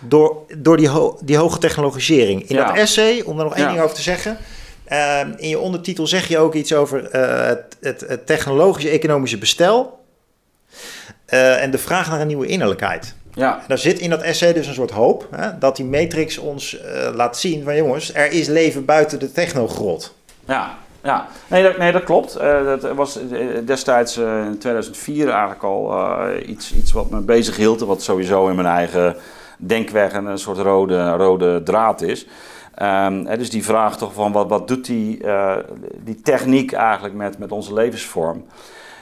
Door, 0.00 0.36
door 0.58 0.76
die, 0.76 0.88
ho 0.88 1.18
die 1.24 1.36
hoge 1.36 1.58
technologisering. 1.58 2.48
In 2.48 2.56
dat 2.56 2.76
essay, 2.76 3.20
om 3.20 3.36
daar 3.36 3.44
nog 3.44 3.56
één 3.56 3.68
ding 3.68 3.80
over 3.80 3.96
te 3.96 4.02
zeggen, 4.02 4.38
Ehm, 4.88 5.32
in 5.36 5.48
je 5.48 5.58
ondertitel 5.58 6.06
zeg 6.06 6.28
je 6.28 6.38
ook 6.38 6.54
iets 6.54 6.74
over 6.74 7.14
uh, 7.14 7.46
het, 7.46 7.76
het, 7.80 8.04
het, 8.08 8.26
technologische 8.26 8.90
economische 8.90 9.38
bestel 9.38 10.04
uh, 11.28 11.62
en 11.62 11.70
de 11.70 11.78
vraag 11.78 12.10
naar 12.10 12.20
een 12.20 12.26
nieuwe 12.26 12.46
innerlijkheid. 12.46 13.14
Ja. 13.34 13.62
daar 13.66 13.78
zit 13.78 13.98
in 13.98 14.10
dat 14.10 14.22
essay 14.22 14.52
dus 14.52 14.66
een 14.66 14.74
soort 14.74 14.90
hoop 14.90 15.28
hè, 15.30 15.58
dat 15.58 15.76
die 15.76 15.84
matrix 15.84 16.38
ons 16.38 16.74
uh, 16.74 17.08
laat 17.14 17.38
zien 17.38 17.64
van 17.64 17.76
jongens, 17.76 18.14
er 18.14 18.32
is 18.32 18.46
leven 18.46 18.84
buiten 18.84 19.18
de 19.18 19.32
technogrot. 19.32 20.14
Ja, 20.44 20.74
ja. 21.02 21.28
Nee, 21.46 21.62
dat, 21.62 21.78
nee, 21.78 21.92
dat 21.92 22.04
klopt. 22.04 22.32
dat 22.64 22.82
was 22.94 23.18
destijds 23.64 24.16
in 24.16 24.56
2004 24.58 25.28
eigenlijk 25.28 25.62
al 25.62 25.92
iets, 26.46 26.74
iets 26.74 26.92
wat 26.92 27.10
me 27.10 27.20
bezig 27.20 27.56
hield, 27.56 27.80
wat 27.80 28.02
sowieso 28.02 28.48
in 28.48 28.54
mijn 28.54 28.68
eigen 28.68 29.16
denkweg 29.58 30.12
een 30.12 30.38
soort 30.38 30.58
rode, 30.58 31.10
rode 31.10 31.62
draad 31.62 32.02
is. 32.02 32.26
Um, 32.82 33.24
dus 33.24 33.50
die 33.50 33.64
vraag 33.64 33.96
toch 33.96 34.12
van 34.12 34.32
wat, 34.32 34.48
wat 34.48 34.68
doet 34.68 34.84
die, 34.86 35.24
uh, 35.24 35.56
die 36.04 36.20
techniek 36.20 36.72
eigenlijk 36.72 37.14
met, 37.14 37.38
met 37.38 37.52
onze 37.52 37.72
levensvorm? 37.72 38.44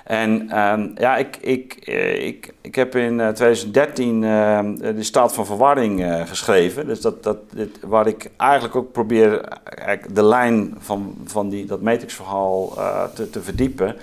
En 0.04 0.58
um, 0.58 0.92
ja, 0.98 1.16
ik, 1.16 1.36
ik, 1.40 1.76
eh, 1.84 2.26
ik, 2.26 2.54
ik 2.60 2.74
heb 2.74 2.96
in 2.96 3.16
2013 3.16 4.22
uh, 4.22 4.58
ehm, 4.58 4.76
de 4.76 5.02
staat 5.02 5.34
van 5.34 5.46
verwarring 5.46 6.22
geschreven. 6.28 6.86
Dus 6.86 7.00
dat, 7.00 7.22
dat, 7.22 7.36
dit, 7.52 7.78
waar 7.80 8.06
ik 8.06 8.30
eigenlijk 8.36 8.76
ook 8.76 8.92
probeer 8.92 9.48
de 10.12 10.24
lijn 10.24 10.74
van, 10.78 11.14
van 11.24 11.48
die, 11.48 11.64
dat 11.64 11.80
Matrix-verhaal 11.80 12.72
te, 13.14 13.30
te 13.30 13.42
verdiepen. 13.42 13.96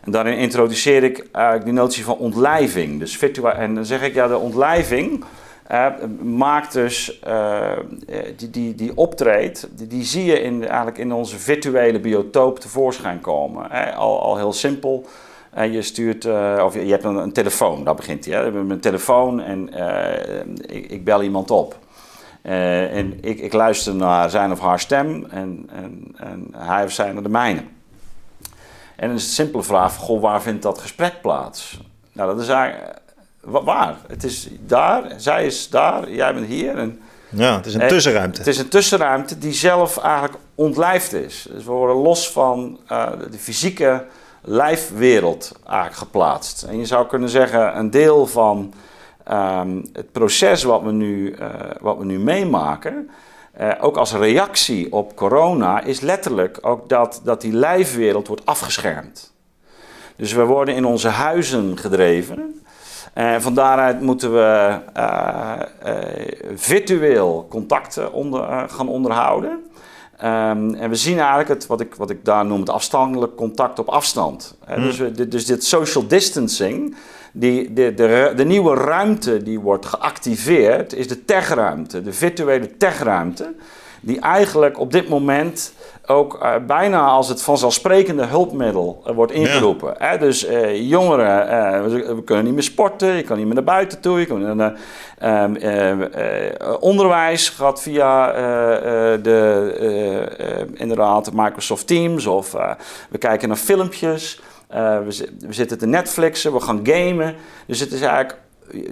En 0.00 0.12
daarin 0.12 0.36
introduceer 0.36 1.02
ik 1.02 1.26
eigenlijk 1.32 1.64
die 1.64 1.74
notie 1.74 2.04
van 2.04 2.16
ontlijving. 2.16 2.98
Dus 2.98 3.18
en 3.42 3.74
dan 3.74 3.84
zeg 3.84 4.02
ik 4.02 4.14
ja, 4.14 4.28
de 4.28 4.38
ontlijving 4.38 5.24
maakt 6.22 6.72
dus, 6.72 7.20
uh, 7.28 7.72
die, 8.36 8.50
die, 8.50 8.74
die 8.74 8.96
optreedt, 8.96 9.68
die, 9.90 10.04
zie 10.04 10.24
je 10.24 10.40
in, 10.40 10.66
eigenlijk 10.66 10.98
in 10.98 11.12
onze 11.12 11.38
virtuele 11.38 12.00
biotoop 12.00 12.58
tevoorschijn 12.58 13.20
komen. 13.20 13.70
Al, 13.94 14.22
al 14.22 14.36
heel 14.36 14.52
simpel. 14.52 15.06
Uh, 15.58 15.72
je 15.72 15.82
stuurt, 15.82 16.24
uh, 16.24 16.62
of 16.64 16.74
je, 16.74 16.90
hebt 16.90 17.04
een, 17.04 17.14
een, 17.14 17.32
telefoon, 17.32 17.84
daar 17.84 17.94
begint 17.94 18.24
hij. 18.24 18.34
Hè? 18.34 18.50
Met 18.50 18.70
een 18.70 18.80
telefoon 18.80 19.40
en 19.40 19.68
ik, 20.66 20.90
ik, 20.90 21.04
bel 21.04 21.22
iemand 21.22 21.50
op. 21.50 21.78
en 22.42 23.18
ik, 23.20 23.40
ik, 23.40 23.52
luister 23.52 23.94
naar 23.94 24.30
zijn 24.30 24.52
of 24.52 24.60
haar 24.60 24.80
stem 24.80 25.26
en, 25.30 25.68
en, 25.72 26.14
en 26.16 26.48
hij 26.56 26.84
of 26.84 26.90
zij 26.90 27.12
naar 27.12 27.22
de 27.22 27.28
mijne. 27.28 27.62
En 28.96 29.06
dan 29.06 29.16
is 29.16 29.22
het 29.22 29.32
simpele 29.32 29.62
vraag: 29.62 29.96
goh, 29.96 30.20
waar 30.20 30.42
vindt 30.42 30.62
dat 30.62 30.78
gesprek 30.78 31.20
plaats? 31.20 31.80
Nou, 32.12 32.34
dat 32.34 32.40
is 32.40 32.48
eigenlijk 32.48 32.99
waar? 33.40 33.96
Het 34.06 34.24
is 34.24 34.48
daar, 34.66 35.02
zij 35.16 35.46
is 35.46 35.68
daar, 35.68 36.10
jij 36.10 36.34
bent 36.34 36.46
hier. 36.46 36.76
En, 36.76 37.00
ja, 37.28 37.56
het 37.56 37.66
is 37.66 37.74
een 37.74 37.88
tussenruimte. 37.88 38.38
Het 38.38 38.46
is 38.46 38.58
een 38.58 38.68
tussenruimte 38.68 39.38
die 39.38 39.52
zelf 39.52 39.98
eigenlijk 39.98 40.34
ontlijfd 40.54 41.12
is. 41.12 41.46
Dus 41.52 41.64
we 41.64 41.70
worden 41.70 41.96
los 41.96 42.30
van 42.30 42.78
uh, 42.92 43.06
de 43.30 43.38
fysieke 43.38 44.04
lijfwereld 44.42 45.52
eigenlijk 45.66 45.96
geplaatst. 45.96 46.62
En 46.62 46.78
je 46.78 46.86
zou 46.86 47.06
kunnen 47.06 47.28
zeggen, 47.28 47.78
een 47.78 47.90
deel 47.90 48.26
van 48.26 48.72
um, 49.32 49.84
het 49.92 50.12
proces 50.12 50.62
wat 50.62 50.82
we 50.82 50.92
nu, 50.92 51.36
uh, 51.40 51.46
wat 51.80 51.98
we 51.98 52.04
nu 52.04 52.18
meemaken... 52.18 53.10
Uh, 53.60 53.70
ook 53.80 53.96
als 53.96 54.12
reactie 54.12 54.92
op 54.92 55.16
corona 55.16 55.80
is 55.82 56.00
letterlijk 56.00 56.58
ook 56.60 56.88
dat, 56.88 57.20
dat 57.24 57.40
die 57.40 57.52
lijfwereld 57.52 58.26
wordt 58.26 58.46
afgeschermd. 58.46 59.32
Dus 60.16 60.32
we 60.32 60.44
worden 60.44 60.74
in 60.74 60.84
onze 60.84 61.08
huizen 61.08 61.78
gedreven. 61.78 62.62
En 63.12 63.34
eh, 63.34 63.40
van 63.40 63.54
daaruit 63.54 64.00
moeten 64.00 64.32
we 64.32 64.78
uh, 64.96 65.52
uh, 65.86 65.96
virtueel 66.54 67.46
contacten 67.50 68.12
onder, 68.12 68.68
gaan 68.68 68.88
onderhouden. 68.88 69.50
Um, 70.24 70.74
en 70.74 70.88
we 70.88 70.94
zien 70.94 71.18
eigenlijk 71.18 71.48
het, 71.48 71.66
wat 71.66 71.80
ik, 71.80 71.94
wat 71.94 72.10
ik 72.10 72.24
daar 72.24 72.46
noem, 72.46 72.60
het 72.60 72.70
afstandelijk 72.70 73.36
contact 73.36 73.78
op 73.78 73.88
afstand. 73.88 74.58
Mm. 74.76 74.82
Dus, 74.82 74.98
we, 74.98 75.28
dus 75.28 75.46
dit 75.46 75.64
social 75.64 76.06
distancing, 76.06 76.96
die, 77.32 77.72
de, 77.72 77.94
de, 77.94 78.32
de 78.36 78.44
nieuwe 78.44 78.74
ruimte 78.74 79.42
die 79.42 79.60
wordt 79.60 79.86
geactiveerd, 79.86 80.92
is 80.92 81.08
de 81.08 81.24
techruimte, 81.24 82.02
de 82.02 82.12
virtuele 82.12 82.76
techruimte. 82.76 83.54
Die 84.00 84.20
eigenlijk 84.20 84.78
op 84.78 84.92
dit 84.92 85.08
moment 85.08 85.72
ook 86.06 86.38
uh, 86.42 86.54
bijna 86.66 87.06
als 87.06 87.28
het 87.28 87.42
vanzelfsprekende 87.42 88.24
hulpmiddel 88.24 89.02
uh, 89.06 89.14
wordt 89.14 89.32
ingeroepen. 89.32 89.94
Hè? 89.98 90.18
Dus 90.18 90.48
uh, 90.48 90.88
jongeren, 90.88 91.84
we, 91.90 92.14
we, 92.14 92.24
kunnen 92.24 92.44
niet 92.44 92.54
meer 92.54 92.62
sporten, 92.62 93.08
je 93.08 93.22
kan 93.22 93.36
niet 93.36 93.46
meer 93.46 93.54
naar 93.54 93.64
buiten 93.64 94.00
toe, 94.00 94.20
je 94.20 94.26
kan, 94.26 94.76
ehm, 95.18 96.06
onderwijs 96.80 97.48
gaat 97.48 97.82
via 97.82 98.32
de, 99.16 100.68
inderdaad 100.74 101.32
Microsoft 101.32 101.86
Teams 101.86 102.26
of 102.26 102.56
we 103.10 103.18
kijken 103.18 103.48
naar 103.48 103.56
filmpjes, 103.56 104.40
we, 104.68 105.26
we, 105.46 105.52
zitten 105.52 105.78
te 105.78 105.86
Netflixen, 105.86 106.52
we 106.52 106.60
gaan 106.60 106.80
gamen. 106.82 107.34
Dus 107.66 107.80
het 107.80 107.92
is 107.92 108.00
eigenlijk, 108.00 108.38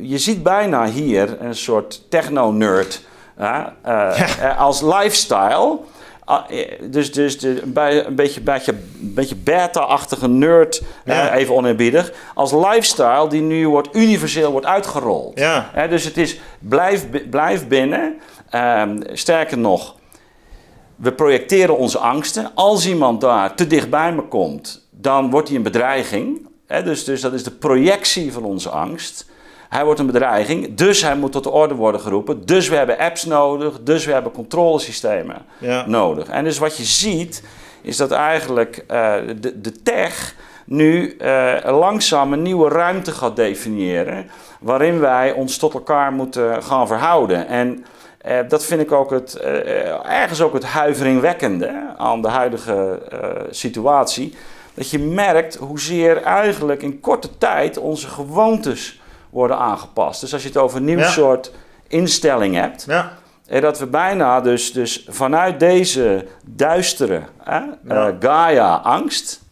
je 0.01 0.19
ziet 0.19 0.43
bijna 0.43 0.87
hier 0.87 1.37
een 1.41 1.55
soort 1.55 2.11
techno-nerd 2.11 3.07
als 4.59 4.83
lifestyle... 4.83 5.79
Ah, 6.25 6.45
eh, 6.49 6.91
dus, 6.91 7.13
dus 7.13 7.39
de, 7.39 7.63
een 7.63 8.15
beetje, 8.15 8.41
beetje, 8.41 8.75
beetje 8.95 9.37
beta-achtige 9.37 10.29
nerd, 10.29 10.83
even 11.33 11.55
oneerbiedig, 11.55 12.13
als 12.35 12.53
lifestyle 12.53 13.29
die 13.29 13.41
nu 13.41 13.69
wordt 13.69 13.89
universeel 13.95 14.51
wordt 14.51 14.67
uitgerold. 14.67 15.39
Ja. 15.39 15.87
dus 15.91 16.05
het 16.05 16.17
is 16.17 16.41
blijf, 16.59 17.07
blijf 17.31 17.69
binnen. 17.69 18.19
Um, 18.55 19.03
sterker 19.13 19.59
nog, 19.59 19.95
we 20.97 21.13
projecteren 21.13 21.77
onze 21.77 21.99
angsten. 21.99 22.51
Als 22.55 22.87
iemand 22.87 23.21
daar 23.21 23.55
te 23.55 23.67
dichtbij 23.67 24.13
me 24.13 24.23
komt, 24.23 24.89
dan 24.91 25.31
wordt 25.31 25.49
hij 25.49 25.57
een 25.57 25.63
bedreiging. 25.63 26.49
dus, 26.67 27.05
dus 27.05 27.21
dat 27.21 27.33
is 27.33 27.45
de 27.45 27.51
projectie 27.51 28.33
van 28.33 28.45
onze 28.45 28.69
angst. 28.69 29.27
Hij 29.69 29.85
wordt 29.85 30.01
een 30.01 30.07
bedreiging, 30.07 30.75
dus 30.75 31.03
hij 31.03 31.17
moet 31.17 31.33
tot 31.33 31.45
de 31.45 31.51
orde 31.51 31.75
worden 31.75 32.01
geroepen. 32.01 32.47
Dus 32.47 32.69
we 32.69 32.77
hebben 32.77 32.99
apps 32.99 33.25
nodig, 33.25 33.81
dus 33.83 34.05
we 34.05 34.13
hebben 34.13 34.33
controlesystemen 34.33 35.37
nodig. 35.87 36.29
En 36.29 36.45
dus 36.45 36.59
wat 36.59 36.77
je 36.77 36.85
ziet, 36.85 37.43
is 37.83 37.97
dat 37.97 38.11
eigenlijk 38.11 38.85
uh, 38.91 39.15
de, 39.41 39.61
de 39.61 39.83
tech 39.83 40.35
nu 40.65 41.17
uh, 41.21 41.55
langzaam 41.65 42.33
een 42.33 42.43
nieuwe 42.43 42.69
ruimte 42.69 43.13
gaat 43.13 43.37
definiëren. 43.37 44.31
Waarin 44.61 45.01
wij 45.01 45.33
ons 45.33 45.57
tot 45.57 45.75
elkaar 45.75 46.13
moeten 46.13 46.63
gaan 46.63 46.87
verhouden. 46.87 47.47
En 47.47 47.85
uh, 48.27 48.39
dat 48.49 48.65
vind 48.65 48.81
ik 48.81 48.93
ook 48.93 49.11
het, 49.11 49.37
ergens 50.05 50.41
ook 50.41 50.53
het 50.53 50.65
huiveringwekkende 50.65 51.95
aan 51.97 52.23
de 52.23 52.29
huidige 52.29 52.99
situatie. 53.51 54.35
Dat 54.75 54.91
je 54.91 54.99
merkt 54.99 55.55
hoezeer 55.55 56.23
eigenlijk 56.23 56.83
in 56.83 57.01
korte 57.01 57.39
tijd 57.39 57.79
onze 57.79 58.09
gewoontes 58.09 58.98
worden 59.31 59.59
aangepast. 59.59 60.21
Dus 60.21 60.33
als 60.33 60.43
je 60.43 60.49
het 60.49 60.57
over 60.57 60.77
een 60.79 60.85
nieuw 60.85 61.03
soort 61.03 61.53
instelling 61.89 62.55
hebt, 62.55 62.85
ja. 62.89 63.13
En 63.47 63.61
dat 63.61 63.79
we 63.79 63.87
bijna 63.87 64.41
dus, 64.41 64.73
dus 64.73 65.07
vanuit 65.09 65.61
deze 65.61 66.27
duistere 66.47 67.21
hè, 67.43 67.59
Ja. 67.59 67.73
eh, 67.89 68.07
Gaia-angst 68.21 69.43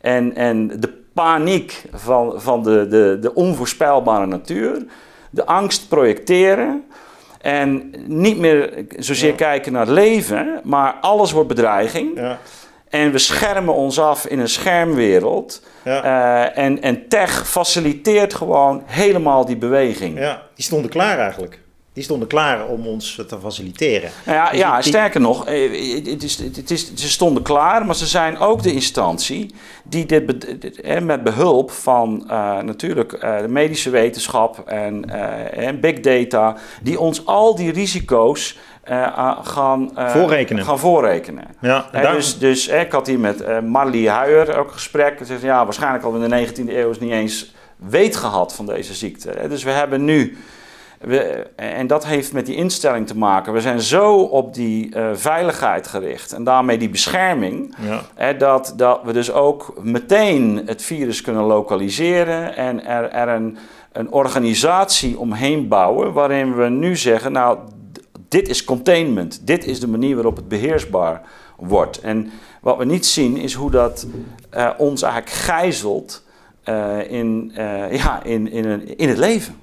en, 0.00 0.34
en 0.36 0.80
de 0.80 1.02
paniek 1.14 1.84
van, 1.92 2.32
van 2.40 2.62
de, 2.62 2.86
de, 2.88 3.18
de 3.20 3.34
onvoorspelbare 3.34 4.26
natuur, 4.26 4.84
de 5.30 5.46
angst 5.46 5.88
projecteren 5.88 6.84
en 7.40 7.94
niet 8.06 8.38
meer 8.38 8.84
zozeer 8.98 9.30
Ja. 9.30 9.36
kijken 9.36 9.72
naar 9.72 9.80
het 9.86 9.90
leven, 9.94 10.60
maar 10.64 10.94
alles 11.00 11.32
wordt 11.32 11.48
bedreiging. 11.48 12.16
Ja. 12.18 12.38
En 12.90 13.12
we 13.12 13.18
schermen 13.18 13.74
ons 13.74 13.98
af 14.00 14.26
in 14.26 14.38
een 14.38 14.48
schermwereld. 14.48 15.62
Ja. 15.84 16.02
Eh, 16.54 16.64
en, 16.64 16.82
en 16.82 17.08
tech 17.08 17.48
faciliteert 17.48 18.34
gewoon 18.34 18.82
helemaal 18.86 19.44
die 19.44 19.56
beweging. 19.56 20.18
ja, 20.18 20.42
die 20.54 20.64
stonden 20.64 20.90
klaar 20.90 21.18
eigenlijk. 21.18 21.60
Die 21.92 22.06
stonden 22.06 22.28
klaar 22.28 22.66
om 22.66 22.86
ons 22.86 23.22
te 23.28 23.38
faciliteren. 23.42 24.10
Nou 24.24 24.36
ja, 24.38 24.50
Dus 24.50 24.58
ja 24.58 24.74
die- 24.80 24.88
sterker 24.88 25.20
nog, 25.20 25.46
eh, 25.46 26.06
het 26.12 26.22
is, 26.22 26.36
het 26.38 26.70
is, 26.70 26.94
ze 26.94 27.08
stonden 27.08 27.42
klaar, 27.42 27.86
maar 27.86 27.94
ze 27.94 28.06
zijn 28.06 28.38
ook 28.38 28.62
de 28.62 28.72
instantie 28.72 29.54
die 29.84 30.06
dit, 30.06 30.26
be- 30.26 30.58
dit, 30.58 30.80
eh, 30.80 31.00
met 31.00 31.22
behulp 31.24 31.70
van 31.70 32.24
eh, 32.30 32.58
natuurlijk 32.58 33.12
eh, 33.12 33.38
de 33.38 33.48
medische 33.48 33.90
wetenschap 33.90 34.58
en, 34.68 35.10
eh, 35.10 35.66
en 35.66 35.80
big 35.80 36.00
data, 36.00 36.56
die 36.82 37.00
ons 37.00 37.26
al 37.26 37.54
die 37.54 37.72
risico's 37.72 38.58
eh, 38.88 39.16
ah, 39.18 39.38
gaan, 39.46 39.96
eh, 39.96 40.08
Voorrekenen. 40.08 40.64
gaan 40.64 40.78
voorrekenen. 40.78 41.44
Ja, 41.60 41.86
daar- 41.92 42.12
dus 42.14 42.38
dus 42.38 42.68
eh, 42.68 42.80
ik 42.80 42.92
had 42.92 43.06
hier 43.06 43.18
met 43.18 43.40
eh 43.40 43.60
Marlie 43.60 44.08
Huijer 44.10 44.56
ook 44.58 44.66
een 44.66 44.72
gesprek. 44.72 45.18
Ze 45.18 45.24
zegt, 45.24 45.42
ja, 45.42 45.64
waarschijnlijk 45.64 46.04
al 46.04 46.14
in 46.14 46.20
de 46.30 46.36
19e 46.46 46.76
eeuw 46.78 46.90
is 46.90 46.98
niet 47.00 47.10
eens 47.12 47.54
weet 47.76 48.16
gehad 48.16 48.54
van 48.54 48.66
deze 48.66 48.94
ziekte. 48.94 49.30
Hè. 49.38 49.48
Dus 49.48 49.62
we 49.62 49.70
hebben 49.70 50.04
nu, 50.04 50.36
we, 51.00 51.46
en 51.56 51.86
dat 51.86 52.06
heeft 52.06 52.32
met 52.32 52.46
die 52.46 52.54
instelling 52.56 53.06
te 53.06 53.16
maken. 53.16 53.52
We 53.52 53.60
zijn 53.60 53.80
zo 53.80 54.14
op 54.16 54.54
die 54.54 54.94
veiligheid 55.14 55.86
gericht 55.86 56.32
en 56.32 56.44
daarmee 56.44 56.78
die 56.78 56.88
bescherming. 56.90 57.74
ja. 58.16 58.32
Dat, 58.32 58.72
dat 58.76 59.00
we 59.04 59.12
dus 59.12 59.32
ook 59.32 59.74
meteen 59.82 60.62
het 60.66 60.82
virus 60.82 61.20
kunnen 61.20 61.42
lokaliseren 61.42 62.56
en 62.56 62.84
er, 62.86 63.10
er 63.10 63.28
een, 63.28 63.58
een 63.92 64.10
organisatie 64.12 65.18
omheen 65.18 65.68
bouwen 65.68 66.12
waarin 66.12 66.54
we 66.56 66.68
nu 66.68 66.96
zeggen, 66.96 67.32
nou, 67.32 67.58
dit 68.28 68.48
is 68.48 68.64
containment, 68.64 69.46
dit 69.46 69.64
is 69.64 69.80
de 69.80 69.88
manier 69.88 70.14
waarop 70.14 70.36
het 70.36 70.48
beheersbaar 70.48 71.22
wordt. 71.56 72.00
En 72.00 72.30
wat 72.60 72.76
we 72.76 72.84
niet 72.84 73.06
zien 73.06 73.36
is 73.36 73.54
hoe 73.54 73.70
dat 73.70 74.06
eh, 74.50 74.70
ons 74.76 75.02
eigenlijk 75.02 75.34
gijzelt 75.34 76.24
eh, 76.62 77.10
in, 77.10 77.52
eh, 77.54 77.92
ja, 77.92 78.22
in, 78.22 78.50
in, 78.50 78.64
een, 78.64 78.98
in 78.98 79.08
het 79.08 79.18
leven. 79.18 79.56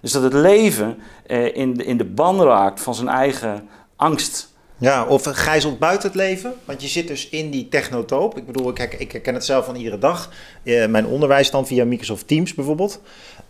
Dus 0.00 0.12
dat 0.12 0.22
het 0.22 0.32
leven 0.32 0.98
in, 1.52 1.74
de, 1.74 1.84
in 1.84 1.96
de 1.96 2.04
ban 2.04 2.42
raakt 2.42 2.80
van 2.80 2.94
zijn 2.94 3.08
eigen 3.08 3.68
angst. 3.96 4.48
Ja, 4.78 5.06
of 5.06 5.22
gijzelt 5.24 5.78
buiten 5.78 6.08
het 6.08 6.16
leven. 6.16 6.52
Want 6.64 6.82
je 6.82 6.88
zit 6.88 7.08
dus 7.08 7.28
in 7.28 7.50
die 7.50 7.68
technotoop. 7.68 8.36
Ik 8.36 8.46
bedoel, 8.46 8.68
ik, 8.68 8.94
ik 8.98 9.12
herken 9.12 9.34
het 9.34 9.44
zelf 9.44 9.64
van 9.64 9.74
iedere 9.74 9.98
dag. 9.98 10.30
Mijn 10.64 11.06
onderwijs 11.06 11.50
dan 11.50 11.66
via 11.66 11.84
Microsoft 11.84 12.26
Teams 12.26 12.54
bijvoorbeeld. 12.54 13.00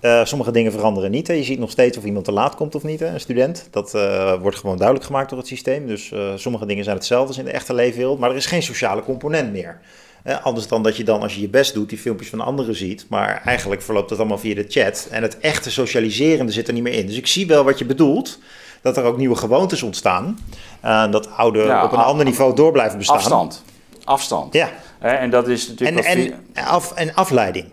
Eh, 0.01 0.25
sommige 0.25 0.51
dingen 0.51 0.73
veranderen 0.73 1.11
niet. 1.11 1.27
Hè. 1.27 1.35
Je 1.35 1.45
ziet 1.45 1.59
nog 1.59 1.71
steeds 1.71 1.99
of 1.99 2.05
iemand 2.05 2.25
te 2.25 2.33
laat 2.33 2.55
komt 2.55 2.75
of 2.75 2.83
niet, 2.83 3.01
hè, 3.01 3.07
een 3.07 3.21
student. 3.21 3.69
Dat 3.71 3.95
eh, 3.95 4.35
wordt 4.41 4.57
gewoon 4.57 4.77
duidelijk 4.77 5.07
gemaakt 5.07 5.29
door 5.29 5.39
het 5.39 5.47
systeem. 5.47 5.87
Dus 5.87 6.13
eh, 6.13 6.21
sommige 6.37 6.67
dingen 6.67 6.85
zijn 6.85 6.97
hetzelfde 6.97 7.29
als 7.29 7.39
in 7.39 7.45
de 7.45 7.51
echte 7.51 7.75
leefwereld. 7.75 8.19
Maar 8.19 8.31
er 8.31 8.37
is 8.37 8.47
geen 8.47 8.63
sociale 8.63 9.03
component 9.03 9.53
meer. 9.53 9.81
Anders 10.43 10.69
dan 10.69 10.83
dat 10.83 10.97
je 10.97 11.05
dan, 11.05 11.23
als 11.23 11.35
je 11.35 11.41
je 11.41 11.49
best 11.49 11.75
doet, 11.75 11.89
die 11.89 11.99
filmpjes 11.99 12.29
van 12.29 12.41
anderen 12.41 12.75
ziet. 12.75 13.07
Maar 13.09 13.43
eigenlijk 13.45 13.83
verloopt 13.83 14.11
het 14.11 14.19
allemaal 14.19 14.39
via 14.39 14.55
de 14.55 14.65
chat. 14.69 15.09
En 15.11 15.23
het 15.23 15.39
echte 15.39 15.71
socialiserende 15.71 16.53
zit 16.53 16.69
er 16.69 16.75
niet 16.75 16.83
meer 16.83 16.93
in. 16.93 17.07
Dus 17.07 17.17
ik 17.17 17.27
zie 17.27 17.47
wel 17.47 17.65
wat 17.65 17.79
je 17.79 17.85
bedoelt. 17.85 18.39
Dat 18.83 18.97
er 18.97 19.05
ook 19.05 19.17
nieuwe 19.17 19.37
gewoontes 19.37 19.83
ontstaan. 19.83 20.39
Dat 21.11 21.31
oude 21.31 21.59
Ja, 21.59 21.85
op 21.85 21.93
een 21.93 21.99
ander 21.99 22.25
niveau 22.25 22.55
door 22.55 22.73
blijven 22.73 22.99
bestaan. 22.99 23.17
Afstand. 23.17 23.65
Afstand. 24.05 24.53
Ja, 24.53 24.71
en 25.01 25.31
dat 25.31 25.49
is 25.49 25.69
natuurlijk 25.69 26.07
en, 26.07 26.33
en, 26.53 26.65
af, 26.65 26.93
en 26.93 27.15
afleiding. 27.15 27.67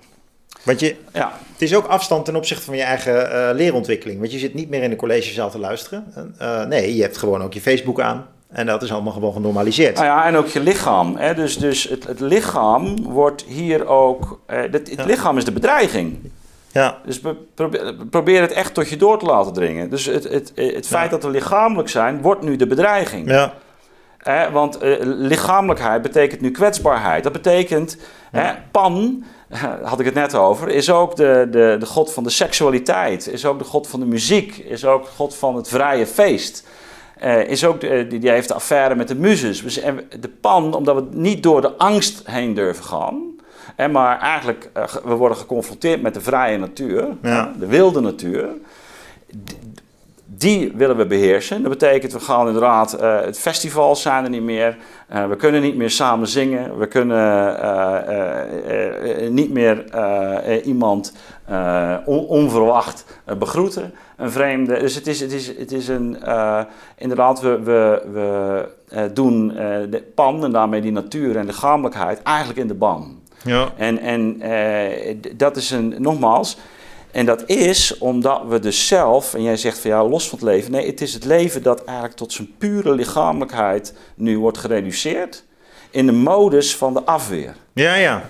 Want 0.68 0.80
je, 0.80 0.96
Ja, 1.14 1.32
het 1.52 1.62
is 1.62 1.76
ook 1.76 1.86
afstand 1.88 2.26
ten 2.26 2.36
opzichte 2.36 2.64
van 2.66 2.76
je 2.76 2.82
eigen 2.84 3.32
eh, 3.50 3.56
leerontwikkeling. 3.56 4.20
Want 4.20 4.32
je 4.32 4.38
zit 4.40 4.54
niet 4.54 4.70
meer 4.70 4.84
in 4.84 4.90
de 4.90 4.96
collegezaal 4.96 5.50
te 5.50 5.60
luisteren. 5.60 6.14
Eh, 6.38 6.66
nee, 6.66 6.96
je 6.96 7.02
hebt 7.02 7.18
gewoon 7.18 7.42
ook 7.44 7.54
je 7.54 7.62
Facebook 7.62 8.02
aan. 8.02 8.26
En 8.48 8.66
dat 8.66 8.84
is 8.84 8.92
allemaal 8.92 9.14
gewoon 9.14 9.34
genormaliseerd. 9.34 9.96
nou 9.96 10.06
ja, 10.08 10.26
en 10.26 10.36
ook 10.36 10.48
je 10.48 10.60
lichaam. 10.60 11.16
Hè? 11.16 11.34
Dus, 11.34 11.58
dus 11.58 11.84
het, 11.84 12.08
het 12.08 12.20
lichaam 12.20 13.04
wordt 13.04 13.44
hier 13.48 13.88
ook. 13.88 14.40
eh, 14.46 14.60
het, 14.62 14.72
het 14.74 14.90
Ja. 14.96 15.06
lichaam 15.06 15.38
is 15.38 15.46
de 15.46 15.52
bedreiging. 15.52 16.32
Ja, 16.72 16.98
Dus 17.06 17.22
be- 17.22 17.36
probeer, 17.56 17.94
probeer 18.10 18.42
het 18.42 18.52
echt 18.52 18.74
tot 18.74 18.90
je 18.90 18.98
door 18.98 19.20
te 19.20 19.26
laten 19.26 19.54
dringen. 19.54 19.90
Dus 19.90 20.06
het, 20.06 20.24
het, 20.24 20.52
het 20.56 20.88
feit 20.88 21.12
dat 21.12 21.24
we 21.24 21.30
lichamelijk 21.30 21.90
zijn, 21.90 22.22
wordt 22.22 22.42
nu 22.42 22.56
de 22.56 22.68
bedreiging. 22.68 23.30
ja, 23.30 23.54
want 24.52 24.78
eh, 24.78 24.96
lichamelijkheid 25.02 26.02
betekent 26.02 26.42
nu 26.42 26.52
kwetsbaarheid. 26.52 27.24
Dat 27.24 27.32
betekent, 27.34 27.98
Pan, 28.72 29.24
had 29.84 30.00
ik 30.00 30.06
het 30.06 30.14
net 30.16 30.36
over, 30.36 30.70
is 30.70 30.90
ook 30.92 31.16
de, 31.16 31.48
de, 31.52 31.76
de 31.80 31.86
god 31.86 32.14
van 32.14 32.24
de 32.24 32.30
seksualiteit. 32.30 33.28
Is 33.28 33.46
ook 33.46 33.60
de 33.60 33.66
god 33.66 33.88
van 33.88 34.00
de 34.00 34.06
muziek. 34.06 34.58
Is 34.58 34.86
ook 34.86 35.04
de 35.04 35.12
god 35.16 35.36
van 35.36 35.56
het 35.56 35.68
vrije 35.68 36.08
feest. 36.08 36.68
Eh, 37.18 37.48
is 37.50 37.66
ook 37.66 37.82
de, 37.82 38.08
die, 38.10 38.20
die 38.20 38.30
heeft 38.30 38.48
de 38.48 38.54
affaire 38.54 38.96
met 38.96 39.08
de 39.08 39.16
muzes. 39.16 39.62
Dus, 39.64 39.80
en 39.80 40.10
de 40.20 40.30
Pan, 40.30 40.74
omdat 40.74 40.96
we 40.96 41.08
niet 41.12 41.44
door 41.44 41.62
de 41.62 41.78
angst 41.78 42.22
heen 42.28 42.54
durven 42.54 42.84
gaan... 42.84 43.36
Hè, 43.76 43.88
maar 43.88 44.20
eigenlijk, 44.20 44.70
eh, 44.74 44.84
we 45.04 45.14
worden 45.14 45.38
geconfronteerd 45.38 46.02
met 46.02 46.14
de 46.14 46.22
vrije 46.22 46.58
natuur, 46.58 47.08
Ja. 47.22 47.54
de 47.60 47.66
wilde 47.68 48.00
natuur 48.02 48.48
die 50.38 50.72
willen 50.76 50.98
we 50.98 51.06
beheersen. 51.06 51.62
Dat 51.62 51.72
betekent, 51.72 52.14
we 52.14 52.20
gaan 52.20 52.48
inderdaad, 52.48 52.94
eh 52.94 53.22
het 53.22 53.40
festivals 53.40 54.02
zijn 54.02 54.24
er 54.24 54.30
niet 54.30 54.42
meer. 54.42 54.78
Eh, 55.08 55.28
we 55.28 55.36
kunnen 55.36 55.62
niet 55.62 55.76
meer 55.76 55.90
samen 55.90 56.28
zingen. 56.28 56.78
We 56.78 56.88
kunnen 56.88 57.60
eh, 57.62 59.30
niet 59.30 59.52
meer 59.54 59.84
iemand 60.64 61.14
on- 62.06 62.26
onverwacht 62.28 63.06
begroeten. 63.40 63.94
Een 64.18 64.32
vreemde. 64.32 64.80
Dus 64.80 64.96
het 64.96 65.08
is, 65.08 65.20
het 65.20 65.32
is, 65.32 65.48
het 65.58 65.72
is 65.72 65.88
een, 65.88 66.18
inderdaad, 66.98 67.42
we, 67.42 67.60
we, 67.64 68.02
we 68.12 68.70
doen 69.14 69.48
de 69.90 70.04
pan 70.16 70.44
en 70.44 70.52
daarmee 70.52 70.82
die 70.82 70.92
natuur 70.92 71.36
en 71.38 71.46
lichamelijkheid 71.46 72.24
eigenlijk 72.24 72.60
in 72.60 72.68
de 72.68 72.74
ban. 72.74 73.20
ja. 73.44 73.68
En, 73.78 74.00
en 74.00 74.42
dat 75.36 75.56
is 75.56 75.72
een, 75.72 75.96
nogmaals, 75.98 76.58
en 77.18 77.26
dat 77.26 77.50
is 77.50 77.98
omdat 77.98 78.42
we 78.48 78.60
dus 78.60 78.88
zelf, 78.88 79.34
en 79.34 79.44
jij 79.44 79.58
zegt 79.58 79.80
van 79.80 79.90
ja, 79.90 80.08
los 80.08 80.30
van 80.30 80.40
het 80.40 80.48
leven. 80.48 80.72
Nee, 80.72 80.88
het 80.88 81.02
is 81.02 81.14
het 81.14 81.26
leven 81.26 81.64
dat 81.64 81.84
eigenlijk 81.84 82.18
tot 82.18 82.34
zijn 82.34 82.56
pure 82.58 82.96
lichamelijkheid 82.96 83.94
nu 84.16 84.40
wordt 84.40 84.58
gereduceerd. 84.58 85.44
In 85.92 86.06
de 86.06 86.12
modus 86.12 86.76
van 86.76 86.94
de 86.94 87.04
afweer. 87.04 87.56
Ja, 87.74 87.96
ja. 87.96 88.24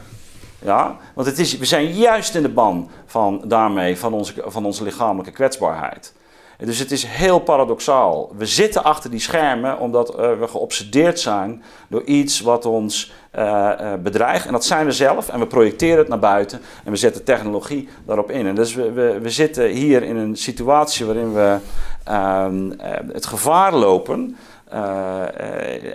Ja, 0.62 0.98
want 1.16 1.28
het 1.28 1.40
is, 1.40 1.58
we 1.58 1.66
zijn 1.66 1.94
juist 1.94 2.36
in 2.36 2.42
de 2.42 2.50
ban 2.50 2.90
van 3.06 3.42
daarmee 3.46 3.98
van 3.98 4.14
onze, 4.14 4.34
van 4.46 4.66
onze 4.66 4.84
lichamelijke 4.84 5.32
kwetsbaarheid. 5.32 6.14
Dus 6.58 6.80
het 6.80 6.92
is 6.92 7.04
heel 7.04 7.40
paradoxaal. 7.40 8.32
We 8.38 8.46
zitten 8.46 8.84
achter 8.84 9.10
die 9.10 9.20
schermen 9.20 9.80
omdat 9.80 10.10
eh, 10.16 10.40
we 10.40 10.48
geobsedeerd 10.48 11.20
zijn 11.20 11.64
door 11.88 12.04
iets 12.04 12.42
wat 12.42 12.66
ons 12.66 13.12
eh, 13.32 13.94
eh, 13.94 14.00
bedreigt. 14.00 14.46
En 14.46 14.52
dat 14.52 14.66
zijn 14.66 14.86
we 14.86 14.92
zelf 14.92 15.30
en 15.30 15.40
we 15.40 15.48
projecteren 15.48 15.98
het 15.98 16.08
naar 16.08 16.20
buiten 16.20 16.62
en 16.84 16.92
we 16.92 16.98
zetten 16.98 17.24
technologie 17.24 17.90
daarop 18.06 18.32
in. 18.32 18.48
En 18.48 18.56
dus 18.56 18.74
we, 18.74 18.92
we, 18.92 19.20
we 19.22 19.30
zitten 19.30 19.68
hier 19.68 20.04
in 20.04 20.16
een 20.16 20.36
situatie 20.36 21.06
waarin 21.06 21.34
we 21.34 21.58
ehm, 22.04 22.72
eh, 22.72 22.92
het 23.14 23.26
gevaar 23.26 23.74
lopen. 23.74 24.38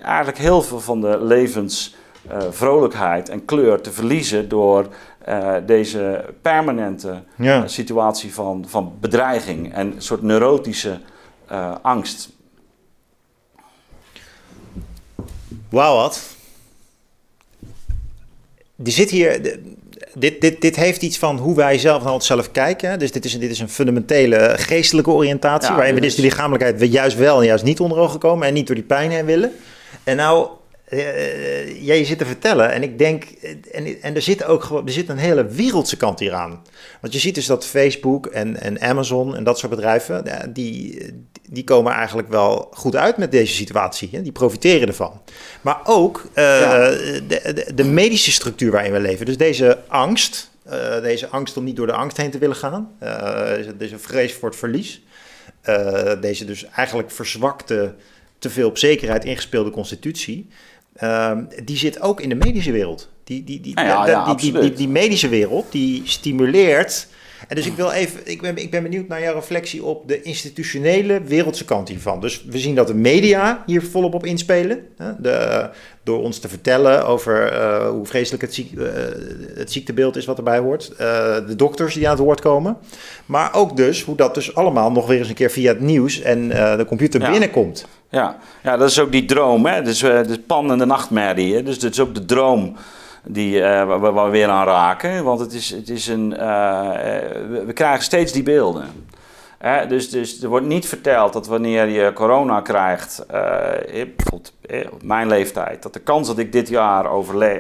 eigenlijk 0.03 0.39
heel 0.39 0.63
veel 0.63 0.81
van 0.81 1.01
de 1.01 1.19
levens 1.21 1.95
eh, 2.29 2.39
vrolijkheid 2.51 3.29
en 3.29 3.45
kleur 3.45 3.81
te 3.81 3.93
verliezen 3.93 4.49
door 4.49 4.87
eh, 5.25 5.55
deze 5.67 6.25
permanente 6.43 7.23
ja. 7.37 7.63
eh, 7.63 7.69
situatie 7.69 8.35
van, 8.35 8.65
van 8.69 8.93
bedreiging 9.01 9.75
en 9.75 9.87
een 9.87 10.03
soort 10.03 10.23
neurotische 10.23 10.99
eh, 11.49 11.75
angst. 11.83 12.29
Wauw, 15.69 15.97
wat. 15.97 16.21
Er 18.85 18.91
zit 18.93 19.11
hier. 19.11 19.43
de- 19.43 19.71
Dit, 20.15 20.41
dit, 20.41 20.61
dit 20.61 20.77
heeft 20.77 21.03
iets 21.03 21.19
van 21.19 21.37
hoe 21.39 21.55
wij 21.57 21.79
zelf 21.79 22.03
naar 22.03 22.13
onszelf 22.13 22.51
kijken. 22.51 22.99
Dus 22.99 23.13
dit 23.13 23.25
is, 23.25 23.35
een- 23.35 23.41
dit 23.41 23.51
is 23.51 23.59
een 23.61 23.69
fundamentele 23.69 24.55
geestelijke 24.59 25.11
oriëntatie. 25.11 25.71
Ja, 25.71 25.77
waarin 25.77 25.95
we 25.95 26.01
dus 26.01 26.15
die 26.15 26.25
is- 26.25 26.31
lichamelijkheid 26.31 26.79
we 26.79 26.89
juist 26.89 27.17
wel 27.17 27.41
en 27.41 27.47
juist 27.47 27.65
niet 27.65 27.81
onder 27.81 27.99
ogen 27.99 28.19
komen. 28.19 28.47
En 28.47 28.55
niet 28.55 28.67
door 28.67 28.75
die 28.77 28.85
pijn 28.85 29.11
heen 29.11 29.25
willen. 29.25 29.53
En 30.05 30.17
nou, 30.17 30.49
jij 31.81 32.05
zit 32.05 32.19
te 32.19 32.25
vertellen. 32.27 32.71
En 32.73 32.83
ik 32.83 32.99
denk. 32.99 33.25
eh, 33.25 33.51
En, 33.73 34.03
en 34.03 34.15
er 34.15 34.23
zit 34.23 34.45
ook 34.45 34.65
gewoon. 34.65 34.87
Er 34.87 34.93
zit 34.93 35.09
een 35.09 35.17
hele 35.19 35.47
wereldse 35.47 35.97
kant 35.97 36.19
hieraan. 36.19 36.63
Want 37.01 37.13
je 37.13 37.19
ziet 37.19 37.35
dus 37.35 37.47
dat 37.47 37.67
Facebook 37.67 38.27
en, 38.27 38.61
en 38.61 38.81
Amazon 38.81 39.37
en 39.37 39.45
dat 39.45 39.59
soort 39.59 39.71
bedrijven. 39.71 40.25
die, 40.53 41.07
die 41.51 41.65
komen 41.65 41.93
eigenlijk 41.93 42.29
wel 42.29 42.69
goed 42.75 42.97
uit 42.97 43.17
met 43.17 43.31
deze 43.31 43.55
situatie. 43.55 44.09
Hè? 44.13 44.23
Die 44.23 44.33
profiteren 44.33 44.89
ervan. 44.89 45.21
Maar 45.61 45.81
ook 45.85 46.25
eh, 46.33 46.45
Ja. 46.61 46.89
de, 46.91 47.23
de, 47.55 47.75
de 47.75 47.85
medische 47.85 48.33
structuur 48.33 48.71
waarin 48.71 48.93
we 48.93 49.01
leven. 49.01 49.27
Dus 49.27 49.37
deze 49.37 49.79
angst, 49.89 50.51
eh, 50.65 51.01
deze 51.03 51.29
angst 51.29 51.57
om 51.57 51.65
niet 51.65 51.77
door 51.77 51.87
de 51.87 51.93
angst 51.93 52.17
heen 52.17 52.31
te 52.31 52.39
willen 52.39 52.57
gaan, 52.57 52.91
eh, 52.99 53.51
deze 53.79 53.99
vrees 53.99 54.35
voor 54.35 54.49
het 54.49 54.59
verlies. 54.59 55.03
eh, 55.63 56.13
deze 56.21 56.45
dus 56.45 56.65
eigenlijk 56.75 57.11
verzwakte, 57.11 57.95
te 58.39 58.51
veel 58.51 58.69
op 58.69 58.79
zekerheid 58.79 59.25
ingespeelde 59.25 59.71
constitutie, 59.71 60.49
ehm, 60.95 61.45
die 61.65 61.77
zit 61.77 62.01
ook 62.01 62.21
in 62.21 62.29
de 62.29 62.35
medische 62.35 62.73
wereld. 62.73 63.09
Die, 63.25 63.45
die, 63.45 63.61
die, 63.61 63.73
Ja, 63.81 63.83
ja, 64.07 64.35
die- 64.35 64.53
ja, 64.53 64.61
die, 64.61 64.73
die 64.73 64.89
medische 64.89 65.29
wereld, 65.29 65.65
die 65.71 66.03
stimuleert. 66.05 67.07
En 67.53 67.59
dus 67.59 67.67
ik 67.67 67.77
wil 67.77 67.91
even, 67.91 68.21
ik 68.25 68.41
ben, 68.41 68.57
ik 68.57 68.71
ben 68.71 68.83
benieuwd 68.83 69.09
naar 69.09 69.21
jouw 69.21 69.35
reflectie 69.35 69.85
op 69.85 70.09
de 70.09 70.23
institutionele 70.23 71.23
wereldse 71.23 71.65
kant 71.65 71.89
hiervan. 71.89 72.21
Dus 72.21 72.45
we 72.45 72.59
zien 72.59 72.75
dat 72.75 72.87
de 72.87 72.95
media 72.95 73.63
hier 73.67 73.83
volop 73.83 74.15
op 74.15 74.27
inspelen. 74.27 74.87
Hè? 74.97 75.13
De, 75.19 75.69
door 76.03 76.23
ons 76.23 76.39
te 76.39 76.49
vertellen 76.49 77.07
over 77.07 77.53
eh, 77.53 77.89
hoe 77.89 78.07
vreselijk 78.07 78.43
het, 78.43 78.55
ziek, 78.55 78.79
eh, 78.79 78.85
het 79.55 79.73
ziektebeeld 79.73 80.17
is 80.17 80.25
wat 80.25 80.37
erbij 80.37 80.59
hoort. 80.59 80.91
Eh, 80.91 80.97
de 81.47 81.57
dokters 81.57 81.95
die 81.95 82.09
aan 82.09 82.15
het 82.15 82.25
woord 82.25 82.41
komen. 82.41 82.77
Maar 83.27 83.55
ook 83.55 83.77
dus 83.77 84.03
hoe 84.03 84.17
dat 84.17 84.35
dus 84.35 84.55
allemaal 84.55 84.93
nog 84.93 85.07
weer 85.07 85.19
eens 85.19 85.29
een 85.29 85.35
keer 85.35 85.51
via 85.51 85.73
het 85.73 85.81
nieuws 85.81 86.21
en 86.21 86.49
de 86.49 86.85
computer 86.87 87.21
Ja. 87.21 87.31
binnenkomt. 87.31 87.87
Ja. 88.09 88.39
ja, 88.63 88.77
dat 88.77 88.91
is 88.91 88.99
ook 88.99 89.13
die 89.13 89.25
droom. 89.25 89.67
Hè? 89.67 89.83
Dus 89.83 89.99
de 89.99 90.41
pan 90.47 90.71
en 90.71 90.79
de 90.79 90.87
nachtmerrie. 90.87 91.55
Hè? 91.55 91.63
Dus 91.63 91.79
dat 91.79 91.93
is 91.93 92.01
ook 92.01 92.15
de 92.15 92.25
droom 92.25 92.77
die, 93.23 93.63
eh, 93.63 93.87
waar, 93.87 94.13
waar 94.13 94.25
we 94.25 94.31
weer 94.31 94.49
aan 94.49 94.67
raken. 94.67 95.25
Want 95.25 95.41
het 95.41 95.53
is, 95.53 95.71
het 95.71 95.89
is 95.89 96.07
een, 96.07 96.37
eh, 96.37 97.17
eh, 97.17 97.49
we, 97.49 97.65
we 97.65 97.73
krijgen 97.73 98.05
steeds 98.05 98.33
die 98.33 98.43
beelden. 98.43 98.87
Hè? 99.59 99.87
Dus, 99.87 100.11
dus 100.11 100.43
er 100.43 100.49
wordt 100.49 100.67
niet 100.67 100.87
verteld 100.87 101.33
dat 101.33 101.47
wanneer 101.47 101.89
je 101.89 102.13
corona 102.13 102.61
krijgt, 102.61 103.25
bijvoorbeeld 103.87 104.53
op 104.93 105.03
mijn 105.03 105.29
leeftijd, 105.29 105.83
dat 105.83 105.93
de 105.93 106.01
kans 106.01 106.27
dat 106.27 106.39
ik 106.39 106.53
dit 106.53 106.69
jaar 106.69 107.11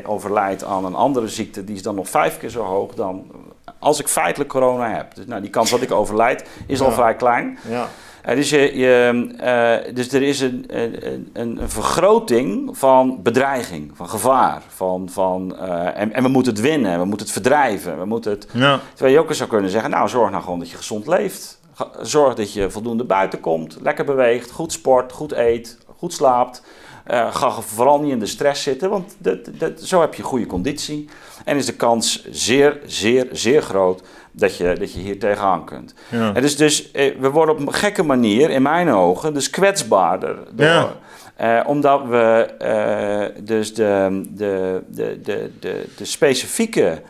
overlijd 0.04 0.64
aan 0.64 0.84
een 0.84 0.94
andere 0.94 1.28
ziekte, 1.28 1.64
die 1.64 1.74
is 1.74 1.82
dan 1.82 1.94
nog 1.94 2.08
vijf 2.08 2.38
keer 2.38 2.50
zo 2.50 2.62
hoog 2.62 2.94
dan 2.94 3.30
als 3.78 4.00
ik 4.00 4.08
feitelijk 4.08 4.50
corona 4.50 4.88
heb. 4.88 5.14
Dus 5.14 5.26
nou, 5.26 5.40
die 5.40 5.50
kans 5.50 5.70
dat 5.70 5.82
ik 5.82 5.90
overlijd 5.90 6.48
is 6.66 6.80
al 6.80 6.92
vrij 6.92 7.14
klein. 7.14 7.58
Ja. 7.68 7.88
Dus, 8.24 8.50
je, 8.50 8.76
je, 8.76 9.90
dus 9.94 10.12
er 10.12 10.22
is 10.22 10.40
een, 10.40 10.64
een, 10.68 11.30
een, 11.32 11.58
vergroting 11.64 12.78
van 12.78 13.22
bedreiging, 13.22 13.90
van 13.94 14.08
gevaar. 14.08 14.62
Van, 14.68 15.08
van, 15.10 15.56
eh, 15.56 16.00
en, 16.00 16.12
en 16.12 16.22
we 16.22 16.28
moeten 16.28 16.52
het 16.52 16.62
winnen, 16.62 16.98
we 16.98 17.04
moeten 17.04 17.26
het 17.26 17.34
verdrijven. 17.34 17.98
We 17.98 18.04
moeten 18.04 18.30
het, 18.30 18.46
Ja. 18.52 18.80
terwijl 18.94 19.14
je 19.14 19.20
ook 19.20 19.28
eens 19.28 19.38
zou 19.38 19.48
kunnen 19.50 19.70
zeggen, 19.70 19.90
nou 19.90 20.08
zorg 20.08 20.30
nou 20.30 20.42
gewoon 20.42 20.58
dat 20.58 20.70
je 20.70 20.76
gezond 20.76 21.06
leeft. 21.06 21.60
Zorg 22.00 22.34
dat 22.34 22.52
je 22.52 22.70
voldoende 22.70 23.04
buiten 23.04 23.40
komt, 23.40 23.76
lekker 23.82 24.04
beweegt, 24.04 24.50
goed 24.50 24.72
sport, 24.72 25.12
goed 25.12 25.32
eet, 25.32 25.78
goed 25.96 26.12
slaapt. 26.12 26.62
Eh, 27.04 27.34
ga 27.34 27.50
vooral 27.60 28.00
niet 28.00 28.12
in 28.12 28.18
de 28.18 28.26
stress 28.26 28.62
zitten, 28.62 28.90
want 28.90 29.14
dat, 29.18 29.38
dat, 29.58 29.80
zo 29.80 30.00
heb 30.00 30.14
je 30.14 30.22
goede 30.22 30.46
conditie. 30.46 31.08
En 31.44 31.56
is 31.56 31.66
de 31.66 31.74
kans 31.74 32.24
zeer, 32.30 32.80
zeer, 32.86 33.28
zeer 33.32 33.62
groot 33.62 34.02
dat 34.32 34.56
je, 34.56 34.74
dat 34.78 34.92
je 34.92 35.00
hier 35.00 35.18
tegenaan 35.18 35.64
kunt. 35.64 35.94
Ja. 36.08 36.34
En 36.34 36.42
dus, 36.42 36.56
dus 36.56 36.90
we 36.92 37.30
worden 37.30 37.54
op 37.54 37.60
een 37.60 37.72
gekke 37.72 38.02
manier, 38.02 38.50
in 38.50 38.62
mijn 38.62 38.88
ogen, 38.88 39.34
dus 39.34 39.50
kwetsbaarder. 39.50 40.36
Door, 40.52 40.66
Ja. 40.66 40.92
eh, 41.36 41.60
omdat 41.66 42.04
we 42.06 42.46
eh, 42.58 43.44
dus 43.44 43.74
de, 43.74 44.22
de, 44.30 44.82
de, 44.88 45.20
de, 45.22 45.50
de, 45.60 45.88
de 45.96 46.04
specifieke 46.04 47.02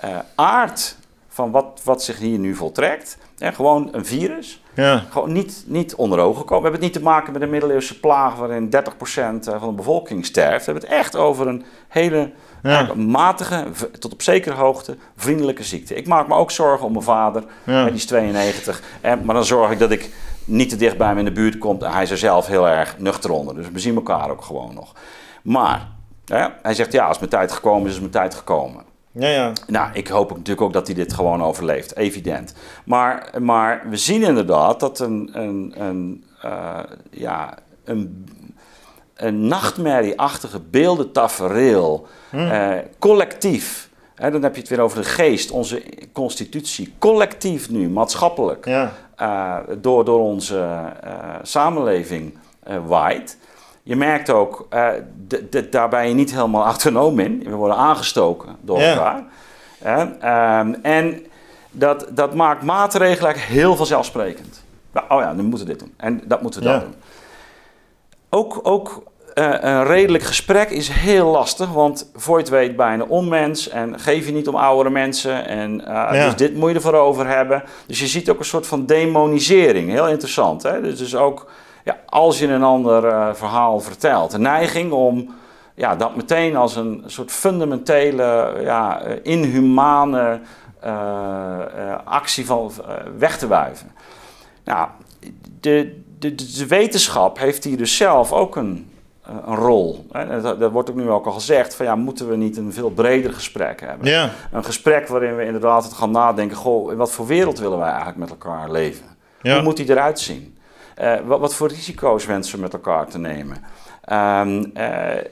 eh, 0.00 0.18
aard 0.34 0.96
van 1.28 1.50
wat, 1.50 1.80
wat 1.84 2.02
zich 2.02 2.18
hier 2.18 2.38
nu 2.38 2.54
voltrekt, 2.54 3.18
gewoon 3.50 3.88
een 3.92 4.06
virus, 4.06 4.62
Ja. 4.74 5.04
gewoon 5.10 5.32
niet, 5.32 5.64
niet 5.66 5.94
onder 5.94 6.18
ogen 6.18 6.44
komen. 6.44 6.62
We 6.62 6.68
hebben 6.70 6.72
het 6.72 6.80
niet 6.80 6.92
te 6.92 7.08
maken 7.10 7.32
met 7.32 7.42
een 7.42 7.50
middeleeuwse 7.50 8.00
plaag 8.00 8.36
waarin 8.36 8.70
30% 8.70 9.48
van 9.58 9.68
de 9.68 9.74
bevolking 9.74 10.26
sterft. 10.26 10.66
We 10.66 10.72
hebben 10.72 10.90
het 10.90 10.98
echt 10.98 11.16
over 11.16 11.46
een 11.46 11.64
hele 11.88 12.30
een 12.62 13.06
matige, 13.10 13.64
tot 13.98 14.12
op 14.12 14.22
zekere 14.22 14.54
hoogte, 14.54 14.96
vriendelijke 15.16 15.62
ziekte. 15.64 15.94
Ik 15.94 16.06
maak 16.06 16.28
me 16.28 16.34
ook 16.34 16.50
zorgen 16.50 16.86
om 16.86 16.92
mijn 16.92 17.04
vader, 17.04 17.44
Ja. 17.64 17.84
die 17.84 17.94
is 17.94 18.06
92. 18.06 18.82
En, 19.00 19.24
maar 19.24 19.34
dan 19.34 19.44
zorg 19.44 19.70
ik 19.70 19.78
dat 19.78 19.90
ik 19.90 20.10
niet 20.44 20.68
te 20.68 20.76
dicht 20.76 20.96
bij 20.98 21.06
hem 21.08 21.18
in 21.18 21.24
de 21.24 21.32
buurt 21.32 21.58
kom. 21.58 21.82
Hij 21.82 22.02
is 22.02 22.10
er 22.10 22.18
zelf 22.18 22.46
heel 22.46 22.68
erg 22.68 22.98
nuchter 22.98 23.30
onder. 23.30 23.54
Dus 23.54 23.70
we 23.70 23.78
zien 23.78 23.94
elkaar 23.94 24.30
ook 24.30 24.42
gewoon 24.42 24.74
nog. 24.74 24.92
Maar 25.42 25.88
hè, 26.24 26.46
hij 26.62 26.74
zegt, 26.74 26.92
ja, 26.92 27.06
als 27.06 27.18
mijn 27.18 27.30
tijd 27.30 27.52
gekomen 27.52 27.86
is, 27.88 27.92
is 27.94 27.98
mijn 28.00 28.10
tijd 28.12 28.34
gekomen. 28.34 28.82
Ja, 29.12 29.28
ja. 29.28 29.52
Nou, 29.66 29.88
ik 29.92 30.08
hoop 30.08 30.30
natuurlijk 30.30 30.60
ook 30.60 30.72
dat 30.72 30.86
hij 30.86 30.96
dit 30.96 31.12
gewoon 31.12 31.42
overleeft, 31.42 31.96
evident. 31.96 32.54
Maar, 32.84 33.30
maar 33.40 33.82
we 33.88 33.96
zien 33.96 34.22
inderdaad 34.22 34.80
dat 34.80 34.98
een, 35.00 35.30
een, 35.32 35.74
een, 35.76 36.24
eh, 36.42 36.78
ja, 37.10 37.58
een, 37.84 38.26
een 39.14 39.46
nachtmerrieachtige 39.46 40.60
beeldentafereel, 40.60 42.06
eh, 42.30 42.72
collectief. 42.98 43.90
Hè, 44.14 44.30
dan 44.30 44.42
heb 44.42 44.54
je 44.54 44.60
het 44.60 44.70
weer 44.70 44.80
over 44.80 44.98
de 44.98 45.08
geest, 45.08 45.50
onze 45.50 45.82
constitutie, 46.12 46.94
collectief 46.98 47.70
nu, 47.70 47.88
maatschappelijk, 47.88 48.66
Ja. 48.66 48.92
eh, 49.16 49.56
door, 49.80 50.04
door 50.04 50.20
onze 50.20 50.82
samenleving 51.42 52.38
waait. 52.86 53.38
Je 53.82 53.96
merkt 53.96 54.30
ook, 54.30 54.68
d- 55.50 55.72
daar 55.72 55.88
ben 55.88 56.08
je 56.08 56.14
niet 56.14 56.30
helemaal 56.34 56.64
autonoom 56.72 57.18
in. 57.20 57.42
We 57.44 57.54
worden 57.54 57.76
aangestoken 57.76 58.56
door 58.60 58.78
elkaar. 58.80 59.22
Ehm, 60.20 60.74
en 60.82 61.26
dat, 61.70 62.06
dat 62.10 62.34
maakt 62.34 62.62
maatregelen 62.62 63.24
eigenlijk 63.26 63.38
heel 63.38 63.76
vanzelfsprekend. 63.76 64.64
Nou, 64.92 65.06
oh 65.08 65.20
ja, 65.20 65.34
dan 65.34 65.44
moeten 65.44 65.66
we 65.66 65.72
dit 65.72 65.80
doen. 65.82 65.94
En 65.96 66.22
dat 66.24 66.42
moeten 66.42 66.60
we 66.62 66.66
dat 66.66 66.80
doen. 66.80 66.94
Ook, 68.30 68.60
ook 68.62 69.02
eh, 69.34 69.50
een 69.60 69.84
redelijk 69.84 70.24
gesprek 70.24 70.70
is 70.70 70.88
heel 70.88 71.26
lastig, 71.26 71.68
want 71.72 72.10
voor 72.14 72.36
je 72.36 72.42
het 72.42 72.52
weet 72.52 72.76
bijna 72.76 73.04
onmens 73.04 73.68
en 73.68 74.00
geef 74.00 74.26
je 74.26 74.32
niet 74.32 74.48
om 74.48 74.54
oudere 74.54 74.90
mensen. 74.90 75.46
En, 75.46 75.80
eh, 75.86 75.94
Ja. 75.94 76.24
Dus 76.24 76.36
dit 76.36 76.54
moet 76.54 76.68
je 76.70 76.74
ervoor 76.76 76.94
over 76.94 77.26
hebben. 77.26 77.62
Dus 77.86 78.00
je 78.00 78.06
ziet 78.06 78.30
ook 78.30 78.38
een 78.38 78.44
soort 78.44 78.66
van 78.66 78.86
demonisering, 78.86 79.90
heel 79.90 80.08
interessant. 80.08 80.62
Hè? 80.62 80.80
Dus, 80.80 80.98
dus 80.98 81.16
ook 81.16 81.50
ja, 81.84 81.96
als 82.06 82.38
je 82.38 82.46
een 82.46 82.62
ander 82.62 83.04
eh, 83.04 83.34
verhaal 83.34 83.80
vertelt, 83.80 84.30
de 84.30 84.38
neiging 84.38 84.92
om 84.92 85.34
ja, 85.74 85.96
dat 85.96 86.16
meteen 86.16 86.56
als 86.56 86.76
een 86.76 87.02
soort 87.06 87.30
fundamentele, 87.32 88.58
ja, 88.60 89.00
inhumane 89.22 90.40
eh, 90.80 91.98
actie 92.04 92.46
van, 92.46 92.72
weg 93.18 93.38
te 93.38 93.46
wuiven. 93.46 93.90
Nou, 94.64 94.88
de, 95.60 96.02
de, 96.18 96.34
de, 96.34 96.66
wetenschap 96.66 97.38
heeft 97.38 97.64
hier 97.64 97.76
dus 97.76 97.96
zelf 97.96 98.32
ook 98.32 98.56
een, 98.56 98.90
een 99.46 99.54
rol. 99.54 100.06
Dat, 100.42 100.60
dat 100.60 100.72
wordt 100.72 100.90
ook 100.90 100.96
nu 100.96 101.10
ook 101.10 101.26
al 101.26 101.32
gezegd, 101.32 101.74
van 101.74 101.86
ja, 101.86 101.94
moeten 101.96 102.28
we 102.28 102.36
niet 102.36 102.56
een 102.56 102.72
veel 102.72 102.90
breder 102.90 103.32
gesprek 103.32 103.80
hebben? 103.80 104.08
Ja. 104.08 104.30
Een 104.52 104.64
gesprek 104.64 105.08
waarin 105.08 105.36
we 105.36 105.44
inderdaad 105.44 105.84
het 105.84 105.92
gaan 105.92 106.10
nadenken, 106.10 106.56
goh, 106.56 106.90
in 106.90 106.96
wat 106.96 107.12
voor 107.12 107.26
wereld 107.26 107.58
willen 107.58 107.78
wij 107.78 107.88
eigenlijk 107.88 108.18
met 108.18 108.30
elkaar 108.30 108.70
leven? 108.70 109.06
Ja. 109.42 109.54
Hoe 109.54 109.62
moet 109.62 109.76
die 109.76 109.90
eruit 109.90 110.20
zien? 110.20 110.56
Eh, 111.02 111.14
wat, 111.24 111.40
wat 111.40 111.54
voor 111.54 111.68
risico's 111.68 112.26
wensen 112.26 112.54
we 112.54 112.60
met 112.60 112.72
elkaar 112.72 113.06
te 113.08 113.18
nemen? 113.18 113.56
Ehm, 114.04 114.64
eh, 114.74 115.18
eh, 115.18 115.24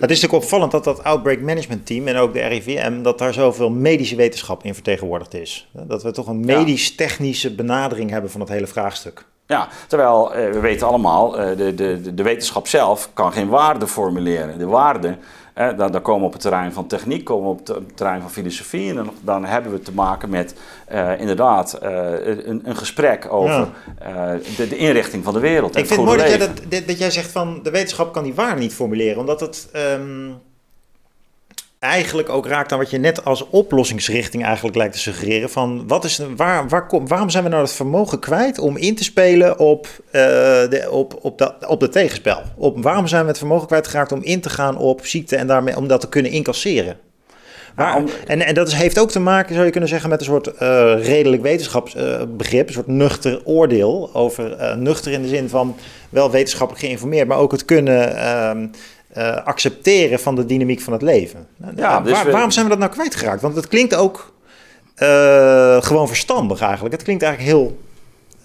Het 0.00 0.10
is 0.10 0.20
natuurlijk 0.20 0.32
opvallend 0.32 0.70
dat 0.70 0.84
dat 0.84 1.04
Outbreak 1.04 1.40
Management 1.40 1.86
Team 1.86 2.06
en 2.06 2.16
ook 2.16 2.32
de 2.32 2.46
RIVM, 2.46 3.02
dat 3.02 3.18
daar 3.18 3.32
zoveel 3.32 3.70
medische 3.70 4.16
wetenschap 4.16 4.64
in 4.64 4.74
vertegenwoordigd 4.74 5.34
is. 5.34 5.70
Dat 5.72 6.02
we 6.02 6.10
toch 6.10 6.26
een 6.26 6.40
medisch-technische 6.44 7.54
benadering 7.54 8.10
hebben 8.10 8.30
van 8.30 8.40
het 8.40 8.48
hele 8.48 8.66
vraagstuk. 8.66 9.24
Ja, 9.46 9.68
terwijl 9.86 10.30
we 10.32 10.60
weten 10.60 10.86
allemaal, 10.86 11.30
de, 11.30 11.74
de, 11.74 12.14
de- 12.14 12.22
wetenschap 12.22 12.66
zelf 12.66 13.10
kan 13.12 13.32
geen 13.32 13.48
waarde 13.48 13.86
formuleren. 13.86 14.58
De 14.58 14.66
waarden, 14.66 15.18
dan, 15.76 15.92
dan 15.92 16.02
komen 16.02 16.20
we 16.20 16.26
op 16.26 16.32
het 16.32 16.40
terrein 16.42 16.72
van 16.72 16.86
techniek, 16.86 17.24
komen 17.24 17.44
we 17.44 17.50
op 17.50 17.58
het, 17.58 17.70
op 17.70 17.86
het 17.86 17.96
terrein 17.96 18.20
van 18.20 18.30
filosofie. 18.30 18.88
En 18.88 18.94
dan, 18.94 19.10
dan 19.20 19.44
hebben 19.44 19.72
we 19.72 19.80
te 19.80 19.92
maken 19.92 20.30
met 20.30 20.54
eh, 20.86 21.20
inderdaad 21.20 21.72
eh, 21.72 22.26
een, 22.46 22.60
een 22.64 22.76
gesprek 22.76 23.32
over 23.32 23.68
eh, 23.98 24.30
de, 24.56 24.68
de 24.68 24.76
inrichting 24.76 25.24
van 25.24 25.32
de 25.32 25.40
wereld. 25.40 25.74
en 25.74 25.80
Ik 25.80 25.86
vind 25.86 26.00
het 26.00 26.08
mooi 26.08 26.20
dat 26.20 26.28
jij, 26.28 26.38
dat- 26.70 26.86
dat 26.86 26.98
jij 26.98 27.10
zegt 27.10 27.30
van 27.30 27.60
de 27.62 27.70
wetenschap 27.70 28.12
kan 28.12 28.24
die 28.24 28.34
waarde 28.34 28.60
niet 28.60 28.74
formuleren, 28.74 29.18
omdat 29.18 29.40
het 29.40 29.68
ehm, 29.72 30.30
eigenlijk 31.78 32.28
ook 32.28 32.46
raakt 32.46 32.72
aan 32.72 32.78
wat 32.78 32.90
je 32.90 32.98
net 32.98 33.24
als 33.24 33.48
oplossingsrichting 33.50 34.44
eigenlijk 34.44 34.76
lijkt 34.76 34.92
te 34.92 34.98
suggereren. 34.98 35.50
Van 35.50 35.84
wat 35.88 36.04
is, 36.04 36.20
waar, 36.36 36.68
waar, 36.68 36.86
kom- 36.86 37.08
waarom 37.08 37.30
zijn 37.30 37.44
we 37.44 37.50
nou 37.50 37.62
het 37.62 37.72
vermogen 37.72 38.18
kwijt 38.18 38.58
om 38.58 38.76
in 38.76 38.94
te 38.94 39.04
spelen 39.04 39.58
op, 39.58 39.86
eh, 40.10 40.20
de, 40.20 40.86
op, 40.90 41.18
op, 41.22 41.38
dat, 41.38 41.54
op 41.66 41.80
de 41.80 41.88
tegenspel? 41.88 42.42
Op, 42.56 42.82
waarom 42.82 43.06
zijn 43.06 43.22
we 43.22 43.28
het 43.28 43.38
vermogen 43.38 43.66
kwijtgeraakt 43.66 44.12
om 44.12 44.22
in 44.22 44.40
te 44.40 44.50
gaan 44.50 44.76
op 44.76 45.06
ziekte 45.06 45.36
en 45.36 45.46
daarmee 45.46 45.76
om 45.76 45.88
dat 45.88 46.00
te 46.00 46.08
kunnen 46.08 46.30
incasseren? 46.32 46.96
Waar- 47.74 47.96
om- 47.96 48.08
en, 48.26 48.40
en 48.46 48.54
dat 48.54 48.66
is, 48.68 48.74
heeft 48.74 48.98
ook 48.98 49.10
te 49.10 49.20
maken, 49.20 49.52
zou 49.54 49.64
je 49.66 49.70
kunnen 49.70 49.88
zeggen, 49.88 50.10
met 50.10 50.20
een 50.20 50.26
soort 50.26 50.46
eh, 50.46 50.94
redelijk 51.06 51.42
wetenschapsbegrip, 51.42 52.68
een 52.68 52.74
soort 52.74 52.86
nuchter 52.86 53.40
oordeel 53.44 54.10
over 54.12 54.52
eh, 54.56 54.76
nuchter 54.76 55.12
in 55.12 55.22
de 55.22 55.28
zin 55.28 55.48
van 55.48 55.76
wel 56.10 56.30
wetenschappelijk 56.30 56.84
geïnformeerd, 56.84 57.28
maar 57.28 57.38
ook 57.38 57.52
het 57.52 57.64
kunnen 57.64 58.16
eh, 59.08 59.36
accepteren 59.44 60.18
van 60.20 60.34
de 60.34 60.44
dynamiek 60.44 60.80
van 60.80 60.92
het 60.92 61.02
leven. 61.02 61.46
Ja, 61.76 61.98
Eh, 61.98 62.04
dus 62.04 62.12
waar- 62.12 62.24
we- 62.24 62.30
waarom 62.30 62.50
zijn 62.50 62.64
we 62.64 62.70
dat 62.70 62.80
nou 62.80 62.90
kwijtgeraakt? 62.92 63.42
Want 63.42 63.56
het 63.56 63.68
klinkt 63.68 63.94
ook 63.94 64.32
eh, 64.94 65.76
gewoon 65.82 66.08
verstandig 66.08 66.60
eigenlijk. 66.60 66.94
Het 66.94 67.02
klinkt 67.04 67.22
eigenlijk 67.22 67.56
heel 67.56 67.78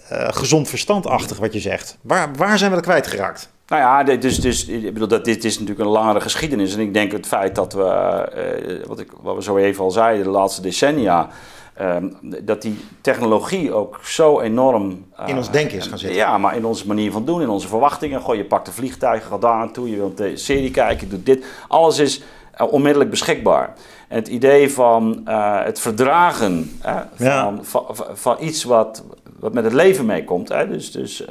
eh, 0.08 0.28
gezond 0.30 0.68
verstandachtig 0.68 1.38
wat 1.38 1.52
je 1.52 1.60
zegt. 1.60 1.96
Waar, 2.00 2.30
waar 2.36 2.58
zijn 2.58 2.70
we 2.70 2.76
dat 2.76 2.84
kwijtgeraakt? 2.84 3.48
Nou 3.68 3.82
ja, 3.82 4.02
dit, 4.04 4.22
dus, 4.22 4.40
dus, 4.40 4.66
ik 4.66 4.92
bedoel, 4.92 5.08
dat, 5.08 5.24
dit 5.24 5.44
is 5.44 5.52
natuurlijk 5.58 5.86
een 5.86 5.92
langere 5.92 6.20
geschiedenis. 6.20 6.74
En 6.74 6.80
ik 6.80 6.94
denk 6.94 7.12
het 7.12 7.26
feit 7.26 7.54
dat 7.54 7.72
we, 7.72 8.82
wat, 8.86 8.98
ik, 8.98 9.08
wat 9.20 9.34
we 9.36 9.42
zo 9.42 9.56
even 9.56 9.84
al 9.84 9.90
zeiden, 9.90 10.24
de 10.24 10.30
laatste 10.30 10.60
decennia, 10.62 11.28
ehm, 11.74 12.08
dat 12.42 12.62
die 12.62 12.78
technologie 13.00 13.72
ook 13.72 14.00
zo 14.02 14.40
enorm... 14.40 15.04
in 15.26 15.36
ons 15.36 15.50
denken 15.50 15.76
is 15.76 15.86
gaan 15.86 15.98
zitten. 15.98 16.18
Ja, 16.18 16.38
maar 16.38 16.56
in 16.56 16.64
onze 16.64 16.86
manier 16.86 17.12
van 17.12 17.24
doen, 17.24 17.42
in 17.42 17.48
onze 17.48 17.68
verwachtingen. 17.68 18.20
Goh, 18.20 18.34
je 18.34 18.44
pakt 18.44 18.66
een 18.66 18.72
vliegtuig, 18.72 19.26
gaat 19.26 19.40
daar 19.40 19.56
naartoe, 19.56 19.90
je 19.90 19.96
wilt 19.96 20.16
de 20.16 20.36
serie 20.36 20.70
kijken, 20.70 21.06
je 21.06 21.14
doet 21.14 21.26
dit. 21.26 21.44
Alles 21.68 21.98
is 21.98 22.22
onmiddellijk 22.70 23.10
beschikbaar. 23.10 23.74
En 24.08 24.16
het 24.16 24.28
idee 24.28 24.72
van 24.72 25.20
het 25.64 25.80
verdragen 25.80 26.80
van, 27.14 27.64
van, 27.64 27.84
van, 28.12 28.36
iets 28.40 28.64
wat, 28.64 29.04
wat 29.38 29.52
met 29.52 29.64
het 29.64 29.72
leven 29.72 30.06
meekomt. 30.06 30.48
Dus, 30.48 30.92
dus 30.92 31.24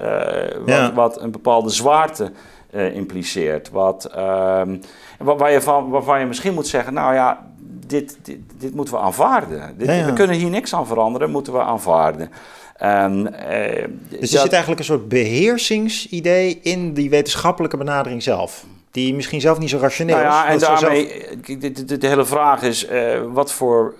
wat, 0.65 0.93
wat, 0.93 1.21
een 1.21 1.31
bepaalde 1.31 1.69
zwaarte 1.69 2.31
impliceert. 2.71 3.69
Wat, 3.69 4.05
ehm, 4.05 4.77
waar 5.17 5.51
je 5.51 5.61
van, 5.61 5.89
waarvan 5.89 6.19
je 6.19 6.25
misschien 6.25 6.53
moet 6.53 6.67
zeggen, 6.67 6.93
nou 6.93 7.13
ja, 7.13 7.52
dit, 7.87 8.17
dit, 8.21 8.39
dit 8.57 8.75
moeten 8.75 8.93
we 8.93 8.99
aanvaarden. 8.99 9.77
Dit, 9.77 10.05
We 10.05 10.13
kunnen 10.13 10.35
hier 10.35 10.49
niks 10.49 10.75
aan 10.75 10.87
veranderen, 10.87 11.31
moeten 11.31 11.53
we 11.53 11.61
aanvaarden. 11.61 12.29
Uh, 12.81 13.05
dus 14.09 14.33
er 14.33 14.39
zit 14.39 14.51
eigenlijk 14.51 14.79
een 14.79 14.85
soort 14.85 15.07
beheersingsidee 15.07 16.59
in 16.61 16.93
die 16.93 17.09
wetenschappelijke 17.09 17.77
benadering 17.77 18.23
zelf. 18.23 18.65
Die 18.91 19.13
misschien 19.13 19.41
zelf 19.41 19.59
niet 19.59 19.69
zo 19.69 19.77
rationeel 19.77 20.15
nou 20.15 20.27
ja, 20.27 20.47
En 20.47 20.59
daarmee, 20.59 21.25
de, 21.59 21.97
de, 21.97 22.07
hele 22.07 22.25
vraag 22.25 22.61
is, 22.61 22.89
uh, 22.89 23.21
wat 23.27 23.51
voor 23.51 23.95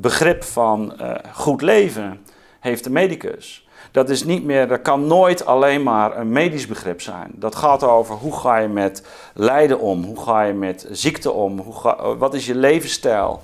begrip 0.00 0.44
van 0.44 0.94
goed 1.32 1.62
leven 1.62 2.20
heeft 2.60 2.84
de 2.84 2.90
medicus? 2.90 3.66
Dat 3.92 4.10
is 4.10 4.24
niet 4.24 4.44
meer, 4.44 4.68
dat 4.68 4.82
kan 4.82 5.06
nooit 5.06 5.46
alleen 5.46 5.82
maar 5.82 6.16
een 6.16 6.32
medisch 6.32 6.66
begrip 6.66 7.00
zijn. 7.00 7.30
Dat 7.34 7.54
gaat 7.54 7.84
over 7.84 8.14
hoe 8.14 8.36
ga 8.36 8.56
je 8.56 8.68
met 8.68 9.06
lijden 9.34 9.80
om, 9.80 10.04
hoe 10.04 10.22
ga 10.22 10.42
je 10.42 10.52
met 10.52 10.86
ziekte 10.90 11.32
om, 11.32 11.58
hoe 11.58 11.74
ga, 11.74 12.16
wat 12.16 12.34
is 12.34 12.46
je 12.46 12.54
levensstijl. 12.54 13.40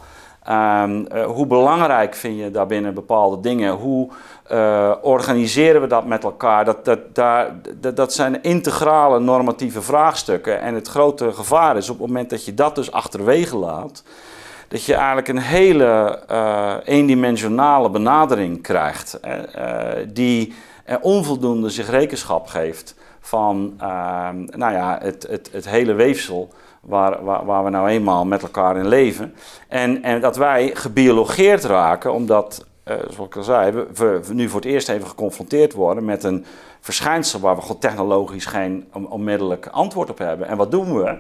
Um, 0.51 1.07
uh, 1.13 1.25
hoe 1.25 1.47
belangrijk 1.47 2.15
vind 2.15 2.39
je 2.39 2.51
daarbinnen 2.51 2.95
bepaalde 2.95 3.41
dingen? 3.41 3.75
Hoe 3.75 4.09
uh, 4.53 4.93
organiseren 5.03 5.81
we 5.81 5.87
dat 5.87 6.07
met 6.07 6.25
elkaar? 6.25 6.65
Dat, 6.65 6.85
dat, 6.85 7.15
daar, 7.15 7.55
dat, 7.77 7.97
dat, 7.97 8.13
zijn 8.13 8.43
integrale 8.43 9.21
normatieve 9.21 9.83
vraagstukken. 9.83 10.61
En 10.61 10.75
het 10.75 10.89
grote 10.89 11.33
gevaar 11.33 11.77
is 11.77 11.91
op 11.91 11.99
het 11.99 12.07
moment 12.07 12.31
dat 12.31 12.45
je 12.45 12.55
dat 12.55 12.75
dus 12.75 12.93
achterwege 12.93 13.57
laat, 13.57 14.03
dat 14.69 14.85
je 14.85 14.95
eigenlijk 14.95 15.29
een 15.29 15.39
hele 15.39 16.23
uh, 16.31 16.75
eendimensionale 16.85 17.91
benadering 17.91 18.62
krijgt, 18.62 19.21
uh, 19.25 19.93
die 20.09 20.55
onvoldoende 21.01 21.71
zich 21.71 21.91
rekenschap 21.91 22.47
geeft 22.47 22.95
van 23.21 23.75
nou 24.51 24.73
ja, 24.73 24.99
het, 25.03 25.27
het, 25.31 25.49
het 25.53 25.69
hele 25.69 25.93
weefsel 25.93 26.53
waar, 26.81 27.25
waar, 27.25 27.45
waar, 27.45 27.64
we 27.64 27.71
nou 27.71 27.89
eenmaal 27.89 28.25
met 28.25 28.43
elkaar 28.43 28.77
in 28.77 28.89
leven. 28.89 29.35
En, 29.69 30.03
en 30.03 30.21
dat 30.21 30.37
wij 30.37 30.71
gebiologeerd 30.75 31.64
raken, 31.64 32.12
omdat, 32.12 32.66
zoals 32.85 33.29
ik 33.29 33.37
al 33.37 33.43
zei, 33.43 33.71
we, 33.73 33.85
we, 33.95 34.35
nu 34.35 34.49
voor 34.49 34.61
het 34.61 34.71
eerst 34.71 34.89
even 34.89 35.09
geconfronteerd 35.09 35.73
worden 35.73 36.05
met 36.05 36.25
een 36.25 36.45
verschijnsel 36.81 37.41
waar 37.41 37.57
we 37.57 37.79
technologisch 37.79 38.47
geen 38.47 38.89
onmiddellijk 38.93 39.66
antwoord 39.66 40.11
op 40.11 40.19
hebben. 40.19 40.49
En 40.49 40.57
wat 40.57 40.71
doen 40.71 40.95
we? 40.95 41.19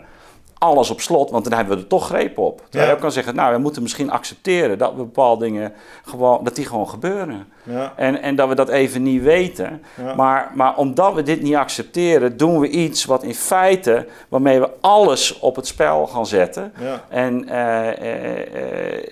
Alles 0.58 0.90
op 0.90 1.00
slot, 1.00 1.30
want 1.30 1.44
dan 1.44 1.52
hebben 1.52 1.76
we 1.76 1.82
er 1.82 1.88
toch 1.88 2.06
greep 2.06 2.38
op. 2.38 2.56
Terwijl 2.56 2.82
ja. 2.82 2.88
je 2.88 2.94
ook 2.94 3.00
kan 3.00 3.12
zeggen, 3.12 3.34
nou, 3.34 3.54
we 3.54 3.60
moeten 3.60 3.82
misschien 3.82 4.10
accepteren 4.10 4.78
dat 4.78 4.90
we 4.90 4.96
bepaalde 4.96 5.44
dingen 5.44 5.72
gewoon, 6.04 6.44
dat 6.44 6.56
die 6.56 6.64
gewoon 6.64 6.88
gebeuren. 6.88 7.46
Ja. 7.62 7.92
En, 7.96 8.22
en 8.22 8.36
dat 8.36 8.48
we 8.48 8.54
dat 8.54 8.68
even 8.68 9.02
niet 9.02 9.22
weten. 9.22 9.82
Ja. 10.04 10.14
Maar, 10.14 10.50
maar 10.54 10.76
omdat 10.76 11.14
we 11.14 11.22
dit 11.22 11.42
niet 11.42 11.54
accepteren, 11.54 12.36
doen 12.36 12.58
we 12.58 12.68
iets 12.68 13.04
wat 13.04 13.22
in 13.22 13.34
feite, 13.34 14.06
waarmee 14.28 14.60
we 14.60 14.70
alles 14.80 15.38
op 15.38 15.56
het 15.56 15.66
spel 15.66 16.06
gaan 16.06 16.26
zetten. 16.26 16.72
En 17.08 17.44
uh, 17.48 18.00
uh, 18.02 18.38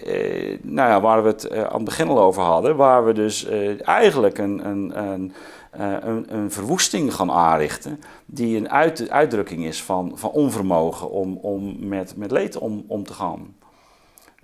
uh, 0.06 0.58
nou 0.62 0.90
ja, 0.90 1.00
waar 1.00 1.22
we 1.22 1.28
het 1.28 1.50
aan 1.52 1.74
het 1.74 1.84
begin 1.84 2.08
al 2.08 2.20
over 2.20 2.42
hadden, 2.42 2.76
waar 2.76 3.04
we 3.04 3.12
dus 3.12 3.46
eigenlijk 3.82 4.38
een, 4.38 4.66
een, 4.66 4.92
een 4.98 5.32
een, 5.78 6.34
een, 6.34 6.50
verwoesting 6.50 7.14
gaan 7.14 7.30
aanrichten, 7.30 8.00
die 8.26 8.56
een 8.56 8.70
uit, 8.70 9.10
uitdrukking 9.10 9.64
is 9.64 9.82
van, 9.82 10.12
van 10.14 10.30
onvermogen 10.30 11.10
om, 11.10 11.36
om 11.36 11.88
met, 11.88 12.16
met 12.16 12.30
leed 12.30 12.58
om, 12.58 12.84
om 12.88 13.04
te 13.04 13.12
gaan. 13.12 13.54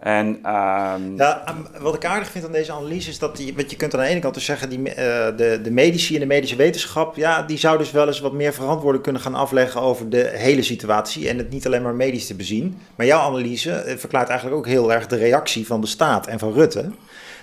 En, 0.02 0.26
um... 0.26 1.16
ja, 1.16 1.44
wat 1.80 1.94
ik 1.94 2.04
aardig 2.04 2.30
vind 2.30 2.44
aan 2.44 2.52
deze 2.52 2.72
analyse 2.72 3.10
is 3.10 3.18
dat 3.18 3.36
die, 3.36 3.54
wat 3.56 3.70
je 3.70 3.76
kunt 3.76 3.94
aan 3.94 4.00
de 4.00 4.06
ene 4.06 4.20
kant 4.20 4.34
dus 4.34 4.44
zeggen, 4.44 4.68
die, 4.68 4.78
uh, 4.78 4.94
de, 4.94 5.60
de 5.62 5.70
medici 5.70 6.14
en 6.14 6.20
de 6.20 6.26
medische 6.26 6.56
wetenschap, 6.56 7.16
ja, 7.16 7.42
die 7.42 7.58
zou 7.58 7.78
dus 7.78 7.90
wel 7.90 8.06
eens 8.06 8.20
wat 8.20 8.32
meer 8.32 8.52
verantwoording 8.52 9.02
kunnen 9.02 9.22
gaan 9.22 9.34
afleggen 9.34 9.80
over 9.80 10.10
de 10.10 10.30
hele 10.34 10.62
situatie 10.62 11.28
en 11.28 11.38
het 11.38 11.50
niet 11.50 11.66
alleen 11.66 11.82
maar 11.82 11.94
medisch 11.94 12.26
te 12.26 12.34
bezien. 12.34 12.78
Maar 12.94 13.06
jouw 13.06 13.20
analyse 13.20 13.94
verklaart 13.98 14.28
eigenlijk 14.28 14.58
ook 14.58 14.66
heel 14.66 14.92
erg 14.92 15.06
de 15.06 15.16
reactie 15.16 15.66
van 15.66 15.80
de 15.80 15.86
staat 15.86 16.26
en 16.26 16.38
van 16.38 16.52
Rutte. 16.52 16.90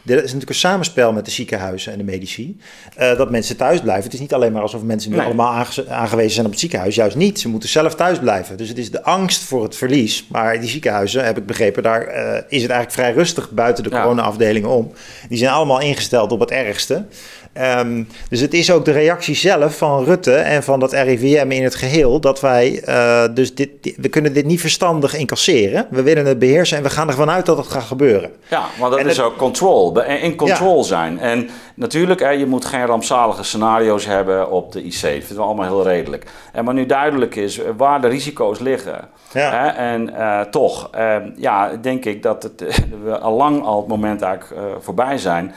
Er 0.06 0.16
is 0.16 0.22
natuurlijk 0.22 0.50
een 0.50 0.56
samenspel 0.56 1.14
met 1.14 1.26
de 1.26 1.32
ziekenhuizen 1.32 1.92
en 1.92 1.98
de 1.98 2.04
medici. 2.04 2.58
Uh, 3.00 3.18
dat 3.18 3.32
mensen 3.32 3.58
thuis 3.58 3.82
blijven. 3.82 4.04
Het 4.04 4.14
is 4.14 4.20
niet 4.20 4.34
alleen 4.34 4.52
maar 4.52 4.62
alsof 4.62 4.84
mensen 4.84 5.12
nu 5.12 5.20
allemaal 5.20 5.66
aangewezen 5.90 6.32
zijn 6.32 6.46
op 6.46 6.52
het 6.52 6.60
ziekenhuis. 6.60 6.96
Juist 6.96 7.16
niet. 7.16 7.40
Ze 7.40 7.50
moeten 7.50 7.70
zelf 7.70 7.96
thuis 7.96 8.20
blijven. 8.20 8.58
Dus 8.58 8.70
het 8.70 8.78
is 8.78 8.92
de 8.92 9.04
angst 9.04 9.44
voor 9.44 9.64
het 9.64 9.76
verlies. 9.76 10.26
Maar 10.30 10.60
die 10.60 10.70
ziekenhuizen, 10.70 11.26
heb 11.26 11.38
ik 11.38 11.46
begrepen, 11.46 11.84
daar 11.84 12.08
uh, 12.08 12.34
is 12.34 12.62
het 12.62 12.72
eigenlijk 12.72 12.92
vrij 12.92 13.14
rustig 13.14 13.52
buiten 13.52 13.84
de 13.84 13.90
corona-afdelingen 13.90 14.70
om. 14.70 14.92
Die 15.30 15.38
zijn 15.38 15.52
allemaal 15.52 15.82
ingesteld 15.82 16.32
op 16.32 16.40
het 16.40 16.52
ergste. 16.52 17.06
Um, 17.54 18.08
dus 18.30 18.40
het 18.40 18.54
is 18.54 18.72
ook 18.72 18.86
de 18.86 18.92
reactie 18.92 19.36
zelf 19.36 19.78
van 19.78 20.04
Rutte 20.04 20.34
en 20.34 20.64
van 20.64 20.80
dat 20.80 20.94
RIVM 20.94 21.52
in 21.52 21.64
het 21.64 21.76
geheel 21.76 22.20
dat 22.20 22.42
wij 22.42 22.84
uh, 22.88 23.24
dus 23.34 23.56
dit, 23.56 23.70
we 23.98 24.10
kunnen 24.10 24.34
dit 24.34 24.46
niet 24.46 24.62
verstandig 24.62 25.16
incasseren. 25.16 25.88
We 25.90 26.02
willen 26.02 26.26
het 26.26 26.40
beheersen 26.40 26.78
en 26.78 26.84
we 26.84 26.90
gaan 26.90 27.08
ervan 27.08 27.30
uit 27.30 27.46
dat 27.46 27.58
het 27.58 27.68
gaat 27.68 27.84
gebeuren. 27.84 28.32
Ja, 28.50 28.66
maar 28.80 28.90
dat 28.90 29.06
is 29.06 29.20
ook 29.20 29.38
control, 29.38 29.89
in 29.98 30.36
control 30.36 30.78
ja. 30.78 30.84
zijn. 30.84 31.20
En 31.20 31.50
natuurlijk, 31.76 32.20
hè, 32.20 32.30
je 32.30 32.46
moet 32.46 32.66
geen 32.66 32.86
rampzalige 32.86 33.44
scenario's 33.44 34.06
hebben 34.06 34.52
op 34.52 34.72
de 34.72 34.84
IC. 34.84 35.02
Dat 35.02 35.02
vinden 35.02 35.36
we 35.36 35.42
allemaal 35.42 35.66
heel 35.66 35.84
redelijk. 35.84 36.26
En 36.54 36.66
maar 36.66 36.74
nu 36.74 36.86
duidelijk 36.86 37.36
is 37.36 37.62
waar 37.78 38.02
de 38.02 38.08
risico's 38.08 38.60
liggen. 38.60 39.10
Ja. 39.34 39.52
Hè, 39.52 39.68
en 39.68 40.10
uh, 40.10 40.42
toch, 40.42 40.90
uh, 40.96 41.16
ja, 41.36 41.72
denk 41.82 42.06
ik 42.06 42.24
dat 42.24 42.44
het, 42.44 42.82
we 43.04 43.20
al 43.20 43.34
lang 43.34 43.64
al 43.64 43.78
het 43.78 43.88
moment 43.88 44.22
eigenlijk 44.22 44.62
voorbij 44.80 45.18
zijn 45.18 45.54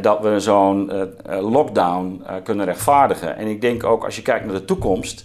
dat 0.00 0.20
we 0.20 0.40
zo'n 0.40 0.92
lockdown 1.40 2.24
kunnen 2.42 2.66
rechtvaardigen. 2.66 3.36
En 3.36 3.46
ik 3.46 3.60
denk 3.60 3.84
ook 3.84 4.04
als 4.04 4.16
je 4.16 4.22
kijkt 4.22 4.44
naar 4.44 4.54
de 4.54 4.64
toekomst. 4.64 5.24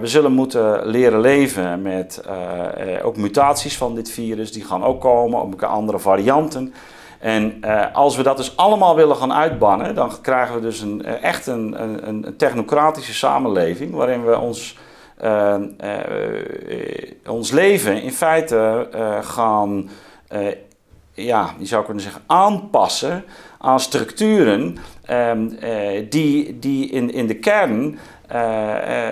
we 0.00 0.06
zullen 0.06 0.32
moeten 0.32 0.86
leren 0.86 1.20
leven 1.20 1.82
met 1.82 2.22
ook 3.02 3.16
mutaties 3.16 3.76
van 3.76 3.94
dit 3.94 4.10
virus. 4.10 4.52
Die 4.52 4.64
gaan 4.64 4.84
ook 4.84 5.00
komen, 5.00 5.40
ook 5.40 5.62
andere 5.62 5.98
varianten. 5.98 6.74
En 7.20 7.60
als 7.92 8.16
we 8.16 8.22
dat 8.22 8.36
dus 8.36 8.56
allemaal 8.56 8.96
willen 8.96 9.16
gaan 9.16 9.32
uitbannen, 9.32 9.94
dan 9.94 10.20
krijgen 10.20 10.54
we 10.54 10.60
dus 10.60 10.80
een, 10.80 11.04
echt 11.04 11.46
een, 11.46 11.82
een, 11.82 12.08
een 12.08 12.36
technocratische 12.36 13.14
samenleving 13.14 13.94
waarin 13.94 14.24
we 14.24 14.38
ons, 14.38 14.76
ons 17.26 17.50
leven 17.50 18.02
in 18.02 18.12
feite 18.12 18.88
gaan, 19.22 19.90
ja, 21.12 21.54
je 21.58 21.66
zou 21.66 21.84
kunnen 21.84 22.02
zeggen, 22.02 22.22
aanpassen 22.26 23.24
aan 23.58 23.80
structuren 23.80 24.78
um, 25.10 25.58
uh, 25.62 26.06
die, 26.10 26.58
die 26.58 26.90
in, 26.90 27.12
in 27.12 27.26
de 27.26 27.34
kern 27.34 27.98
uh, 28.32 28.38
uh, 28.38 29.08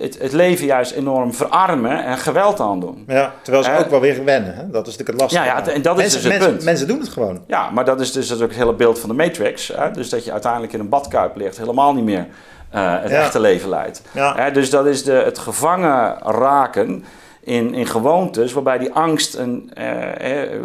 het, 0.00 0.18
het, 0.18 0.32
leven 0.32 0.66
juist 0.66 0.92
enorm 0.92 1.34
verarmen 1.34 2.04
en 2.04 2.18
geweld 2.18 2.60
aandoen. 2.60 3.04
Ja, 3.06 3.34
terwijl 3.42 3.64
ze 3.64 3.78
ook 3.78 3.90
wel 3.90 4.00
weer 4.00 4.24
wennen. 4.24 4.54
Hè? 4.54 4.70
Dat 4.70 4.86
is 4.86 4.96
natuurlijk 4.96 5.08
het 5.08 5.20
lastige. 5.20 5.44
Ja, 5.44 5.56
ja 5.56 5.72
en 5.72 5.82
dat 5.82 5.96
is 5.96 6.02
mensen, 6.02 6.22
dus 6.22 6.30
het 6.30 6.32
mensen, 6.32 6.50
punt. 6.50 6.64
Mensen 6.64 6.86
doen 6.86 7.00
het 7.00 7.08
gewoon. 7.08 7.44
Ja, 7.46 7.70
maar 7.70 7.84
dat 7.84 8.00
is 8.00 8.12
dus 8.12 8.28
dat 8.28 8.36
is 8.36 8.42
ook 8.42 8.50
het 8.50 8.58
hele 8.58 8.74
beeld 8.74 8.98
van 8.98 9.08
de 9.08 9.14
Matrix. 9.14 9.72
Hè? 9.76 9.90
Dus 9.90 10.08
dat 10.08 10.24
je 10.24 10.32
uiteindelijk 10.32 10.72
in 10.72 10.80
een 10.80 10.88
badkuip 10.88 11.36
ligt, 11.36 11.58
helemaal 11.58 11.94
niet 11.94 12.04
meer 12.04 12.26
het 12.70 13.10
ja. 13.10 13.20
echte 13.20 13.40
leven 13.40 13.68
leidt. 13.68 14.02
Ja. 14.12 14.50
dus 14.50 14.70
dat 14.70 14.86
is 14.86 15.04
de, 15.04 15.12
het 15.12 15.38
gevangen 15.38 16.18
raken 16.22 17.04
in, 17.44 17.74
in 17.74 17.86
gewoontes, 17.86 18.52
waarbij 18.52 18.78
die 18.78 18.92
angst, 18.92 19.34
een, 19.34 19.70
eh, 19.74 20.60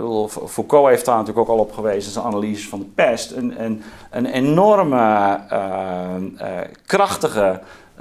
Foucault 0.47 0.87
heeft 0.87 1.05
daar 1.05 1.17
natuurlijk 1.17 1.49
ook 1.49 1.57
al 1.57 1.63
op 1.63 1.71
gewezen, 1.71 2.11
zijn 2.11 2.25
analyse 2.25 2.69
van 2.69 2.79
de 2.79 2.85
pest, 2.95 3.31
een, 3.31 3.63
een, 3.63 3.83
een 4.11 4.25
enorme, 4.25 5.39
uh, 5.51 6.09
uh, 6.41 6.47
krachtige 6.85 7.59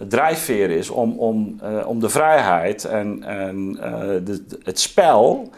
drijfveer 0.08 0.70
is 0.70 0.90
om, 0.90 1.18
om, 1.18 1.60
uh, 1.62 1.86
om 1.86 2.00
de 2.00 2.08
vrijheid 2.08 2.84
en, 2.84 3.22
en 3.22 3.72
de, 4.24 4.44
het 4.62 4.80
spel, 4.80 5.50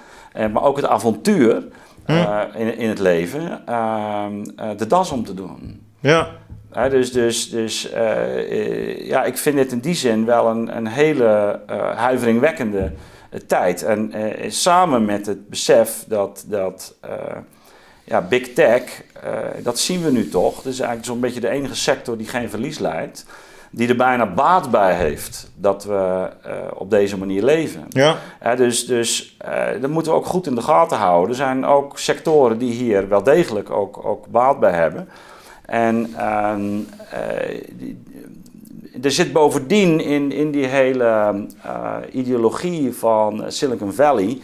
maar 0.52 0.62
ook 0.62 0.76
het 0.76 0.86
avontuur 0.86 1.64
hm. 2.06 2.12
in, 2.54 2.76
in 2.76 2.88
het 2.88 2.98
leven, 2.98 3.62
de 4.76 4.86
das 4.86 5.10
om 5.10 5.24
te 5.24 5.34
doen. 5.34 5.80
Ja. 6.00 6.28
He, 6.70 6.88
dus 6.88 7.12
dus, 7.12 7.50
dus 7.50 7.92
uh, 7.92 9.06
ja, 9.06 9.24
ik 9.24 9.38
vind 9.38 9.56
dit 9.56 9.72
in 9.72 9.78
die 9.78 9.94
zin 9.94 10.24
wel 10.24 10.46
een, 10.46 10.76
een 10.76 10.86
hele 10.86 11.60
uh, 11.70 11.96
huiveringwekkende 11.96 12.92
tijd. 13.46 13.82
En 13.82 14.12
samen 14.48 15.04
met 15.04 15.26
het 15.26 15.48
besef 15.48 16.04
dat, 16.08 16.44
dat 16.46 16.94
ja, 18.04 18.20
big 18.20 18.52
tech, 18.52 18.82
dat 19.62 19.78
zien 19.78 20.02
we 20.02 20.10
nu 20.10 20.28
toch. 20.28 20.54
Dat 20.54 20.72
is 20.72 20.78
eigenlijk 20.78 21.08
zo'n 21.08 21.20
beetje 21.20 21.40
de 21.40 21.48
enige 21.48 21.74
sector 21.74 22.16
die 22.16 22.28
geen 22.28 22.50
verlies 22.50 22.78
leidt. 22.78 23.26
die 23.70 23.88
er 23.88 23.96
bijna 23.96 24.26
baat 24.26 24.70
bij 24.70 24.94
heeft 24.94 25.50
dat 25.54 25.84
we 25.84 26.30
op 26.74 26.90
deze 26.90 27.18
manier 27.18 27.42
leven. 27.42 27.86
Ja. 27.88 28.16
Dus 28.56 28.86
dus 28.86 29.36
dat 29.80 29.90
moeten 29.90 30.12
we 30.12 30.18
ook 30.18 30.26
goed 30.26 30.46
in 30.46 30.54
de 30.54 30.62
gaten 30.62 30.96
houden. 30.96 31.30
Er 31.30 31.36
zijn 31.36 31.66
ook 31.66 31.98
sectoren 31.98 32.58
die 32.58 32.72
hier 32.72 33.08
wel 33.08 33.22
degelijk 33.22 33.70
ook, 33.70 34.04
ook 34.04 34.26
baat 34.26 34.60
bij 34.60 34.72
hebben. 34.72 35.08
En 35.70 36.12
ehm, 36.16 36.78
die, 37.72 38.02
er 39.02 39.10
zit 39.10 39.32
bovendien 39.32 40.00
in, 40.00 40.32
in 40.32 40.50
die 40.50 40.66
hele 40.66 41.34
ideologie 42.12 42.94
van 42.94 43.44
Silicon 43.48 43.92
Valley 43.92 44.40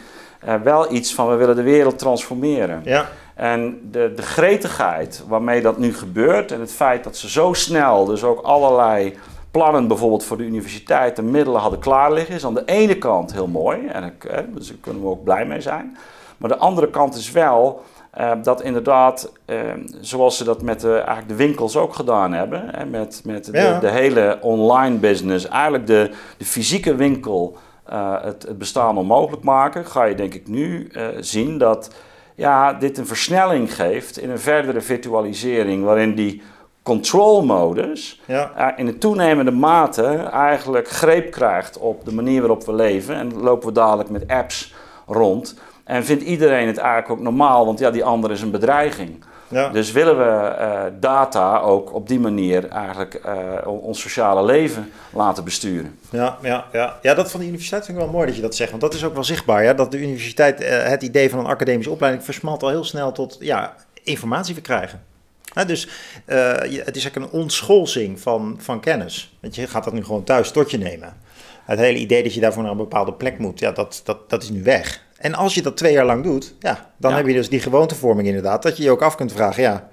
wel 0.63 0.93
iets 0.93 1.15
van 1.15 1.29
we 1.29 1.35
willen 1.35 1.57
de 1.57 1.63
wereld 1.63 1.99
transformeren. 1.99 2.81
Ja. 2.85 3.09
En 3.35 3.89
de, 3.91 4.13
de 4.17 4.23
gretigheid 4.23 5.25
waarmee 5.29 5.61
dat 5.61 5.79
nu 5.79 5.95
gebeurt 5.95 6.53
en 6.53 6.61
het 6.61 6.73
feit 6.73 7.05
dat 7.05 7.17
ze 7.17 7.31
zo 7.31 7.53
snel 7.53 8.05
dus 8.05 8.25
ook 8.25 8.41
allerlei 8.41 9.15
plannen 9.51 9.89
bijvoorbeeld 9.89 10.25
voor 10.25 10.37
de 10.37 10.45
universiteit 10.45 11.19
en 11.19 11.31
middelen 11.31 11.61
hadden 11.61 11.79
klaar 11.79 12.13
liggen, 12.13 12.35
is 12.35 12.45
aan 12.45 12.55
de 12.55 12.65
ene 12.65 12.99
kant 12.99 13.33
heel 13.33 13.47
mooi 13.47 13.87
en 13.87 14.05
ik, 14.05 14.25
eh, 14.25 14.39
dus 14.55 14.69
daar 14.69 14.77
kunnen 14.81 15.03
we 15.03 15.09
ook 15.09 15.25
blij 15.25 15.47
mee 15.47 15.61
zijn. 15.61 15.97
Maar 16.37 16.49
de 16.49 16.57
andere 16.57 16.91
kant 16.91 17.15
is 17.15 17.31
wel 17.31 17.83
uh, 18.21 18.33
dat 18.43 18.63
inderdaad, 18.63 19.33
uh, 19.47 19.57
zoals 20.01 20.37
ze 20.37 20.45
dat 20.45 20.63
met 20.63 20.81
de, 20.81 20.93
eigenlijk 20.95 21.29
de 21.29 21.35
winkels 21.35 21.77
ook 21.77 21.95
gedaan 21.95 22.33
hebben, 22.33 22.69
hè, 22.77 22.85
met, 22.85 23.21
met 23.25 23.49
Ja. 23.53 23.75
de, 23.75 23.81
de 23.87 23.91
hele 23.93 24.39
online 24.41 24.97
business, 24.97 25.49
eigenlijk 25.49 25.87
de, 25.87 26.11
de 26.37 26.45
fysieke 26.45 26.95
winkel 26.95 27.57
uh, 27.93 28.23
het, 28.23 28.43
het 28.43 28.59
bestaan 28.59 28.99
onmogelijk 28.99 29.43
maken, 29.43 29.87
ga 29.87 30.05
je 30.05 30.15
denk 30.15 30.35
ik 30.35 30.49
nu 30.49 30.91
zien 31.21 31.59
dat 31.59 31.95
ja, 32.35 32.73
dit 32.73 32.99
een 32.99 33.07
versnelling 33.07 33.75
geeft 33.75 34.19
in 34.19 34.31
een 34.31 34.39
verdere 34.39 34.81
virtualisering 34.81 35.85
waarin 35.85 36.15
die 36.15 36.43
control-modus 36.83 38.21
Ja. 38.27 38.53
uh, 38.59 38.67
in 38.77 38.87
een 38.87 38.99
toenemende 38.99 39.51
mate 39.51 40.05
eigenlijk 40.33 40.89
greep 40.89 41.31
krijgt 41.31 41.79
op 41.79 42.05
de 42.05 42.15
manier 42.15 42.41
waarop 42.41 42.65
we 42.65 42.73
leven. 42.73 43.15
En 43.15 43.41
lopen 43.41 43.69
we 43.69 43.75
dadelijk 43.75 44.11
met 44.11 44.29
apps 44.29 44.75
rond. 45.07 45.59
En 45.87 46.05
vindt 46.05 46.23
iedereen 46.23 46.67
het 46.67 46.79
eigenlijk 46.79 47.11
ook 47.11 47.21
normaal, 47.21 47.67
want 47.67 47.79
ja, 47.79 47.91
die 47.91 48.05
ander 48.05 48.31
is 48.31 48.41
een 48.41 48.51
bedreiging. 48.51 49.25
Ja. 49.49 49.69
Dus 49.69 49.93
willen 49.93 50.19
we 50.19 50.57
uh, 50.59 50.83
data 51.01 51.59
ook 51.59 51.95
op 51.95 52.09
die 52.09 52.21
manier 52.21 52.69
eigenlijk 52.69 53.23
uh, 53.27 53.67
ons 53.67 54.01
sociale 54.01 54.45
leven 54.45 54.93
laten 55.13 55.45
besturen. 55.45 55.99
Ja, 56.11 56.39
ja, 56.43 56.65
ja. 56.73 56.99
ja, 57.03 57.15
dat 57.15 57.31
van 57.31 57.41
de 57.41 57.47
universiteit 57.47 57.85
vind 57.85 57.99
ik 57.99 58.05
wel 58.05 58.13
mooi 58.13 58.27
dat 58.27 58.37
je 58.37 58.43
dat 58.43 58.55
zegt. 58.55 58.71
Want 58.71 58.83
dat 58.83 58.95
is 58.95 59.05
ook 59.05 59.15
wel 59.15 59.25
zichtbaar. 59.25 59.63
Ja? 59.63 59.75
Dat 59.75 59.91
de 59.91 60.01
universiteit, 60.01 60.63
uh, 60.63 60.83
het 60.83 61.03
idee 61.03 61.31
van 61.31 61.39
een 61.39 61.47
academische 61.47 61.91
opleiding 61.91 62.25
versmalt 62.25 62.63
al 62.63 62.69
heel 62.69 62.85
snel 62.85 63.13
tot 63.13 63.37
ja, 63.41 63.75
informatie 64.03 64.55
verkrijgen. 64.55 65.03
Ja, 65.43 65.65
dus 65.65 65.89
het 66.25 66.97
is 66.97 67.03
eigenlijk 67.03 67.17
een 67.17 67.41
ontschoolsing 67.41 68.21
van, 68.21 68.57
van 68.59 68.81
kennis. 68.81 69.37
Want 69.41 69.55
je 69.55 69.67
gaat 69.67 69.85
dat 69.85 69.93
nu 69.93 70.05
gewoon 70.05 70.25
thuis 70.25 70.51
tot 70.51 70.71
je 70.71 70.79
nemen. 70.79 71.17
Het 71.65 71.79
hele 71.79 71.99
idee 71.99 72.23
dat 72.23 72.35
je 72.35 72.41
daarvoor 72.41 72.63
naar 72.63 72.71
een 72.71 72.77
bepaalde 72.77 73.13
plek 73.13 73.39
moet, 73.39 73.59
ja, 73.59 73.73
dat, 73.73 74.01
dat, 74.05 74.31
dat 74.31 74.43
is 74.43 74.51
nu 74.51 74.63
weg. 74.63 75.05
En 75.27 75.35
als 75.35 75.55
je 75.55 75.63
dat 75.63 75.77
twee 75.77 75.93
jaar 75.93 76.05
lang 76.05 76.23
doet, 76.23 76.55
ja, 76.61 76.91
dan 76.99 77.11
Ja. 77.11 77.17
heb 77.17 77.27
je 77.27 77.33
dus 77.33 77.49
die 77.49 77.61
gewoontevorming 77.61 78.27
inderdaad. 78.29 78.63
Dat 78.63 78.77
je 78.77 78.83
je 78.83 78.91
ook 78.91 79.03
af 79.03 79.15
kunt 79.15 79.33
vragen, 79.33 79.63
ja, 79.63 79.89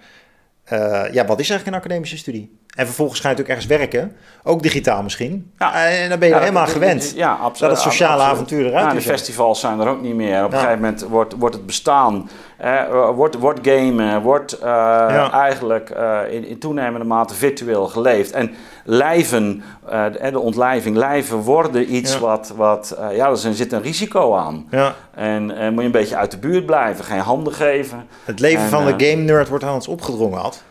uh, 0.74 1.14
ja, 1.14 1.26
wat 1.26 1.40
is 1.40 1.50
eigenlijk 1.50 1.66
een 1.68 1.74
academische 1.84 2.18
studie? 2.18 2.58
En 2.76 2.86
vervolgens 2.86 3.20
ga 3.20 3.30
je 3.30 3.36
natuurlijk 3.36 3.60
ergens 3.66 3.80
werken, 3.80 4.16
ook 4.44 4.62
digitaal 4.64 5.04
misschien. 5.04 5.52
Ja. 5.60 5.86
En 5.86 6.10
dan 6.10 6.20
ben 6.20 6.28
je 6.28 6.34
Ja, 6.34 6.40
helemaal 6.40 6.64
dat- 6.66 6.74
gewend 6.74 7.14
Ja, 7.16 7.32
absoluut. 7.32 7.60
dat 7.60 7.84
het 7.84 7.92
sociale 7.94 8.12
absoluut. 8.14 8.34
avontuur 8.34 8.66
eruit 8.66 8.92
de 8.96 9.02
festivals 9.02 9.60
zijn 9.60 9.80
er 9.80 9.88
ook 9.88 10.02
niet 10.02 10.16
meer. 10.16 10.44
Op 10.46 10.52
Ja. 10.52 10.58
een 10.58 10.64
gegeven 10.64 10.82
moment 10.82 11.02
wordt, 11.04 11.34
wordt 11.38 11.56
het 11.56 11.66
bestaan, 11.66 12.30
eh, 12.58 13.10
wordt, 13.16 13.36
wordt 13.36 13.60
gamen, 13.68 14.22
wordt 14.22 14.52
eh, 14.60 15.34
eigenlijk 15.34 15.90
eh, 15.90 16.20
in, 16.30 16.46
in 16.48 16.60
toenemende 16.60 17.06
mate 17.06 17.34
virtueel 17.34 17.88
geleefd. 17.88 18.32
En 18.32 18.56
lijven, 18.86 19.64
eh, 19.90 20.04
de, 20.22 20.32
de 20.32 20.40
ontlijving, 20.40 20.96
lijven 20.96 21.38
worden 21.38 21.96
iets 21.96 22.20
wat, 22.20 22.54
wat 22.56 22.92
eh, 23.00 23.16
ja, 23.16 23.30
er 23.30 23.38
zit 23.38 23.72
een 23.72 23.82
risico 23.82 24.36
aan. 24.36 24.66
Ja, 24.70 24.94
En 25.16 25.58
eh, 25.58 25.70
moet 25.70 25.80
je 25.80 25.86
een 25.86 25.92
beetje 25.92 26.16
uit 26.18 26.32
de 26.32 26.38
buurt 26.38 26.66
blijven, 26.66 27.06
geen 27.06 27.20
handen 27.20 27.54
geven. 27.54 28.08
het 28.24 28.40
leven 28.40 28.64
En, 28.64 28.70
van 28.70 28.88
eh, 28.88 28.98
de 28.98 29.06
game 29.06 29.22
nerd 29.24 29.50
wordt 29.50 29.64
aan 29.64 29.74
ons 29.74 29.88
opgedrongen, 29.88 30.40
had. 30.40 30.64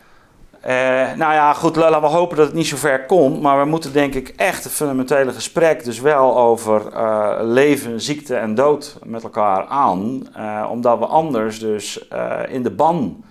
Eh, 0.63 0.75
nou 1.15 1.33
ja, 1.33 1.53
goed, 1.53 1.75
laten 1.75 2.01
we 2.01 2.07
hopen 2.07 2.37
dat 2.37 2.45
het 2.45 2.55
niet 2.55 2.67
zo 2.67 2.77
ver 2.77 3.05
komt. 3.05 3.41
Maar 3.41 3.59
we 3.59 3.65
moeten 3.65 3.93
denk 3.93 4.13
ik 4.13 4.33
echt 4.35 4.63
het 4.63 4.73
fundamentele 4.73 5.31
gesprek 5.31 5.83
dus 5.83 5.99
wel 5.99 6.37
over 6.37 6.87
eh, 6.93 7.35
leven, 7.41 8.01
ziekte 8.01 8.35
en 8.35 8.55
dood 8.55 8.97
met 9.03 9.23
elkaar 9.23 9.65
aan. 9.65 10.27
Eh, 10.33 10.67
omdat 10.71 10.99
we 10.99 11.05
anders 11.05 11.59
dus 11.59 12.07
in 12.49 12.63
de 12.63 12.71
ban 12.71 13.23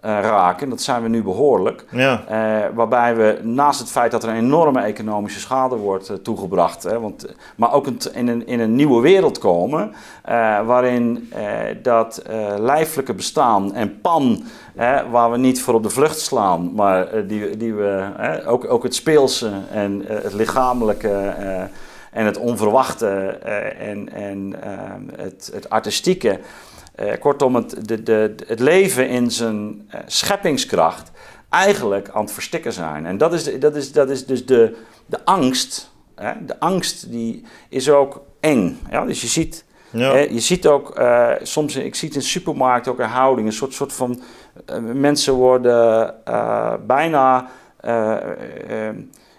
raken. 0.00 0.68
Dat 0.68 0.80
zijn 0.80 1.02
we 1.02 1.08
nu 1.08 1.22
behoorlijk. 1.22 1.84
Ja, 1.90 2.22
Eh, 2.28 2.64
waarbij 2.74 3.16
we 3.16 3.38
naast 3.42 3.80
het 3.80 3.90
feit 3.90 4.10
dat 4.10 4.22
er 4.22 4.28
een 4.28 4.36
enorme 4.36 4.80
economische 4.80 5.40
schade 5.40 5.76
wordt 5.76 6.08
eh, 6.08 6.16
toegebracht, 6.16 6.82
hè, 6.82 7.00
want, 7.00 7.26
eh, 7.26 7.32
maar 7.56 7.72
ook 7.72 7.86
een, 7.86 7.98
in, 8.12 8.28
een, 8.28 8.46
in 8.46 8.60
een 8.60 8.74
nieuwe 8.74 9.00
wereld 9.00 9.38
komen, 9.38 9.92
eh, 10.24 10.66
waarin 10.66 11.30
eh, 11.32 11.42
dat 11.82 12.16
eh, 12.16 12.54
lijfelijke 12.58 13.14
bestaan 13.14 13.74
en 13.74 14.00
pan, 14.00 14.42
hè, 14.76 15.10
waar 15.10 15.30
we 15.30 15.36
niet 15.38 15.62
voor 15.62 15.74
op 15.74 15.82
de 15.82 15.90
vlucht 15.90 16.20
slaan, 16.20 16.74
maar 16.74 17.06
eh, 17.06 17.22
die, 17.28 17.56
die 17.56 17.74
we, 17.74 18.06
hè, 18.16 18.48
ook, 18.48 18.70
ook 18.70 18.82
het 18.82 18.94
speelse 18.94 19.50
en 19.72 20.08
eh, 20.08 20.22
het 20.22 20.32
lichamelijke 20.32 21.08
eh, 21.38 21.62
en 22.12 22.24
het 22.26 22.38
onverwachte 22.38 23.06
eh, 23.42 23.88
en, 23.90 24.12
en 24.12 24.54
eh, 24.62 24.70
het, 25.16 25.50
het 25.54 25.70
artistieke. 25.70 26.38
Eh, 26.98 27.18
kortom, 27.20 27.54
het, 27.54 27.88
de, 27.88 28.02
de, 28.02 28.34
het 28.46 28.60
leven 28.60 29.08
in 29.08 29.30
zijn 29.30 29.88
eh, 29.88 30.00
scheppingskracht 30.06 31.10
eigenlijk 31.48 32.08
aan 32.08 32.22
het 32.22 32.32
verstikken 32.32 32.72
zijn. 32.72 33.06
En 33.06 33.18
dat 33.18 33.32
is, 33.32 33.58
dat 33.60 33.76
is, 33.76 33.92
dat 33.92 34.10
is 34.10 34.26
dus 34.26 34.46
de, 34.46 34.76
de 35.06 35.24
angst. 35.24 35.90
Hè? 36.14 36.32
De 36.46 36.60
angst 36.60 37.10
die 37.10 37.44
is 37.68 37.90
ook 37.90 38.22
eng. 38.40 38.78
Ja? 38.90 39.04
Dus 39.04 39.20
je 39.20 39.26
ziet, 39.26 39.64
ja. 39.90 40.12
hè, 40.12 40.18
je 40.18 40.40
ziet 40.40 40.66
ook 40.66 40.96
eh, 40.96 41.30
soms, 41.42 41.76
ik 41.76 41.94
zie 41.94 42.08
het 42.08 42.16
in 42.16 42.22
de 42.22 42.28
supermarkt 42.28 42.88
ook 42.88 42.98
een 42.98 43.08
houding, 43.08 43.46
een 43.46 43.52
soort, 43.52 43.72
soort 43.72 43.92
van 43.92 44.22
mensen 44.94 45.34
worden 45.34 46.14
bijna. 46.86 47.50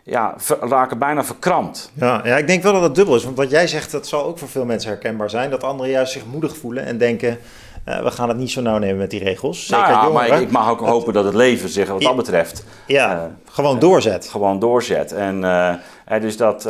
Ja, 0.10 0.36
raken 0.60 0.98
bijna 0.98 1.24
verkrampt. 1.24 1.92
Ja, 1.94 2.22
ja, 2.24 2.38
ik 2.38 2.48
denk 2.48 2.64
wel 2.64 2.74
dat 2.74 2.82
het 2.82 2.96
dubbel 2.96 3.16
is. 3.16 3.24
Want 3.24 3.38
wat 3.38 3.50
jij 3.50 3.68
zegt, 3.68 3.92
dat 3.92 4.08
zal 4.08 4.26
ook 4.26 4.38
voor 4.38 4.50
veel 4.50 4.66
mensen 4.66 4.90
herkenbaar 4.90 5.30
zijn. 5.30 5.50
Dat 5.50 5.64
anderen 5.64 5.92
juist 5.92 6.12
zich 6.12 6.26
moedig 6.26 6.58
voelen 6.58 6.86
en 6.86 6.98
denken... 6.98 7.40
eh, 7.84 8.04
we 8.04 8.12
gaan 8.12 8.30
het 8.30 8.38
niet 8.38 8.52
zo 8.52 8.62
nauw 8.62 8.78
nemen 8.78 8.98
met 8.98 9.10
die 9.10 9.24
regels. 9.24 9.66
Zeker 9.66 9.88
nou 9.88 9.94
ja, 9.94 10.02
maar 10.02 10.24
jongeren. 10.24 10.36
ik, 10.42 10.48
ik 10.48 10.52
mag 10.52 10.70
ook 10.70 10.80
hopen 10.80 11.14
dat 11.14 11.26
het 11.26 11.34
leven 11.34 11.70
zich 11.70 11.88
wat 11.88 12.02
dat 12.02 12.16
betreft 12.16 12.64
ja, 12.86 13.14
eh, 13.16 13.54
gewoon 13.54 13.80
doorzet. 13.80 14.28
gewoon 14.28 14.60
doorzet. 14.60 15.12
En 15.12 15.44
eh, 15.44 16.22
dus 16.22 16.38
dat, 16.38 16.62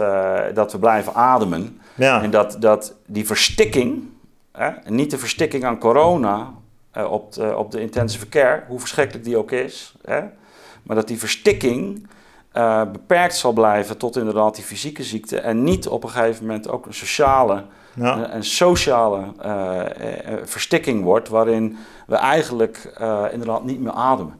dat 0.53 0.71
we 0.71 0.79
blijven 0.79 1.13
ademen. 1.13 1.81
Ja, 1.95 2.21
En 2.21 2.31
dat, 2.31 2.55
dat 2.59 2.93
die 3.05 3.25
verstikking, 3.25 4.03
niet 4.85 5.11
de 5.11 5.17
verstikking 5.17 5.65
aan 5.65 5.77
corona 5.77 6.53
op, 7.09 7.33
de, 7.33 7.57
op 7.57 7.71
de 7.71 7.81
intensive 7.81 8.29
care, 8.29 8.63
hoe 8.67 8.79
verschrikkelijk 8.79 9.25
die 9.25 9.37
ook 9.37 9.51
is, 9.51 9.95
maar 10.83 10.95
dat 10.95 11.07
die 11.07 11.19
verstikking 11.19 12.07
eh, 12.59 12.81
beperkt 12.91 13.35
zal 13.35 13.51
blijven 13.51 13.97
tot 13.97 14.17
inderdaad 14.17 14.55
die 14.55 14.63
fysieke 14.63 15.03
ziekte 15.03 15.39
en 15.39 15.63
niet 15.63 15.87
op 15.87 16.03
een 16.03 16.09
gegeven 16.09 16.45
moment 16.45 16.69
ook 16.69 16.85
een 16.85 16.93
sociale, 16.93 17.63
ja. 17.93 18.33
een, 18.33 18.43
sociale 18.43 19.23
eh, 19.41 20.33
eh, 20.33 20.39
verstikking 20.43 21.03
wordt, 21.03 21.29
waarin 21.29 21.77
we 22.07 22.15
eigenlijk 22.15 22.91
eh, 22.97 23.23
inderdaad 23.31 23.63
niet 23.63 23.79
meer 23.79 23.91
ademen. 23.91 24.39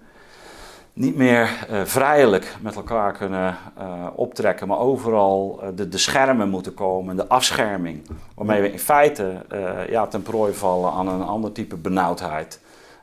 Niet 0.93 1.15
meer 1.15 1.49
eh, 1.70 1.82
vrijelijk 1.84 2.55
met 2.61 2.76
elkaar 2.76 3.13
kunnen 3.13 3.57
eh, 3.78 4.05
optrekken, 4.15 4.67
maar 4.67 4.80
overal 4.80 5.59
eh, 5.61 5.70
de, 5.76 5.89
de 5.89 5.97
schermen 5.97 6.49
moeten 6.49 6.74
komen, 6.74 7.15
de 7.15 7.28
afscherming. 7.28 8.07
Waarmee 8.36 8.61
we 8.61 8.72
in 8.72 8.80
feite 8.80 9.45
eh, 9.49 9.89
ja, 9.89 10.07
ten 10.07 10.22
prooi 10.22 10.53
vallen 10.53 10.91
aan 10.91 11.07
een 11.07 11.24
ander 11.24 11.51
type 11.51 11.76
benauwdheid 11.76 12.59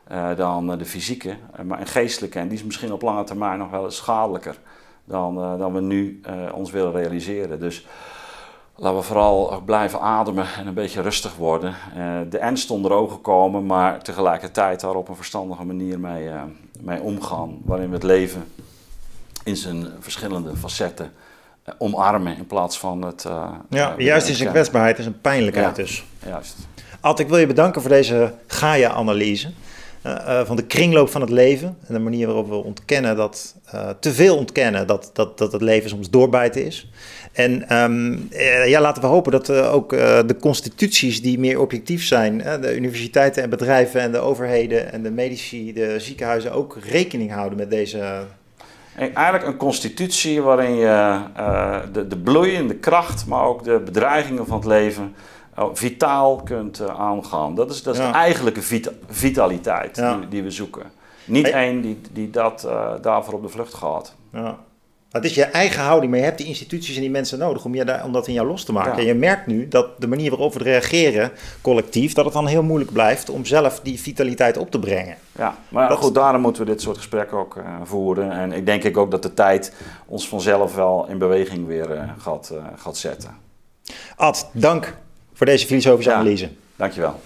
eh, 0.07 0.35
dan 0.35 0.71
eh, 0.71 0.77
de 0.77 0.85
fysieke, 0.85 1.35
eh, 1.55 1.65
maar 1.65 1.79
een 1.79 1.87
geestelijke. 1.87 2.39
En 2.39 2.47
die 2.47 2.57
is 2.57 2.63
misschien 2.63 2.93
op 2.93 3.01
lange 3.01 3.23
termijn 3.23 3.59
nog 3.59 3.69
wel 3.69 3.83
eens 3.85 3.95
schadelijker 3.95 4.59
dan, 5.07 5.37
eh, 5.41 5.57
dan 5.57 5.73
we 5.73 5.81
nu 5.81 6.19
eh, 6.23 6.33
ons 6.53 6.71
willen 6.71 6.91
realiseren. 6.91 7.59
Dus 7.59 7.85
laten 8.75 8.97
we 8.97 9.03
vooral 9.03 9.53
ook 9.53 9.65
blijven 9.65 9.99
ademen 10.01 10.45
en 10.57 10.67
een 10.67 10.73
beetje 10.73 11.01
rustig 11.01 11.35
worden. 11.35 11.75
Eh, 11.95 12.17
de 12.29 12.37
ernst 12.37 12.71
onder 12.71 12.91
ogen 12.91 13.21
komen, 13.21 13.65
maar 13.65 14.03
tegelijkertijd 14.03 14.79
daar 14.79 14.95
op 14.95 15.09
een 15.09 15.15
verstandige 15.15 15.65
manier 15.65 15.99
mee, 15.99 16.29
mee 16.79 17.01
omgaan. 17.01 17.57
Waarin 17.65 17.87
we 17.87 17.93
het 17.93 18.03
leven 18.03 18.51
in 19.43 19.55
zijn 19.55 19.87
verschillende 19.99 20.55
facetten 20.55 21.11
omarmen 21.77 22.37
in 22.37 22.47
plaats 22.47 22.79
van 22.79 23.01
het... 23.01 23.23
ja, 23.23 23.93
juist 23.97 23.97
zijn 23.97 24.13
ontkennen. 24.17 24.53
kwetsbaarheid 24.53 24.97
en 24.97 25.03
zijn 25.03 25.21
pijnlijkheid 25.21 25.77
Ja. 25.77 25.83
dus. 25.83 26.05
Juist. 26.25 26.55
Ad, 26.99 27.19
ik 27.19 27.27
wil 27.27 27.37
je 27.37 27.47
bedanken 27.47 27.81
voor 27.81 27.89
deze 27.89 28.33
Gaia-analyse. 28.47 29.51
Eh, 30.01 30.39
eh, 30.39 30.45
van 30.45 30.55
de 30.55 30.65
kringloop 30.65 31.09
van 31.09 31.21
het 31.21 31.29
leven. 31.29 31.77
En 31.87 31.93
de 31.93 31.99
manier 31.99 32.25
waarop 32.25 32.49
we 32.49 32.55
ontkennen 32.55 33.15
dat, 33.15 33.55
eh, 33.71 33.89
te 33.99 34.13
veel 34.13 34.37
ontkennen 34.37 34.87
dat, 34.87 35.09
dat, 35.13 35.37
dat 35.37 35.51
het 35.51 35.61
leven 35.61 35.89
soms 35.89 36.09
doorbijten 36.09 36.65
is. 36.65 36.89
En 37.31 37.69
ehm, 37.69 38.17
eh, 38.31 38.67
ja, 38.67 38.81
laten 38.81 39.01
we 39.01 39.07
hopen 39.07 39.31
dat 39.31 39.49
eh, 39.49 39.73
ook 39.73 39.89
de 39.89 40.35
constituties 40.39 41.21
die 41.21 41.39
meer 41.39 41.59
objectief 41.59 42.03
zijn, 42.03 42.37
de 42.61 42.75
universiteiten 42.75 43.43
en 43.43 43.49
bedrijven 43.49 44.01
en 44.01 44.11
de 44.11 44.17
overheden 44.17 44.91
en 44.91 45.03
de 45.03 45.11
medici, 45.11 45.73
de 45.73 45.99
ziekenhuizen 45.99 46.51
ook 46.51 46.77
rekening 46.83 47.31
houden 47.31 47.57
met 47.57 47.69
deze 47.69 48.25
eigenlijk 48.97 49.45
een 49.45 49.57
constitutie 49.57 50.41
waarin 50.41 50.75
je 50.75 51.19
uh, 51.37 51.79
de, 51.91 52.07
de 52.07 52.17
bloeiende 52.17 52.75
kracht, 52.75 53.25
maar 53.25 53.43
ook 53.43 53.63
de 53.63 53.81
bedreigingen 53.85 54.45
van 54.45 54.57
het 54.57 54.65
leven 54.65 55.15
vitaal 55.73 56.35
kunt 56.35 56.81
uh, 56.81 56.99
aangaan. 56.99 57.55
Dat 57.55 57.71
is, 57.71 57.83
dat 57.83 57.93
is 57.93 58.01
de 58.01 58.07
eigenlijke 58.07 58.61
vitaliteit 59.07 59.95
die, 59.95 60.27
die, 60.29 60.43
we 60.43 60.51
zoeken. 60.51 60.91
Niet 61.25 61.49
één 61.49 61.81
die, 61.81 62.01
die 62.11 62.29
dat, 62.29 62.63
uh, 62.65 62.91
daarvoor 63.01 63.33
op 63.33 63.41
de 63.41 63.49
vlucht 63.49 63.73
gaat. 63.73 64.15
Ja. 64.31 64.57
Het 65.11 65.25
is 65.25 65.35
je 65.35 65.43
eigen 65.43 65.83
houding, 65.83 66.11
maar 66.11 66.19
je 66.19 66.25
hebt 66.25 66.37
die 66.37 66.47
instituties 66.47 66.95
en 66.95 67.01
die 67.01 67.09
mensen 67.09 67.39
nodig 67.39 67.65
om, 67.65 67.75
je 67.75 67.85
daar, 67.85 68.05
om 68.05 68.11
dat 68.11 68.27
in 68.27 68.33
jou 68.33 68.47
los 68.47 68.63
te 68.63 68.73
maken. 68.73 68.97
En 68.97 69.05
je 69.05 69.13
merkt 69.13 69.47
nu 69.47 69.67
dat 69.67 70.01
de 70.01 70.07
manier 70.07 70.29
waarop 70.29 70.53
we 70.53 70.63
reageren 70.63 71.31
collectief, 71.61 72.13
dat 72.13 72.25
het 72.25 72.33
dan 72.33 72.47
heel 72.47 72.63
moeilijk 72.63 72.91
blijft 72.91 73.29
om 73.29 73.45
zelf 73.45 73.79
die 73.79 73.99
vitaliteit 73.99 74.57
op 74.57 74.71
te 74.71 74.79
brengen. 74.79 75.17
Ja, 75.37 75.57
maar 75.69 75.91
goed, 75.91 76.15
daarom 76.15 76.41
moeten 76.41 76.65
we 76.65 76.71
dit 76.71 76.81
soort 76.81 76.97
gesprekken 76.97 77.37
ook 77.37 77.55
uh, 77.55 77.63
voeren. 77.83 78.31
En 78.31 78.51
ik 78.51 78.65
denk 78.65 78.83
ik 78.83 78.97
ook 78.97 79.11
dat 79.11 79.23
de 79.23 79.33
tijd 79.33 79.73
ons 80.05 80.27
vanzelf 80.27 80.75
wel 80.75 81.05
in 81.07 81.17
beweging 81.17 81.67
weer 81.67 81.91
uh, 81.91 82.03
gaat, 82.17 82.51
uh, 82.53 82.59
gaat 82.75 82.97
zetten. 82.97 83.37
Ad, 84.15 84.49
dank 84.53 84.97
voor 85.37 85.45
deze 85.45 85.65
filosofische 85.65 86.09
ja, 86.09 86.15
analyse. 86.15 86.49
Dankjewel. 86.75 87.21